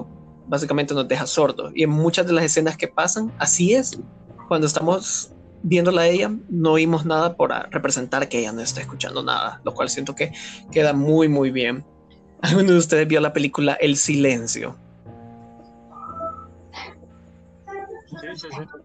básicamente 0.48 0.94
nos 0.94 1.08
deja 1.08 1.26
sordos. 1.26 1.74
Y 1.76 1.84
en 1.84 1.90
muchas 1.90 2.26
de 2.26 2.34
las 2.34 2.46
escenas 2.46 2.78
que 2.78 2.88
pasan, 2.88 3.34
así 3.40 3.74
es. 3.74 4.00
Cuando 4.48 4.68
estamos 4.68 5.34
viéndola 5.64 6.04
a 6.04 6.08
ella, 6.08 6.32
no 6.50 6.74
oímos 6.74 7.06
nada 7.06 7.36
por 7.36 7.52
representar 7.72 8.30
que 8.30 8.40
ella 8.40 8.52
no 8.52 8.62
está 8.62 8.82
escuchando 8.82 9.24
nada, 9.24 9.60
lo 9.66 9.74
cual 9.74 9.90
siento 9.90 10.16
que 10.16 10.32
queda 10.72 10.94
muy, 10.94 11.28
muy 11.28 11.52
bien. 11.52 11.84
¿Alguno 12.42 12.74
de 12.74 12.78
ustedes 12.78 13.08
vio 13.08 13.20
la 13.20 13.34
película 13.34 13.74
El 13.74 13.98
Silencio? 13.98 14.78
Sí, 18.22 18.28
sí, 18.36 18.48
sí. 18.52 18.84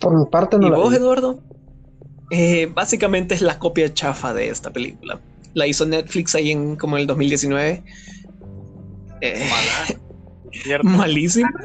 Por 0.00 0.18
mi 0.18 0.26
parte 0.26 0.58
no 0.58 0.66
¿Y 0.66 0.70
vos, 0.70 0.94
Eduardo? 0.94 1.40
Eh, 2.30 2.66
básicamente 2.72 3.34
es 3.34 3.42
la 3.42 3.58
copia 3.58 3.92
chafa 3.92 4.34
de 4.34 4.48
esta 4.48 4.70
película. 4.70 5.20
La 5.54 5.66
hizo 5.66 5.86
Netflix 5.86 6.34
ahí 6.34 6.50
en 6.50 6.76
como 6.76 6.96
en 6.96 7.02
el 7.02 7.06
2019. 7.06 7.82
Eh, 9.20 9.48
malísima. 10.82 11.50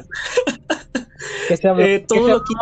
Que 1.48 1.56
se 1.56 1.68
eh, 1.68 2.04
todo 2.06 2.28
lo 2.28 2.44
que 2.44 2.54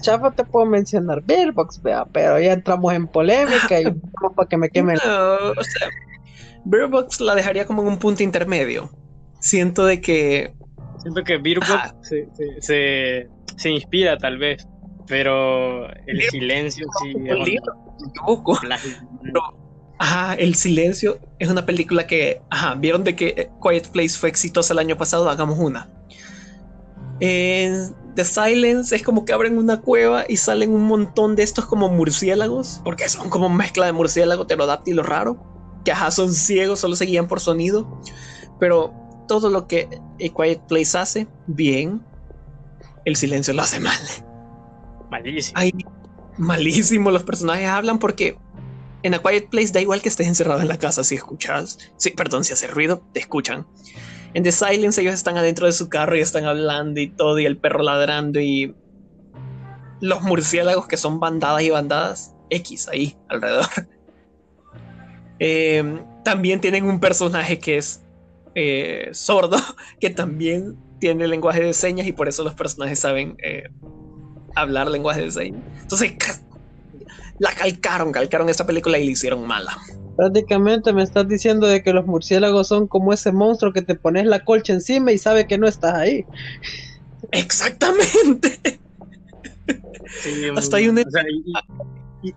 chafa 0.00 0.30
te 0.30 0.44
puedo 0.44 0.66
mencionar 0.66 1.22
Beerbox, 1.22 1.82
vea, 1.82 2.04
pero 2.06 2.40
ya 2.40 2.52
entramos 2.52 2.92
en 2.94 3.06
polémica 3.06 3.80
y 3.80 3.84
para 4.36 4.48
que 4.48 4.56
me 4.56 4.68
quemen. 4.70 4.98
No, 5.04 5.34
o 5.34 5.64
sea, 5.64 5.88
Beerbox 6.64 7.20
la 7.20 7.34
dejaría 7.34 7.66
como 7.66 7.82
en 7.82 7.88
un 7.88 7.98
punto 7.98 8.22
intermedio. 8.22 8.90
Siento 9.40 9.84
de 9.84 10.00
que. 10.00 10.54
Siento 10.98 11.22
que 11.24 11.36
Beerbox 11.36 11.94
se, 12.02 12.28
se, 12.60 13.28
se, 13.56 13.70
inspira 13.70 14.16
tal 14.16 14.38
vez, 14.38 14.66
pero 15.06 15.88
el 16.06 16.22
silencio 16.30 16.86
sí. 17.02 17.14
ajá, 19.98 20.34
El 20.34 20.54
Silencio 20.54 21.18
es 21.38 21.48
una 21.48 21.64
película 21.64 22.06
que, 22.06 22.42
ajá, 22.50 22.74
vieron 22.74 23.04
de 23.04 23.14
que 23.14 23.50
Quiet 23.62 23.88
Place 23.88 24.18
fue 24.18 24.28
exitosa 24.28 24.72
el 24.72 24.80
año 24.80 24.96
pasado, 24.96 25.30
hagamos 25.30 25.58
una. 25.58 25.88
En 27.20 27.94
The 28.16 28.24
Silence 28.24 28.94
es 28.94 29.02
como 29.02 29.24
que 29.24 29.32
abren 29.32 29.58
una 29.58 29.80
cueva 29.80 30.24
y 30.28 30.36
salen 30.36 30.72
un 30.72 30.84
montón 30.84 31.36
de 31.36 31.44
estos 31.44 31.66
como 31.66 31.88
murciélagos, 31.88 32.80
porque 32.84 33.08
son 33.08 33.30
como 33.30 33.48
mezcla 33.48 33.86
de 33.86 33.92
murciélago 33.92 34.46
pterodáctilo 34.46 35.02
raro, 35.02 35.40
que 35.84 35.92
ajá, 35.92 36.10
son 36.10 36.32
ciegos, 36.32 36.80
solo 36.80 36.96
se 36.96 37.06
guían 37.06 37.28
por 37.28 37.40
sonido, 37.40 38.00
pero 38.58 38.92
todo 39.28 39.50
lo 39.50 39.66
que 39.68 39.88
A 40.14 40.36
Quiet 40.36 40.60
Place 40.66 40.98
hace, 40.98 41.28
bien, 41.46 42.04
el 43.04 43.16
silencio 43.16 43.54
lo 43.54 43.62
hace 43.62 43.78
mal. 43.80 43.98
Malísimo. 45.12 45.60
Malísimo, 46.38 47.10
los 47.10 47.22
personajes 47.24 47.68
hablan 47.68 47.98
porque 47.98 48.36
en 49.02 49.14
A 49.14 49.18
Quiet 49.18 49.50
Place 49.50 49.72
da 49.72 49.80
igual 49.80 50.00
que 50.00 50.08
estés 50.08 50.26
encerrado 50.26 50.60
en 50.60 50.68
la 50.68 50.78
casa 50.78 51.04
si 51.04 51.16
escuchas, 51.16 51.78
sí, 51.96 52.10
perdón, 52.10 52.44
si 52.44 52.52
hace 52.52 52.66
ruido, 52.66 53.02
te 53.12 53.20
escuchan 53.20 53.66
en 54.34 54.42
The 54.42 54.52
Silence 54.52 55.00
ellos 55.00 55.14
están 55.14 55.36
adentro 55.36 55.66
de 55.66 55.72
su 55.72 55.88
carro 55.88 56.16
y 56.16 56.20
están 56.20 56.44
hablando 56.44 57.00
y 57.00 57.08
todo, 57.08 57.38
y 57.38 57.46
el 57.46 57.58
perro 57.58 57.82
ladrando 57.82 58.40
y 58.40 58.74
los 60.00 60.22
murciélagos 60.22 60.86
que 60.86 60.96
son 60.96 61.20
bandadas 61.20 61.62
y 61.62 61.70
bandadas 61.70 62.34
X 62.50 62.88
ahí 62.88 63.16
alrededor. 63.28 63.66
Em, 65.44 66.04
también 66.22 66.60
tienen 66.60 66.84
un 66.84 67.00
personaje 67.00 67.58
que 67.58 67.76
es 67.76 68.04
eh, 68.54 69.08
sordo, 69.12 69.56
que 70.00 70.08
también 70.08 70.76
tiene 71.00 71.26
lenguaje 71.26 71.64
de 71.64 71.72
señas 71.72 72.06
y 72.06 72.12
por 72.12 72.28
eso 72.28 72.44
los 72.44 72.54
personajes 72.54 73.00
saben 73.00 73.36
eh, 73.42 73.64
hablar 74.54 74.90
lenguaje 74.90 75.22
de 75.22 75.30
señas. 75.30 75.62
Entonces, 75.80 76.14
la 77.38 77.52
calcaron, 77.52 78.12
calcaron 78.12 78.48
esta 78.48 78.66
película 78.66 78.98
y 78.98 79.06
la 79.06 79.10
hicieron 79.12 79.46
mala. 79.46 79.76
Prácticamente 80.16 80.92
me 80.92 81.02
estás 81.02 81.26
diciendo 81.26 81.66
de 81.66 81.82
que 81.82 81.92
los 81.92 82.06
murciélagos 82.06 82.68
son 82.68 82.86
como 82.86 83.12
ese 83.12 83.32
monstruo 83.32 83.72
que 83.72 83.82
te 83.82 83.94
pones 83.94 84.26
la 84.26 84.44
colcha 84.44 84.72
encima 84.72 85.12
y 85.12 85.18
sabe 85.18 85.46
que 85.46 85.58
no 85.58 85.66
estás 85.66 85.94
ahí. 85.94 86.24
Exactamente. 87.30 88.58
Hasta 90.56 90.76
hay 90.76 90.88
un... 90.88 91.02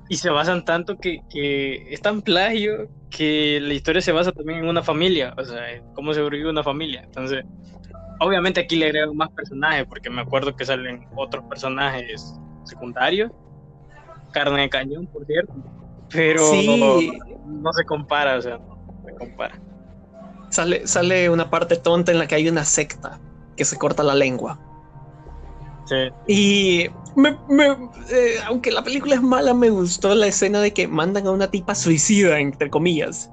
y, 0.10 0.18
se 0.18 0.30
basan 0.30 0.66
tanto 0.66 0.98
que, 0.98 1.22
es 1.90 2.02
tan 2.02 2.22
plagio 2.22 2.88
que 3.10 3.60
la 3.62 3.74
historia 3.74 4.02
se 4.02 4.12
basa 4.12 4.32
también 4.32 4.60
en 4.60 4.68
una 4.68 4.84
familia, 4.84 5.34
o 5.38 5.44
sea, 5.44 5.62
cómo 5.94 6.14
sobrevive 6.14 6.50
una 6.50 6.64
familia. 6.64 7.04
Entonces, 7.04 7.46
obviamente 8.20 8.62
aquí 8.62 8.76
le 8.76 8.88
agrego 8.88 9.14
más 9.14 9.30
personajes, 9.32 9.86
porque 9.88 10.10
me 10.10 10.22
acuerdo 10.22 10.56
que 10.56 10.66
salen 10.66 11.08
otros 11.16 11.44
personajes 11.46 12.34
secundarios, 12.64 13.32
carne 14.32 14.62
de 14.62 14.70
cañón, 14.70 15.08
por 15.08 15.26
cierto, 15.26 15.54
pero 16.12 16.42
no, 17.46 17.74
se 17.74 17.86
compara, 17.86 18.38
o 18.38 18.42
sea, 18.42 18.58
no 18.58 19.04
se 19.06 19.16
compara. 19.16 19.60
Sale, 20.50 20.88
sale 20.88 21.30
una 21.30 21.50
parte 21.50 21.76
tonta 21.76 22.12
en 22.12 22.20
la 22.20 22.28
que 22.28 22.36
hay 22.36 22.48
una 22.48 22.64
secta 22.64 23.20
que 23.56 23.66
se 23.66 23.78
corta 23.78 24.04
la 24.04 24.16
lengua. 24.16 24.60
Sí. 25.86 25.96
Y 26.28 26.90
me, 27.16 27.38
me, 27.50 27.68
eh, 28.12 28.36
aunque 28.48 28.72
la 28.72 28.84
película 28.84 29.16
es 29.16 29.22
mala, 29.22 29.54
me 29.54 29.70
gustó 29.70 30.16
la 30.16 30.28
escena 30.28 30.60
de 30.60 30.74
que 30.74 30.88
mandan 30.88 31.28
a 31.28 31.32
una 31.32 31.50
tipa 31.52 31.76
suicida, 31.76 32.40
entre 32.40 32.70
comillas. 32.70 33.30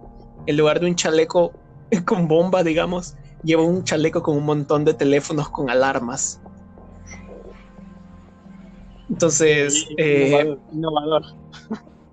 En 0.46 0.56
lugar 0.56 0.80
de 0.80 0.86
un 0.86 0.94
chaleco 0.94 1.52
con 2.06 2.28
bomba, 2.28 2.62
digamos, 2.62 3.16
lleva 3.42 3.62
un 3.62 3.84
chaleco 3.84 4.22
con 4.22 4.36
un 4.36 4.44
montón 4.44 4.84
de 4.84 4.94
teléfonos 4.94 5.48
con 5.48 5.70
alarmas. 5.70 6.40
Entonces, 9.08 9.86
eh, 9.98 10.56
innovador. 10.72 11.22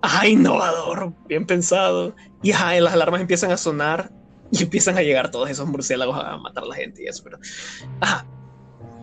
Ajá, 0.02 0.28
innovador, 0.28 1.14
bien 1.28 1.46
pensado. 1.46 2.14
Y 2.42 2.52
ajá, 2.52 2.80
las 2.80 2.94
alarmas 2.94 3.22
empiezan 3.22 3.52
a 3.52 3.58
sonar 3.58 4.12
y 4.52 4.64
empiezan 4.64 4.98
a 4.98 5.02
llegar 5.02 5.32
todos 5.32 5.50
esos 5.50 5.68
murciélagos 5.68 6.18
a 6.18 6.38
matar 6.38 6.64
a 6.64 6.68
la 6.68 6.76
gente 6.76 7.04
y 7.04 7.08
eso, 7.08 7.24
pero. 7.24 7.38
Ajá. 8.02 8.26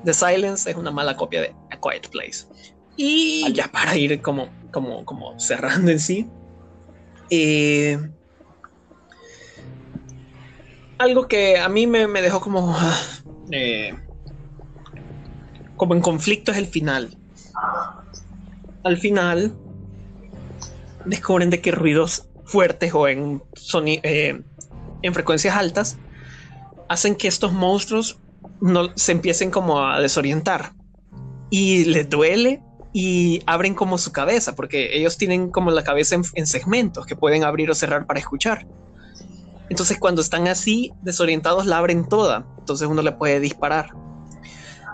The 0.05 0.15
Silence 0.15 0.71
es 0.71 0.77
una 0.77 0.91
mala 0.91 1.17
copia 1.17 1.41
de 1.41 1.55
A 1.71 1.81
Quiet 1.81 2.09
Place. 2.11 2.47
Y 2.97 3.53
ya 3.53 3.69
para 3.69 3.97
ir 3.97 4.23
como, 4.23 4.49
como, 4.73 5.05
como 5.05 5.39
cerrando 5.39 5.91
en 5.91 6.01
sí. 6.01 6.29
Eh, 7.31 7.99
algo 10.99 11.29
que 11.29 11.59
a 11.59 11.69
mí 11.69 11.87
me, 11.87 12.07
dejó 12.21 12.41
como. 12.41 12.77
Eh, 13.53 13.95
como 15.77 15.95
en 15.95 16.01
conflicto 16.01 16.53
es 16.53 16.59
el 16.59 16.67
final. 16.67 17.17
Al 18.83 18.97
final, 18.97 19.55
descubren 21.05 21.51
de 21.51 21.61
que 21.61 21.71
ruidos 21.71 22.29
fuertes 22.45 22.93
o 22.95 23.09
en, 23.09 23.43
eh, 24.03 24.41
en 25.03 25.15
frecuencias 25.15 25.57
altas 25.57 25.99
hacen 26.89 27.17
que 27.17 27.29
estos 27.29 27.53
monstruos 27.53 28.19
no 28.61 28.91
se 28.97 29.13
empiecen 29.13 29.51
como 29.51 29.85
a 29.85 30.01
desorientar 30.01 30.73
y 31.51 31.85
les 31.85 32.09
duele 32.09 32.63
y 32.93 33.43
abren 33.47 33.75
como 33.75 33.99
su 33.99 34.13
cabeza, 34.13 34.55
porque 34.55 34.97
ellos 34.97 35.19
tienen 35.19 35.51
como 35.51 35.71
la 35.71 35.85
cabeza 35.85 36.17
en, 36.35 36.47
segmentos 36.47 37.05
que 37.05 37.15
pueden 37.15 37.45
abrir 37.45 37.71
o 37.71 37.75
cerrar 37.75 38.07
para 38.07 38.21
escuchar. 38.21 38.67
Entonces 39.69 39.99
cuando 39.99 40.23
están 40.23 40.49
así 40.49 40.93
desorientados 41.03 41.67
la 41.67 41.79
abren 41.79 42.09
toda, 42.09 42.47
entonces 42.59 42.89
uno 42.89 43.03
le 43.03 43.13
puede 43.13 43.41
disparar. 43.41 43.91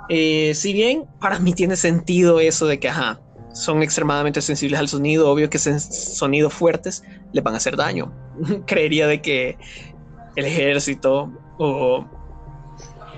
Eh, 0.09 0.53
si 0.55 0.73
bien 0.73 1.07
para 1.21 1.39
mí 1.39 1.53
tiene 1.53 1.77
sentido 1.77 2.41
eso 2.41 2.67
de 2.67 2.81
que, 2.81 2.89
ajá, 2.89 3.21
son 3.53 3.83
extremadamente 3.83 4.41
sensibles 4.41 4.81
al 4.81 4.89
sonido, 4.89 5.31
obvio 5.31 5.51
que 5.51 5.59
sonidos 5.59 6.53
fuertes 6.53 7.03
les 7.33 7.45
van 7.45 7.55
a 7.55 7.59
hacer 7.59 7.77
daño. 7.77 8.13
Creería 8.67 9.07
de 9.07 9.21
que 9.21 9.59
el 10.37 10.47
ejército 10.47 11.31
o, 11.59 12.05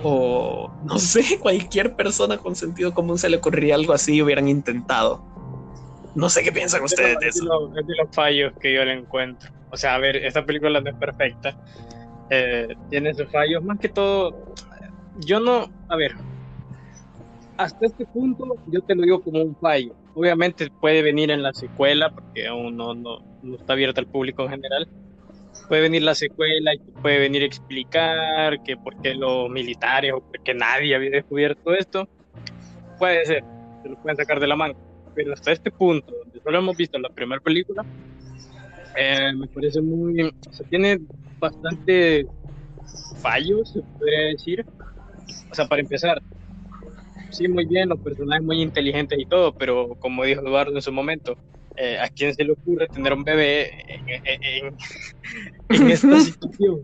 o 0.03 0.71
no 0.83 0.99
sé, 0.99 1.37
cualquier 1.41 1.95
persona 1.95 2.37
con 2.37 2.55
sentido 2.55 2.93
común 2.93 3.17
se 3.17 3.29
le 3.29 3.37
ocurriría 3.37 3.75
algo 3.75 3.93
así 3.93 4.15
y 4.15 4.21
hubieran 4.21 4.47
intentado. 4.47 5.23
No 6.15 6.29
sé 6.29 6.43
qué 6.43 6.51
piensan 6.51 6.81
ustedes 6.83 7.19
de, 7.19 7.27
eso. 7.27 7.71
Es 7.77 7.87
de, 7.87 7.93
los 8.01 8.15
fallos 8.15 8.53
que 8.61 8.73
yo 8.73 8.85
le 8.85 8.93
encuentro. 8.93 9.51
O 9.71 9.77
sea, 9.77 9.95
a 9.95 9.97
ver, 9.99 10.17
esta 10.17 10.45
película 10.45 10.79
no 10.79 10.89
es 10.89 10.95
perfecta. 10.95 11.57
Eh, 12.29 12.75
tiene 12.89 13.13
sus 13.13 13.29
fallos. 13.29 13.63
Más 13.63 13.79
que 13.79 13.89
todo, 13.89 14.53
yo 15.19 15.39
no, 15.39 15.69
a 15.89 15.95
ver, 15.95 16.13
hasta 17.57 17.85
este 17.85 18.05
punto 18.05 18.57
yo 18.67 18.81
te 18.81 18.95
lo 18.95 19.03
digo 19.03 19.21
como 19.21 19.41
un 19.41 19.55
fallo. 19.55 19.93
Obviamente 20.13 20.69
puede 20.81 21.01
venir 21.01 21.31
en 21.31 21.43
la 21.43 21.53
secuela, 21.53 22.09
porque 22.09 22.47
aún 22.47 22.77
no, 22.77 22.93
no, 22.93 23.19
no 23.43 23.55
está 23.55 23.73
abierta 23.73 23.99
al 23.99 24.07
público 24.07 24.43
en 24.43 24.51
general 24.51 24.87
puede 25.67 25.81
venir 25.81 26.03
la 26.03 26.15
secuela 26.15 26.73
y 26.73 26.79
puede 27.01 27.19
venir 27.19 27.43
a 27.43 27.45
explicar 27.45 28.61
que 28.63 28.77
por 28.77 28.99
qué 29.01 29.13
los 29.15 29.49
militares 29.49 30.13
o 30.13 30.21
porque 30.21 30.53
nadie 30.53 30.95
había 30.95 31.09
descubierto 31.09 31.73
esto. 31.73 32.07
Puede 32.97 33.25
ser, 33.25 33.43
se 33.83 33.89
lo 33.89 34.01
pueden 34.01 34.17
sacar 34.17 34.39
de 34.39 34.47
la 34.47 34.55
mano. 34.55 34.75
Pero 35.15 35.33
hasta 35.33 35.51
este 35.51 35.71
punto, 35.71 36.13
donde 36.23 36.39
solo 36.41 36.57
hemos 36.59 36.77
visto 36.77 36.97
la 36.99 37.09
primera 37.09 37.41
película, 37.41 37.85
eh, 38.95 39.33
me 39.33 39.47
parece 39.47 39.81
muy. 39.81 40.23
O 40.23 40.53
sea, 40.53 40.67
tiene 40.67 40.99
bastante 41.39 42.25
fallos, 43.21 43.71
se 43.71 43.81
podría 43.81 44.27
decir. 44.29 44.65
O 45.51 45.55
sea, 45.55 45.67
para 45.67 45.81
empezar, 45.81 46.21
sí, 47.31 47.47
muy 47.47 47.65
bien, 47.65 47.89
los 47.89 47.99
personajes 47.99 48.43
muy 48.43 48.61
inteligentes 48.61 49.17
y 49.19 49.25
todo, 49.25 49.53
pero 49.53 49.95
como 49.99 50.23
dijo 50.23 50.41
Eduardo 50.41 50.75
en 50.75 50.81
su 50.81 50.91
momento, 50.91 51.37
eh, 51.77 51.97
¿a 51.99 52.07
quién 52.09 52.33
se 52.33 52.43
le 52.43 52.53
ocurre 52.53 52.87
tener 52.87 53.13
un 53.13 53.23
bebé 53.23 53.71
en, 53.87 54.75
esta 55.89 56.19
situación? 56.19 56.81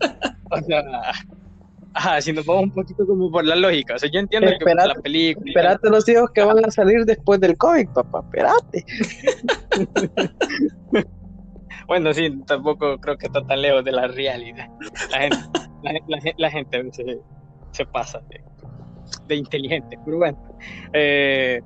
O 0.49 0.61
sea, 0.61 2.21
si 2.21 2.33
nos 2.33 2.45
vamos 2.45 2.63
un 2.63 2.71
poquito 2.71 3.05
como 3.05 3.31
por 3.31 3.45
la 3.45 3.55
lógica, 3.55 3.95
o 3.95 3.99
sea, 3.99 4.09
yo 4.11 4.19
entiendo 4.19 4.49
que 4.57 4.73
la 4.73 4.93
película... 4.95 5.45
Espérate 5.47 5.89
los 5.89 6.07
hijos 6.09 6.31
que 6.31 6.41
van 6.41 6.65
a 6.65 6.71
salir 6.71 7.05
después 7.05 7.39
del 7.39 7.57
COVID, 7.57 7.87
papá, 7.89 8.21
espérate. 8.21 8.85
bueno, 11.91 12.13
sí, 12.13 12.29
tampoco 12.47 12.97
creo 12.99 13.17
que 13.17 13.25
está 13.25 13.45
tan 13.45 13.61
lejos 13.61 13.83
de 13.83 13.91
la 13.91 14.07
realidad. 14.07 14.69
La 15.11 15.19
gente, 15.19 16.35
la, 16.37 16.49
se, 17.73 17.85
pasa 17.85 18.21
de, 19.27 19.35
inteligente, 19.35 19.99
pero. 20.05 20.21
Eh, 20.93 21.61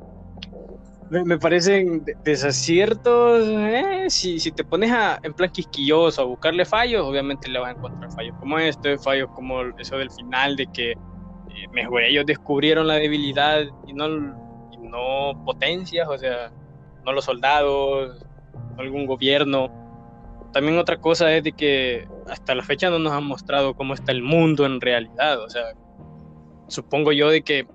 me, 1.12 1.38
parecen 1.38 2.04
desaciertos. 2.24 3.48
Eh, 3.48 4.06
si, 4.10 4.40
si, 4.40 4.52
te 4.52 4.64
pones 4.64 4.92
a, 4.92 5.20
en 5.22 5.32
plan 5.32 5.52
quisquilloso 5.52 6.24
a 6.24 6.26
buscarle 6.26 6.66
fallos, 6.66 7.06
obviamente 7.06 7.48
le 7.48 7.60
vas 7.60 7.76
a 7.76 7.78
encontrar 7.78 8.12
fallos 8.14 8.36
como 8.40 8.58
este, 8.58 8.98
fallos 8.98 9.30
como 9.36 9.62
eso 9.78 10.00
del 10.00 10.10
final, 10.10 10.56
de 10.56 10.66
que 10.74 10.94
eh, 10.94 10.98
mejor 11.72 12.02
ellos 12.02 12.26
descubrieron 12.26 12.88
la 12.88 12.96
debilidad 12.96 13.62
y 13.86 13.94
no, 13.94 14.08
y 14.72 14.78
no 14.88 15.40
potencias, 15.46 16.08
o 16.08 16.18
sea, 16.18 16.52
no 17.06 17.12
los 17.12 17.26
soldados, 17.26 18.26
no 18.76 18.82
algún 18.82 19.06
gobierno. 19.06 19.85
También 20.56 20.78
otra 20.78 21.02
cosa 21.02 21.36
es 21.36 21.44
de 21.44 21.52
que 21.52 22.08
hasta 22.30 22.56
la 22.56 22.64
fecha 22.64 22.90
no 22.90 22.98
nos 22.98 23.12
han 23.12 23.26
mostrado 23.26 23.74
cómo 23.74 23.94
está 23.94 24.14
el 24.14 24.22
mundo 24.22 24.66
en 24.66 24.80
realidad, 24.80 25.44
o 25.44 25.50
sea, 25.50 25.74
supongo 26.70 27.12
yo 27.12 27.30
de 27.30 27.42
que 27.42 27.68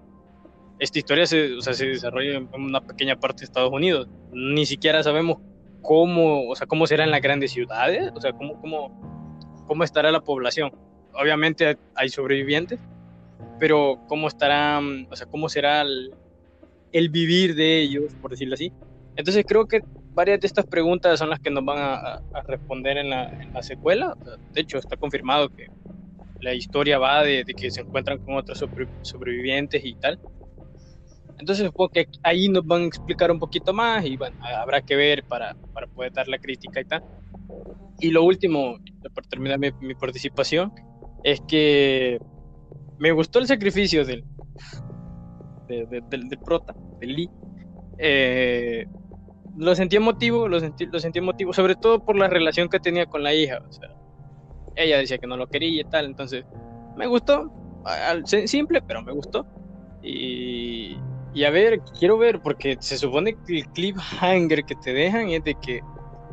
esta 0.78 0.99
historia 0.99 1.26
se, 1.26 1.57
o 1.57 1.61
sea, 1.61 1.74
se 1.74 1.89
desarrolla 1.89 2.39
en 2.39 2.49
una 2.55 2.81
pequeña 2.81 3.16
parte 3.16 3.41
de 3.41 3.45
Estados 3.45 3.70
Unidos. 3.70 4.09
Ni 4.33 4.64
siquiera 4.64 5.03
sabemos 5.03 5.37
cómo, 5.83 6.49
o 6.49 6.57
sea, 6.57 6.66
cómo 6.66 6.87
será 6.87 7.05
en 7.05 7.11
las 7.11 7.20
grandes 7.20 7.51
ciudades, 7.51 8.11
o 8.14 8.20
sea, 8.22 8.33
cómo, 8.33 8.59
cómo, 8.62 9.62
cómo 9.66 9.85
estará 9.85 10.11
la 10.11 10.22
población. 10.22 10.72
Obviamente 11.12 11.76
hay 11.95 12.09
sobrevivientes, 12.09 12.81
pero 13.59 14.01
cómo 14.09 14.26
estará, 14.26 14.81
o 15.11 15.16
sea, 15.16 15.26
cómo 15.26 15.51
será 15.51 15.83
el, 15.83 16.14
el 16.93 17.11
vivir 17.11 17.55
de 17.57 17.83
ellos, 17.83 18.14
por 18.22 18.31
decirlo 18.31 18.55
así. 18.55 18.72
Entonces 19.16 19.45
creo 19.47 19.66
que 19.68 19.83
varias 20.13 20.41
de 20.41 20.47
estas 20.47 20.67
preguntas 20.67 21.19
son 21.19 21.31
las 21.31 21.41
que 21.41 21.51
nos 21.51 21.65
van 21.65 21.79
a, 21.79 22.15
a 22.35 22.43
responder 22.47 22.99
en 22.99 23.11
la, 23.11 23.29
en 23.29 23.53
la 23.53 23.63
secuela. 23.63 24.17
de 24.53 24.61
hecho, 24.61 24.79
está 24.79 24.97
confirmado 24.97 25.49
que 25.49 25.69
la 26.41 26.55
historia 26.55 26.99
va 26.99 27.23
de, 27.23 27.45
de 27.45 27.55
que 27.55 27.71
se 27.71 27.83
encuentran 27.83 28.19
con 28.19 28.37
otros 28.37 28.65
sobrevivientes 29.03 29.85
y 29.85 29.95
tal. 29.95 30.19
Entonces 31.39 31.67
supongo 31.67 31.91
que 31.91 32.07
ahí 32.23 32.49
nos 32.49 32.67
van 32.67 32.83
a 32.83 32.87
explicar 32.87 33.31
un 33.31 33.39
poquito 33.39 33.73
más 33.73 34.05
y 34.05 34.17
bueno, 34.17 34.37
habrá 34.45 34.83
que 34.83 34.95
ver 34.95 35.25
para, 35.25 35.55
para 35.73 35.87
poder 35.87 36.13
dar 36.13 36.29
la 36.29 36.39
crítica 36.39 36.81
y 36.81 36.85
tal. 36.85 37.03
Y 37.99 38.11
lo 38.11 38.25
último, 38.25 38.79
para 39.15 39.29
terminar 39.29 39.59
mi, 39.59 39.71
mi 39.81 39.95
participación, 39.95 40.73
es 41.25 41.41
que 41.43 42.19
me 42.99 43.13
gustó 43.13 43.39
el 43.39 43.47
sacrificio 43.47 44.05
del, 44.05 44.25
del, 45.69 46.29
del, 46.29 46.39
prota, 46.45 46.75
del 46.99 47.15
Lee. 47.15 47.31
Eh, 47.99 48.87
lo 49.61 49.75
sentí 49.75 49.97
emotivo, 49.97 50.49
lo 50.49 50.59
sentí, 50.59 50.87
lo 50.87 50.99
sentí 50.99 51.19
emotivo, 51.19 51.53
sobre 51.53 51.75
todo 51.75 52.03
por 52.03 52.17
la 52.17 52.29
relación 52.29 52.71
que 52.71 52.81
tenía 52.81 53.05
con 53.05 53.23
la 53.23 53.35
hija. 53.35 53.61
O 53.69 53.73
sea, 53.73 53.91
ella 54.75 54.97
decía 54.97 55.19
que 55.19 55.27
no 55.27 55.37
lo 55.37 55.47
quería 55.49 55.83
y 55.83 55.85
tal, 55.85 56.07
entonces 56.07 56.47
me 56.97 57.07
gustó, 57.07 57.53
simple, 58.47 58.81
pero 58.81 59.03
me 59.03 59.13
gustó. 59.13 59.47
Y, 60.03 60.97
y 61.35 61.45
a 61.45 61.51
ver, 61.51 61.81
quiero 61.99 62.17
ver, 62.17 62.41
porque 62.41 62.79
se 62.81 62.97
supone 62.97 63.37
que 63.47 63.59
el 63.59 63.67
cliffhanger 63.73 64.65
que 64.65 64.75
te 64.77 64.95
dejan 64.95 65.29
es 65.29 65.45
de 65.45 65.55
que 65.57 65.81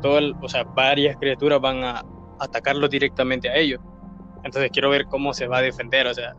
todo 0.00 0.18
o 0.40 0.48
sea, 0.48 0.64
varias 0.64 1.14
criaturas 1.18 1.60
van 1.60 1.84
a 1.84 2.02
atacarlo 2.40 2.88
directamente 2.88 3.50
a 3.50 3.56
ellos. 3.56 3.80
Entonces 4.42 4.70
quiero 4.72 4.88
ver 4.88 5.04
cómo 5.04 5.34
se 5.34 5.46
va 5.46 5.58
a 5.58 5.62
defender. 5.62 6.06
O 6.06 6.14
sea, 6.14 6.34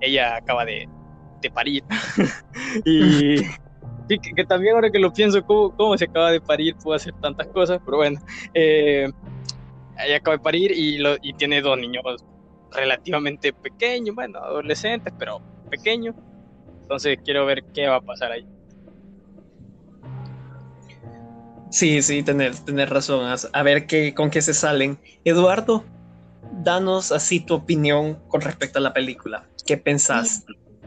ella 0.00 0.34
acaba 0.34 0.64
de, 0.64 0.88
de 1.40 1.50
parir. 1.52 1.84
y 2.84 3.36
que, 4.08 4.44
también 4.44 4.74
ahora 4.74 4.90
que 4.90 4.98
lo 4.98 5.12
pienso, 5.12 5.42
cómo, 5.44 5.74
cómo 5.76 5.96
se 5.96 6.04
acaba 6.04 6.30
de 6.30 6.40
parir, 6.40 6.74
puede 6.76 6.96
hacer 6.96 7.14
tantas 7.20 7.46
cosas, 7.48 7.80
pero 7.84 7.98
bueno. 7.98 8.20
Eh, 8.52 9.08
ella 10.04 10.16
acaba 10.16 10.36
de 10.36 10.42
parir 10.42 10.72
y, 10.72 10.98
lo, 10.98 11.16
y 11.22 11.32
tiene 11.34 11.60
dos 11.60 11.78
niños 11.78 12.02
relativamente 12.72 13.52
pequeños, 13.52 14.14
bueno, 14.14 14.38
adolescentes, 14.38 15.12
pero 15.18 15.40
pequeños. 15.70 16.14
Entonces 16.82 17.18
quiero 17.24 17.46
ver 17.46 17.64
qué 17.72 17.86
va 17.86 17.96
a 17.96 18.00
pasar 18.00 18.32
ahí. 18.32 18.46
Sí, 21.70 22.02
sí, 22.02 22.22
tener, 22.22 22.54
tener 22.56 22.90
razón. 22.90 23.34
A 23.52 23.62
ver 23.62 23.86
qué, 23.86 24.14
con 24.14 24.30
qué 24.30 24.42
se 24.42 24.54
salen. 24.54 24.98
Eduardo, 25.24 25.84
danos 26.62 27.10
así 27.10 27.40
tu 27.40 27.54
opinión 27.54 28.20
con 28.28 28.42
respecto 28.42 28.78
a 28.78 28.82
la 28.82 28.92
película. 28.92 29.48
¿Qué 29.66 29.76
pensás? 29.76 30.44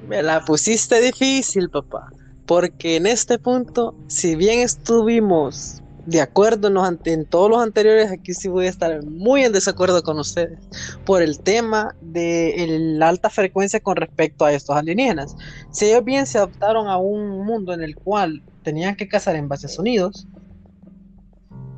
Me 0.08 0.22
la 0.22 0.46
pusiste 0.46 1.02
difícil, 1.02 1.70
papá. 1.70 2.10
Porque 2.48 2.96
en 2.96 3.06
este 3.06 3.38
punto, 3.38 3.94
si 4.08 4.36
bien 4.36 4.60
estuvimos 4.60 5.84
de 6.08 6.22
acuerdo 6.22 6.70
en, 6.70 7.00
en, 7.04 7.26
todos 7.26 7.50
los 7.50 7.62
anteriores, 7.62 8.10
aquí 8.10 8.34
sí 8.34 8.48
voy 8.48 8.68
a 8.68 8.70
estar 8.70 9.04
muy 9.04 9.44
en 9.44 9.52
desacuerdo 9.52 10.02
con 10.02 10.18
ustedes 10.18 10.58
por 11.06 11.22
el 11.22 11.40
tema 11.40 11.94
de 12.00 12.66
la 12.98 13.10
alta 13.10 13.30
frecuencia 13.30 13.82
con 13.82 13.98
respecto 13.98 14.46
a 14.46 14.54
estos 14.54 14.78
alienígenas. 14.78 15.36
Si 15.70 15.86
ellos 15.86 16.06
bien 16.06 16.26
se 16.26 16.38
adaptaron 16.38 16.88
a 16.88 16.98
un 16.98 17.46
mundo 17.46 17.74
en 17.74 17.84
el 17.84 17.98
cual 17.98 18.42
tenían 18.64 18.96
que 18.96 19.10
cazar 19.10 19.36
en 19.36 19.50
base 19.50 19.66
a 19.66 19.70
sonidos, 19.70 20.26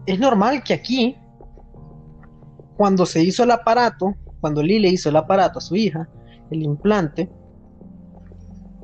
es 0.06 0.20
normal 0.20 0.64
que 0.64 0.76
aquí, 0.76 1.18
cuando 2.78 3.08
se 3.08 3.24
hizo 3.24 3.44
el 3.44 3.52
aparato, 3.52 4.16
cuando 4.42 4.62
Lily 4.62 4.90
hizo 4.90 5.10
el 5.10 5.16
aparato 5.16 5.58
a 5.58 5.62
su 5.62 5.76
hija, 5.76 6.08
el 6.52 6.62
implante, 6.62 7.30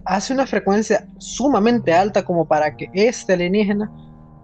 hace 0.06 0.34
una 0.34 0.48
frecuencia 0.48 1.08
sumamente 1.18 1.94
alta 1.94 2.24
como 2.24 2.48
para 2.48 2.76
que 2.76 2.90
este 2.94 3.34
alienígena 3.34 3.92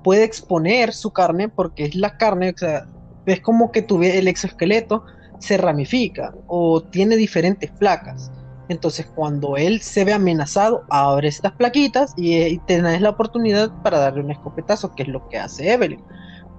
puede 0.04 0.24
exponer 0.24 0.94
su 0.94 1.12
carne 1.12 1.50
porque 1.50 1.86
es 1.86 1.96
la 1.96 2.18
carne, 2.18 2.54
o 2.56 2.58
sea, 2.58 2.88
es 3.26 3.40
como 3.42 3.72
que 3.72 3.82
tuve 3.82 4.18
el 4.18 4.28
exoesqueleto 4.28 5.04
se 5.40 5.58
ramifica 5.58 6.34
o 6.48 6.82
tiene 6.82 7.16
diferentes 7.16 7.72
placas. 7.72 8.32
Entonces, 8.70 9.06
cuando 9.16 9.58
él 9.58 9.82
se 9.82 10.06
ve 10.06 10.14
amenazado, 10.14 10.84
abre 10.90 11.28
estas 11.28 11.52
plaquitas 11.54 12.14
y, 12.16 12.38
y 12.38 12.58
tenés 12.60 13.02
la 13.02 13.10
oportunidad 13.10 13.72
para 13.82 14.00
darle 14.00 14.22
un 14.22 14.32
escopetazo, 14.32 14.94
que 14.96 15.04
es 15.04 15.10
lo 15.10 15.28
que 15.28 15.40
hace 15.40 15.74
Evelyn. 15.74 16.02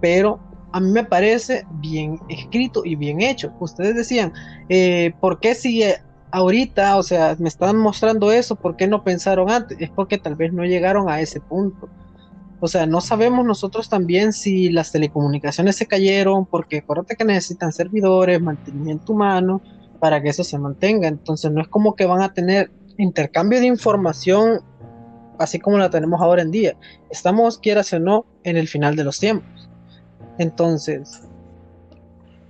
Pero 0.01 0.41
a 0.73 0.81
mí 0.81 0.91
me 0.91 1.05
parece 1.05 1.65
bien 1.75 2.19
escrito 2.29 2.83
y 2.85 2.97
bien 2.97 3.21
hecho. 3.21 3.53
Ustedes 3.61 3.95
decían, 3.95 4.33
eh, 4.69 5.15
¿por 5.21 5.41
qué 5.41 5.55
si 5.55 5.83
ahorita, 6.33 6.97
o 6.97 7.03
sea, 7.03 7.37
me 7.39 7.49
están 7.49 7.77
mostrando 7.77 8.33
eso, 8.33 8.57
por 8.57 8.77
qué 8.77 8.89
no 8.89 9.05
pensaron 9.05 9.51
antes? 9.51 9.79
Es 9.81 9.91
porque 9.91 10.19
tal 10.19 10.35
vez 10.35 10.53
no 10.53 10.65
llegaron 10.65 11.09
a 11.09 11.21
ese 11.21 11.41
punto 11.41 11.89
O 12.61 12.69
sea, 12.69 12.87
no 12.87 13.01
sabemos 13.01 13.45
nosotros 13.45 13.89
también 13.89 14.33
si 14.33 14.71
las 14.71 14.91
telecomunicaciones 14.91 15.77
se 15.77 15.87
cayeron, 15.87 16.47
porque 16.47 16.79
acuérdate 16.79 17.17
que 17.17 17.25
necesitan 17.25 17.73
servidores, 17.73 18.41
mantenimiento 18.41 19.13
humano, 19.13 19.61
para 20.01 20.23
que 20.23 20.31
eso 20.31 20.43
se 20.43 20.59
mantenga. 20.59 21.07
Entonces 21.07 21.51
no 21.53 21.61
es 21.61 21.69
como 21.69 21.95
que 21.95 22.07
van 22.07 22.23
a 22.23 22.33
tener 22.33 22.73
intercambio 22.99 23.61
de 23.61 23.67
información 23.67 24.61
así 25.39 25.59
como 25.59 25.79
la 25.79 25.91
tenemos 25.91 26.21
ahora 26.21 26.43
en 26.43 26.51
día. 26.51 26.77
Estamos, 27.11 27.59
quieras 27.59 27.93
o 27.93 27.99
no, 27.99 28.27
en 28.45 28.57
el 28.57 28.69
final 28.69 28.97
de 28.97 29.05
los 29.05 29.19
tiempos. 29.19 29.69
Entonces, 30.39 31.23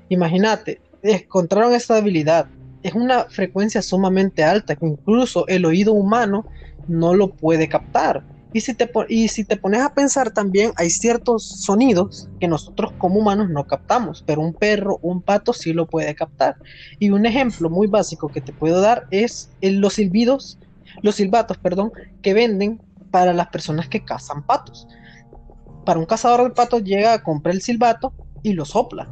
imagínate, 0.09 0.80
encontraron 1.03 1.72
esta 1.74 1.97
habilidad. 1.97 2.47
Es 2.83 2.95
una 2.95 3.24
frecuencia 3.24 3.83
sumamente 3.83 4.43
alta 4.43 4.76
que 4.76 4.87
incluso 4.87 5.47
el 5.49 5.64
oído 5.64 5.93
humano 5.93 6.47
no 6.89 7.14
lo 7.14 7.28
puede 7.28 7.68
captar. 7.68 8.24
Y 8.55 8.61
si, 8.61 8.74
te, 8.74 8.91
y 9.09 9.28
si 9.28 9.45
te 9.45 9.57
pones 9.57 9.80
a 9.80 9.95
pensar 9.95 10.30
también, 10.30 10.72
hay 10.76 10.91
ciertos 10.91 11.43
sonidos 11.64 12.28
que 12.39 12.49
nosotros 12.49 12.93
como 12.99 13.20
humanos 13.20 13.49
no 13.49 13.66
captamos, 13.66 14.22
pero 14.26 14.43
un 14.43 14.53
perro, 14.53 14.99
un 15.01 15.22
pato 15.22 15.55
sí 15.55 15.72
lo 15.72 15.87
puede 15.87 16.14
captar. 16.14 16.57
Y 16.99 17.11
un 17.11 17.24
ejemplo 17.24 17.70
muy 17.70 17.87
básico 17.87 18.28
que 18.28 18.43
te 18.43 18.53
puedo 18.53 18.83
dar 18.83 19.07
es 19.11 19.51
los 19.62 19.95
silbidos, 19.95 20.59
los 21.01 21.14
silbatos, 21.14 21.57
perdón, 21.57 21.93
que 22.20 22.35
venden 22.35 22.83
para 23.11 23.33
las 23.33 23.49
personas 23.49 23.89
que 23.89 24.05
cazan 24.05 24.45
patos. 24.45 24.87
Para 25.87 25.99
un 25.99 26.07
cazador 26.07 26.45
de 26.45 26.51
patos 26.51 26.85
llega 26.85 27.14
a 27.14 27.22
comprar 27.22 27.55
el 27.55 27.62
silbato 27.62 28.12
y 28.43 28.53
lo 28.53 28.66
sopla. 28.66 29.09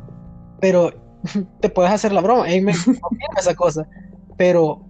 Pero 0.61 0.93
te 1.61 1.68
puedes 1.68 1.93
hacer 1.93 2.12
la 2.12 2.21
broma, 2.21 2.45
me 2.45 2.73
esa 3.39 3.55
cosa. 3.55 3.87
Pero 4.37 4.85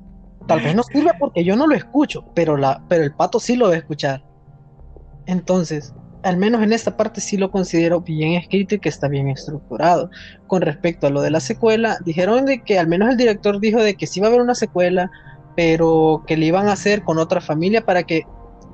tal 0.47 0.61
vez 0.61 0.75
no 0.75 0.83
sirve 0.83 1.13
porque 1.19 1.45
yo 1.45 1.57
no 1.57 1.67
lo 1.67 1.75
escucho, 1.75 2.25
pero, 2.35 2.57
la, 2.57 2.83
pero 2.89 3.05
el 3.05 3.15
pato 3.15 3.41
sí 3.41 3.57
lo 3.57 3.69
va 3.69 3.75
a 3.75 3.79
escuchar. 3.79 4.23
Entonces, 5.27 5.95
al 6.23 6.37
menos 6.37 6.63
en 6.63 6.73
esta 6.73 6.97
parte 6.97 7.21
sí 7.21 7.37
lo 7.37 7.51
considero 7.51 8.01
bien 8.01 8.33
escrito 8.33 8.75
y 8.75 8.79
que 8.79 8.89
está 8.89 9.09
bien 9.09 9.29
estructurado. 9.29 10.11
Con 10.47 10.63
respecto 10.63 11.07
a 11.07 11.11
lo 11.11 11.23
de 11.23 11.31
la 11.31 11.41
secuela, 11.41 11.99
dijeron 12.05 12.47
de 12.47 12.63
que 12.63 12.79
al 12.79 12.89
menos 12.89 13.11
el 13.11 13.17
director 13.17 13.61
dijo 13.61 13.83
de 13.83 13.95
que 13.95 14.07
sí 14.07 14.21
va 14.21 14.27
a 14.27 14.31
haber 14.31 14.43
una 14.43 14.55
secuela, 14.55 15.11
pero 15.57 16.23
que 16.27 16.37
le 16.37 16.47
iban 16.47 16.69
a 16.69 16.73
hacer 16.73 17.03
con 17.03 17.19
otra 17.19 17.41
familia 17.41 17.85
para 17.85 18.03
que 18.03 18.25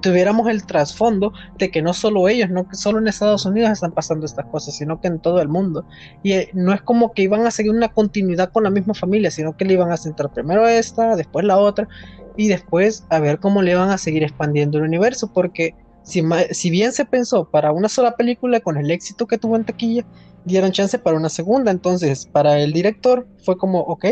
tuviéramos 0.01 0.49
el 0.49 0.65
trasfondo 0.67 1.33
de 1.59 1.71
que 1.71 1.83
no 1.83 1.93
solo 1.95 2.29
ellos, 2.29 2.51
no 2.51 2.67
solo 2.73 2.99
en 2.99 3.09
Estados 3.09 3.47
Unidos 3.47 3.71
están 3.71 3.93
pasando 3.93 4.27
estas 4.27 4.47
cosas, 4.47 4.77
sino 4.77 5.01
que 5.01 5.09
en 5.09 5.19
todo 5.19 5.41
el 5.41 5.49
mundo. 5.49 5.85
Y 6.23 6.33
eh, 6.33 6.51
no 6.53 6.73
es 6.73 6.83
como 6.83 7.13
que 7.13 7.23
iban 7.23 7.47
a 7.47 7.51
seguir 7.51 7.73
una 7.73 7.89
continuidad 7.89 8.53
con 8.53 8.65
la 8.65 8.71
misma 8.71 8.95
familia, 8.95 9.31
sino 9.31 9.57
que 9.57 9.65
le 9.65 9.75
iban 9.75 9.93
a 9.93 9.97
centrar 9.97 10.33
primero 10.33 10.67
esta, 10.67 11.17
después 11.17 11.45
la 11.45 11.59
otra, 11.59 11.89
y 12.37 12.49
después 12.49 13.05
a 13.09 13.19
ver 13.19 13.39
cómo 13.41 13.63
le 13.63 13.75
van 13.75 13.91
a 13.91 13.99
seguir 13.99 14.23
expandiendo 14.23 14.79
el 14.79 14.85
universo, 14.85 15.31
porque 15.33 15.75
si, 16.07 16.71
bien 16.71 16.93
se 16.93 17.05
pensó 17.05 17.51
para 17.51 17.73
una 17.73 17.89
sola 17.89 18.17
película 18.17 18.61
con 18.61 18.77
el 18.77 18.91
éxito 18.91 19.27
que 19.27 19.39
tuvo 19.39 19.57
en 19.57 19.65
taquilla, 19.65 20.07
dieron 20.45 20.71
chance 20.71 20.99
para 20.99 21.17
una 21.17 21.29
segunda. 21.29 21.73
Entonces, 21.73 22.27
para 22.27 22.61
el 22.61 22.73
director 22.73 23.27
fue 23.45 23.59
como, 23.59 23.81
ok, 23.81 24.07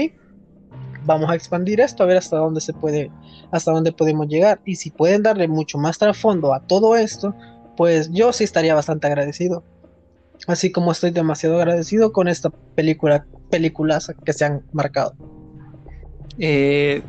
vamos 1.04 1.30
a 1.30 1.34
expandir 1.34 1.80
esto 1.80 2.02
a 2.02 2.06
ver 2.06 2.16
hasta 2.16 2.36
dónde 2.36 2.60
se 2.60 2.72
puede, 2.72 3.10
hasta 3.50 3.72
dónde 3.72 3.92
podemos 3.92 4.28
llegar. 4.28 4.60
Y 4.64 4.76
si 4.76 4.90
pueden 4.90 5.22
darle 5.22 5.48
mucho 5.48 5.78
más 5.78 5.98
trasfondo 5.98 6.54
a 6.54 6.60
todo 6.60 6.96
esto, 6.96 7.34
pues 7.76 8.10
yo 8.12 8.32
sí 8.32 8.44
estaría 8.44 8.74
bastante 8.74 9.06
agradecido. 9.06 9.64
Así 10.46 10.72
como 10.72 10.92
estoy 10.92 11.10
demasiado 11.10 11.56
agradecido 11.56 12.12
con 12.12 12.28
esta 12.28 12.50
película, 12.74 13.26
películas 13.50 14.12
que 14.24 14.32
se 14.32 14.44
han 14.44 14.62
marcado. 14.72 15.14
Eh, 16.38 17.02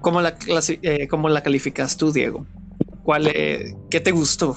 ¿cómo, 0.00 0.20
la 0.20 0.34
eh, 0.82 1.08
¿Cómo 1.08 1.28
la 1.28 1.42
calificas 1.42 1.96
tú, 1.96 2.12
Diego? 2.12 2.46
¿Cuál, 3.04 3.28
eh, 3.28 3.74
¿Qué 3.90 4.00
te 4.00 4.10
gustó? 4.10 4.56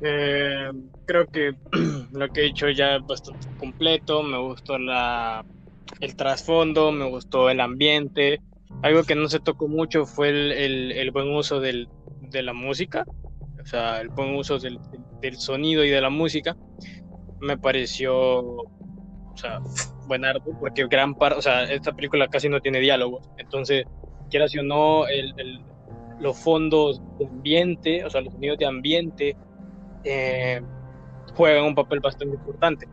Eh, 0.00 0.70
creo 1.04 1.26
que 1.26 1.52
lo 2.12 2.28
que 2.28 2.40
he 2.40 2.44
dicho 2.44 2.68
ya 2.70 2.96
es 2.96 3.06
bastante 3.06 3.48
completo. 3.58 4.22
Me 4.22 4.38
gustó 4.38 4.78
la, 4.78 5.44
el 6.00 6.16
trasfondo, 6.16 6.92
me 6.92 7.08
gustó 7.08 7.50
el 7.50 7.60
ambiente. 7.60 8.40
Algo 8.82 9.02
que 9.04 9.14
no 9.14 9.28
se 9.28 9.40
tocó 9.40 9.68
mucho 9.68 10.06
fue 10.06 10.28
el, 10.28 10.92
el, 10.92 11.10
buen 11.10 11.34
uso 11.34 11.60
del, 11.60 11.88
de 12.20 12.42
la 12.42 12.52
música, 12.52 13.04
o 13.60 13.66
sea, 13.66 14.00
el 14.00 14.08
buen 14.10 14.34
uso 14.34 14.58
del, 14.58 14.78
del 15.20 15.36
sonido 15.36 15.84
y 15.84 15.90
de 15.90 16.00
la 16.00 16.10
música. 16.10 16.56
Me 17.40 17.56
pareció, 17.56 18.40
o 18.40 19.36
sea, 19.36 19.60
porque 20.60 20.86
gran 20.86 21.14
parte, 21.14 21.38
o 21.38 21.42
sea, 21.42 21.64
esta 21.64 21.92
película 21.92 22.28
casi 22.28 22.48
no 22.48 22.60
tiene 22.60 22.80
diálogo. 22.80 23.20
Entonces, 23.36 23.84
quieras 24.30 24.52
o 24.56 24.62
no, 24.62 25.06
el, 25.06 25.34
los 26.20 26.38
fondos 26.38 27.00
de 27.18 27.26
ambiente, 27.26 28.04
o 28.04 28.10
sea, 28.10 28.20
los 28.20 28.32
sonidos 28.32 28.58
de 28.58 28.66
ambiente, 28.66 29.36
eh, 30.04 30.60
juegan 31.34 31.64
un 31.64 31.74
papel 31.74 32.00
bastante 32.00 32.34
importante. 32.36 32.88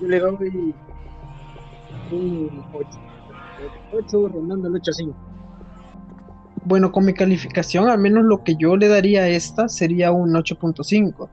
Le 0.00 0.18
doy 0.18 0.74
un 2.10 2.64
8, 2.72 2.88
8 3.92 4.28
rondando 4.28 4.68
el 4.68 4.76
8 4.76 4.92
5. 4.92 5.32
Bueno, 6.64 6.92
con 6.92 7.04
mi 7.04 7.12
calificación, 7.12 7.88
al 7.88 7.98
menos 7.98 8.24
lo 8.24 8.44
que 8.44 8.54
yo 8.54 8.76
le 8.76 8.86
daría 8.86 9.22
a 9.22 9.28
esta 9.28 9.68
sería 9.68 10.12
un 10.12 10.32
8.5, 10.32 11.28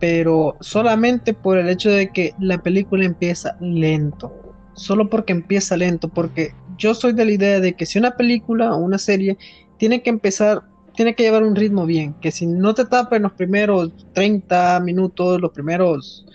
pero 0.00 0.56
solamente 0.60 1.34
por 1.34 1.58
el 1.58 1.68
hecho 1.68 1.90
de 1.90 2.10
que 2.10 2.34
la 2.40 2.58
película 2.58 3.04
empieza 3.04 3.56
lento, 3.60 4.32
solo 4.74 5.08
porque 5.08 5.32
empieza 5.32 5.76
lento, 5.76 6.08
porque 6.08 6.52
yo 6.78 6.94
soy 6.94 7.12
de 7.12 7.24
la 7.24 7.30
idea 7.30 7.60
de 7.60 7.74
que 7.74 7.86
si 7.86 7.98
una 7.98 8.16
película 8.16 8.74
o 8.74 8.78
una 8.78 8.98
serie 8.98 9.38
tiene 9.78 10.02
que 10.02 10.10
empezar, 10.10 10.62
tiene 10.94 11.14
que 11.14 11.22
llevar 11.22 11.44
un 11.44 11.54
ritmo 11.54 11.86
bien, 11.86 12.14
que 12.20 12.32
si 12.32 12.46
no 12.46 12.74
te 12.74 12.86
tapa 12.86 13.16
en 13.16 13.22
los 13.22 13.32
primeros 13.32 13.92
30 14.14 14.80
minutos, 14.80 15.40
los 15.40 15.52
primeros, 15.52 16.26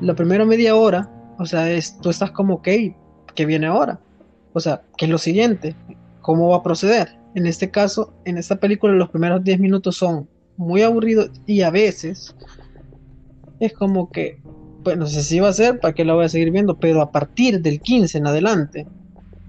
la 0.00 0.14
primera 0.14 0.44
media 0.44 0.74
hora, 0.74 1.08
o 1.40 1.46
sea, 1.46 1.70
es, 1.70 1.98
tú 2.00 2.10
estás 2.10 2.30
como, 2.32 2.56
ok, 2.56 2.68
¿qué 3.34 3.46
viene 3.46 3.66
ahora? 3.66 3.98
O 4.52 4.60
sea, 4.60 4.82
¿qué 4.98 5.06
es 5.06 5.10
lo 5.10 5.16
siguiente? 5.16 5.74
¿Cómo 6.20 6.50
va 6.50 6.58
a 6.58 6.62
proceder? 6.62 7.18
En 7.34 7.46
este 7.46 7.70
caso, 7.70 8.12
en 8.26 8.36
esta 8.36 8.56
película, 8.56 8.92
los 8.92 9.08
primeros 9.08 9.42
10 9.42 9.58
minutos 9.58 9.96
son 9.96 10.28
muy 10.58 10.82
aburridos 10.82 11.30
y 11.46 11.62
a 11.62 11.70
veces 11.70 12.36
es 13.58 13.72
como 13.72 14.10
que, 14.10 14.42
pues 14.84 14.98
no 14.98 15.06
sé 15.06 15.22
si 15.22 15.40
va 15.40 15.48
a 15.48 15.54
ser, 15.54 15.80
para 15.80 15.94
qué 15.94 16.04
la 16.04 16.12
voy 16.12 16.26
a 16.26 16.28
seguir 16.28 16.50
viendo, 16.50 16.78
pero 16.78 17.00
a 17.00 17.10
partir 17.10 17.62
del 17.62 17.80
15 17.80 18.18
en 18.18 18.26
adelante, 18.26 18.86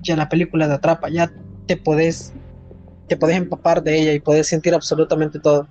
ya 0.01 0.15
la 0.15 0.29
película 0.29 0.69
te 0.69 0.73
atrapa, 0.75 1.09
ya 1.09 1.29
te 1.67 1.75
podés 1.75 2.33
te 3.09 3.17
puedes 3.17 3.35
empapar 3.35 3.83
de 3.83 3.99
ella 3.99 4.13
y 4.13 4.21
puedes 4.21 4.47
sentir 4.47 4.73
absolutamente 4.73 5.39
todo. 5.41 5.67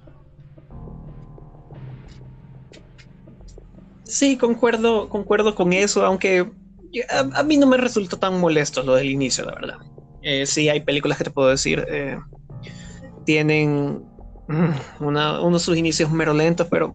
Sí, 4.10 4.36
concuerdo, 4.36 5.08
concuerdo 5.08 5.54
con 5.54 5.72
eso, 5.72 6.04
aunque 6.04 6.50
a, 7.34 7.42
mí 7.42 7.56
no 7.56 7.66
me 7.66 7.76
resultó 7.76 8.18
tan 8.18 8.40
molesto 8.40 8.82
lo 8.82 8.94
del 8.94 9.10
inicio, 9.10 9.44
la 9.44 9.54
verdad. 9.54 9.76
Eh, 10.22 10.46
sí, 10.46 10.68
hay 10.68 10.80
películas 10.80 11.16
que 11.16 11.24
te 11.24 11.30
puedo 11.30 11.48
decir, 11.48 11.84
eh, 11.88 12.18
tienen 13.24 14.04
mm, 14.48 15.04
unos 15.04 15.62
sus 15.62 15.76
inicios 15.76 16.10
mero 16.10 16.34
lentos, 16.34 16.66
pero 16.68 16.94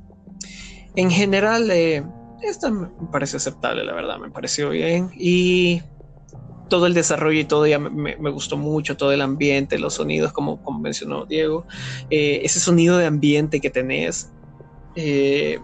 en 0.96 1.10
general 1.10 1.72
eh, 1.72 2.04
esta 2.42 2.70
me 2.70 2.90
parece 3.12 3.38
aceptable, 3.38 3.84
la 3.84 3.94
verdad, 3.94 4.20
me 4.20 4.30
pareció 4.30 4.70
bien. 4.70 5.10
Y 5.16 5.82
todo 6.70 6.88
el 6.88 6.94
desarrollo 6.94 7.40
y 7.40 7.46
todo 7.46 7.68
ya 7.68 7.80
me, 7.80 8.16
gustó 8.32 8.58
mucho, 8.58 8.98
todo 8.98 9.12
el 9.12 9.22
ambiente, 9.22 9.80
los 9.80 9.94
sonidos, 9.94 10.34
como, 10.34 10.62
como 10.62 10.80
mencionó 10.80 11.26
Diego, 11.26 11.66
eh, 12.10 12.42
ese 12.44 12.60
sonido 12.60 12.98
de 12.98 13.06
ambiente 13.06 13.62
que 13.62 13.70
tenés, 13.70 14.32
eh, 14.96 15.60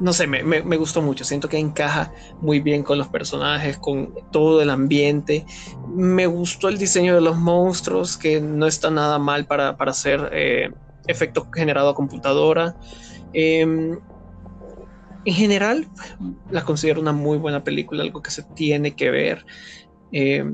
no 0.00 0.12
sé, 0.12 0.26
me, 0.26 0.76
gustó 0.76 1.02
mucho, 1.02 1.24
siento 1.24 1.48
que 1.48 1.58
encaja 1.58 2.12
muy 2.40 2.60
bien 2.60 2.82
con 2.82 2.98
los 2.98 3.08
personajes, 3.08 3.78
con 3.78 4.14
todo 4.32 4.62
el 4.62 4.70
ambiente, 4.70 5.44
me 5.88 6.26
gustó 6.26 6.68
el 6.68 6.78
diseño 6.78 7.14
de 7.14 7.20
los 7.20 7.36
monstruos, 7.36 8.16
que 8.16 8.40
no 8.40 8.66
está 8.66 8.90
nada 8.90 9.18
mal 9.18 9.46
para, 9.46 9.76
para 9.76 9.90
hacer 9.90 10.30
eh, 10.32 10.70
efectos 11.06 11.46
generados 11.54 11.92
a 11.92 11.96
computadora. 11.96 12.74
Em, 13.32 13.98
en 15.24 15.34
general, 15.34 15.86
la 16.50 16.64
considero 16.64 17.00
una 17.00 17.12
muy 17.12 17.36
buena 17.36 17.62
película, 17.62 18.02
algo 18.02 18.22
que 18.22 18.30
se 18.30 18.42
tiene 18.42 18.96
que 18.96 19.10
ver. 19.10 19.44
Eh, 20.12 20.44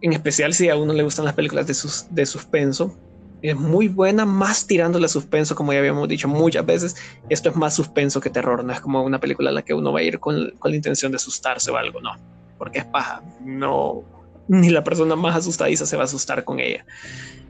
en 0.00 0.12
especial 0.12 0.54
si 0.54 0.68
a 0.68 0.76
uno 0.76 0.92
le 0.92 1.02
gustan 1.02 1.24
las 1.24 1.34
películas 1.34 1.66
de, 1.66 1.74
sus, 1.74 2.06
de 2.10 2.26
suspenso. 2.26 2.98
Es 3.40 3.56
muy 3.56 3.88
buena, 3.88 4.24
más 4.24 4.66
tirándole 4.66 5.08
suspenso, 5.08 5.54
como 5.54 5.72
ya 5.72 5.78
habíamos 5.78 6.08
dicho 6.08 6.28
muchas 6.28 6.66
veces. 6.66 6.96
Esto 7.28 7.50
es 7.50 7.56
más 7.56 7.74
suspenso 7.74 8.20
que 8.20 8.30
terror, 8.30 8.64
no 8.64 8.72
es 8.72 8.80
como 8.80 9.02
una 9.02 9.20
película 9.20 9.50
a 9.50 9.52
la 9.52 9.62
que 9.62 9.74
uno 9.74 9.92
va 9.92 10.00
a 10.00 10.02
ir 10.02 10.18
con, 10.18 10.50
con 10.58 10.70
la 10.70 10.76
intención 10.76 11.12
de 11.12 11.16
asustarse 11.16 11.70
o 11.70 11.76
algo, 11.76 12.00
no, 12.00 12.16
porque 12.58 12.80
es 12.80 12.84
paja. 12.84 13.22
No, 13.44 14.02
ni 14.48 14.70
la 14.70 14.82
persona 14.82 15.14
más 15.14 15.36
asustadiza 15.36 15.86
se 15.86 15.96
va 15.96 16.02
a 16.02 16.06
asustar 16.06 16.44
con 16.44 16.58
ella. 16.58 16.84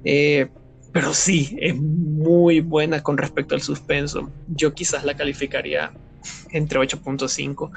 Eh, 0.04 0.48
pero 0.92 1.14
sí, 1.14 1.56
es 1.60 1.76
muy 1.76 2.60
buena 2.60 3.02
con 3.02 3.18
respecto 3.18 3.54
al 3.54 3.62
suspenso. 3.62 4.30
Yo 4.48 4.74
quizás 4.74 5.04
la 5.04 5.16
calificaría 5.16 5.92
entre 6.50 6.80
8.5 6.80 7.70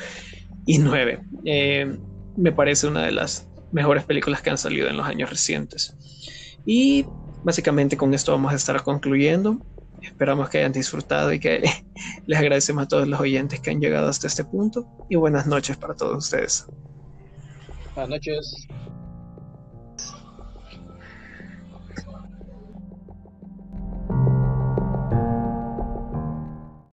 y 0.65 0.77
9. 0.79 1.19
Eh, 1.45 1.97
me 2.37 2.51
parece 2.51 2.87
una 2.87 3.03
de 3.03 3.11
las 3.11 3.47
mejores 3.71 4.03
películas 4.03 4.41
que 4.41 4.49
han 4.49 4.57
salido 4.57 4.89
en 4.89 4.97
los 4.97 5.05
años 5.05 5.29
recientes. 5.29 5.95
Y 6.65 7.05
básicamente 7.43 7.97
con 7.97 8.13
esto 8.13 8.31
vamos 8.31 8.53
a 8.53 8.55
estar 8.55 8.81
concluyendo. 8.83 9.57
Esperamos 10.01 10.49
que 10.49 10.59
hayan 10.59 10.71
disfrutado 10.71 11.31
y 11.31 11.39
que 11.39 11.61
les 12.25 12.39
agradecemos 12.39 12.83
a 12.83 12.87
todos 12.87 13.07
los 13.07 13.19
oyentes 13.19 13.59
que 13.59 13.71
han 13.71 13.79
llegado 13.79 14.07
hasta 14.07 14.27
este 14.27 14.43
punto. 14.43 14.85
Y 15.09 15.15
buenas 15.15 15.47
noches 15.47 15.77
para 15.77 15.93
todos 15.93 16.25
ustedes. 16.25 16.65
Buenas 17.95 18.09
noches. 18.09 18.67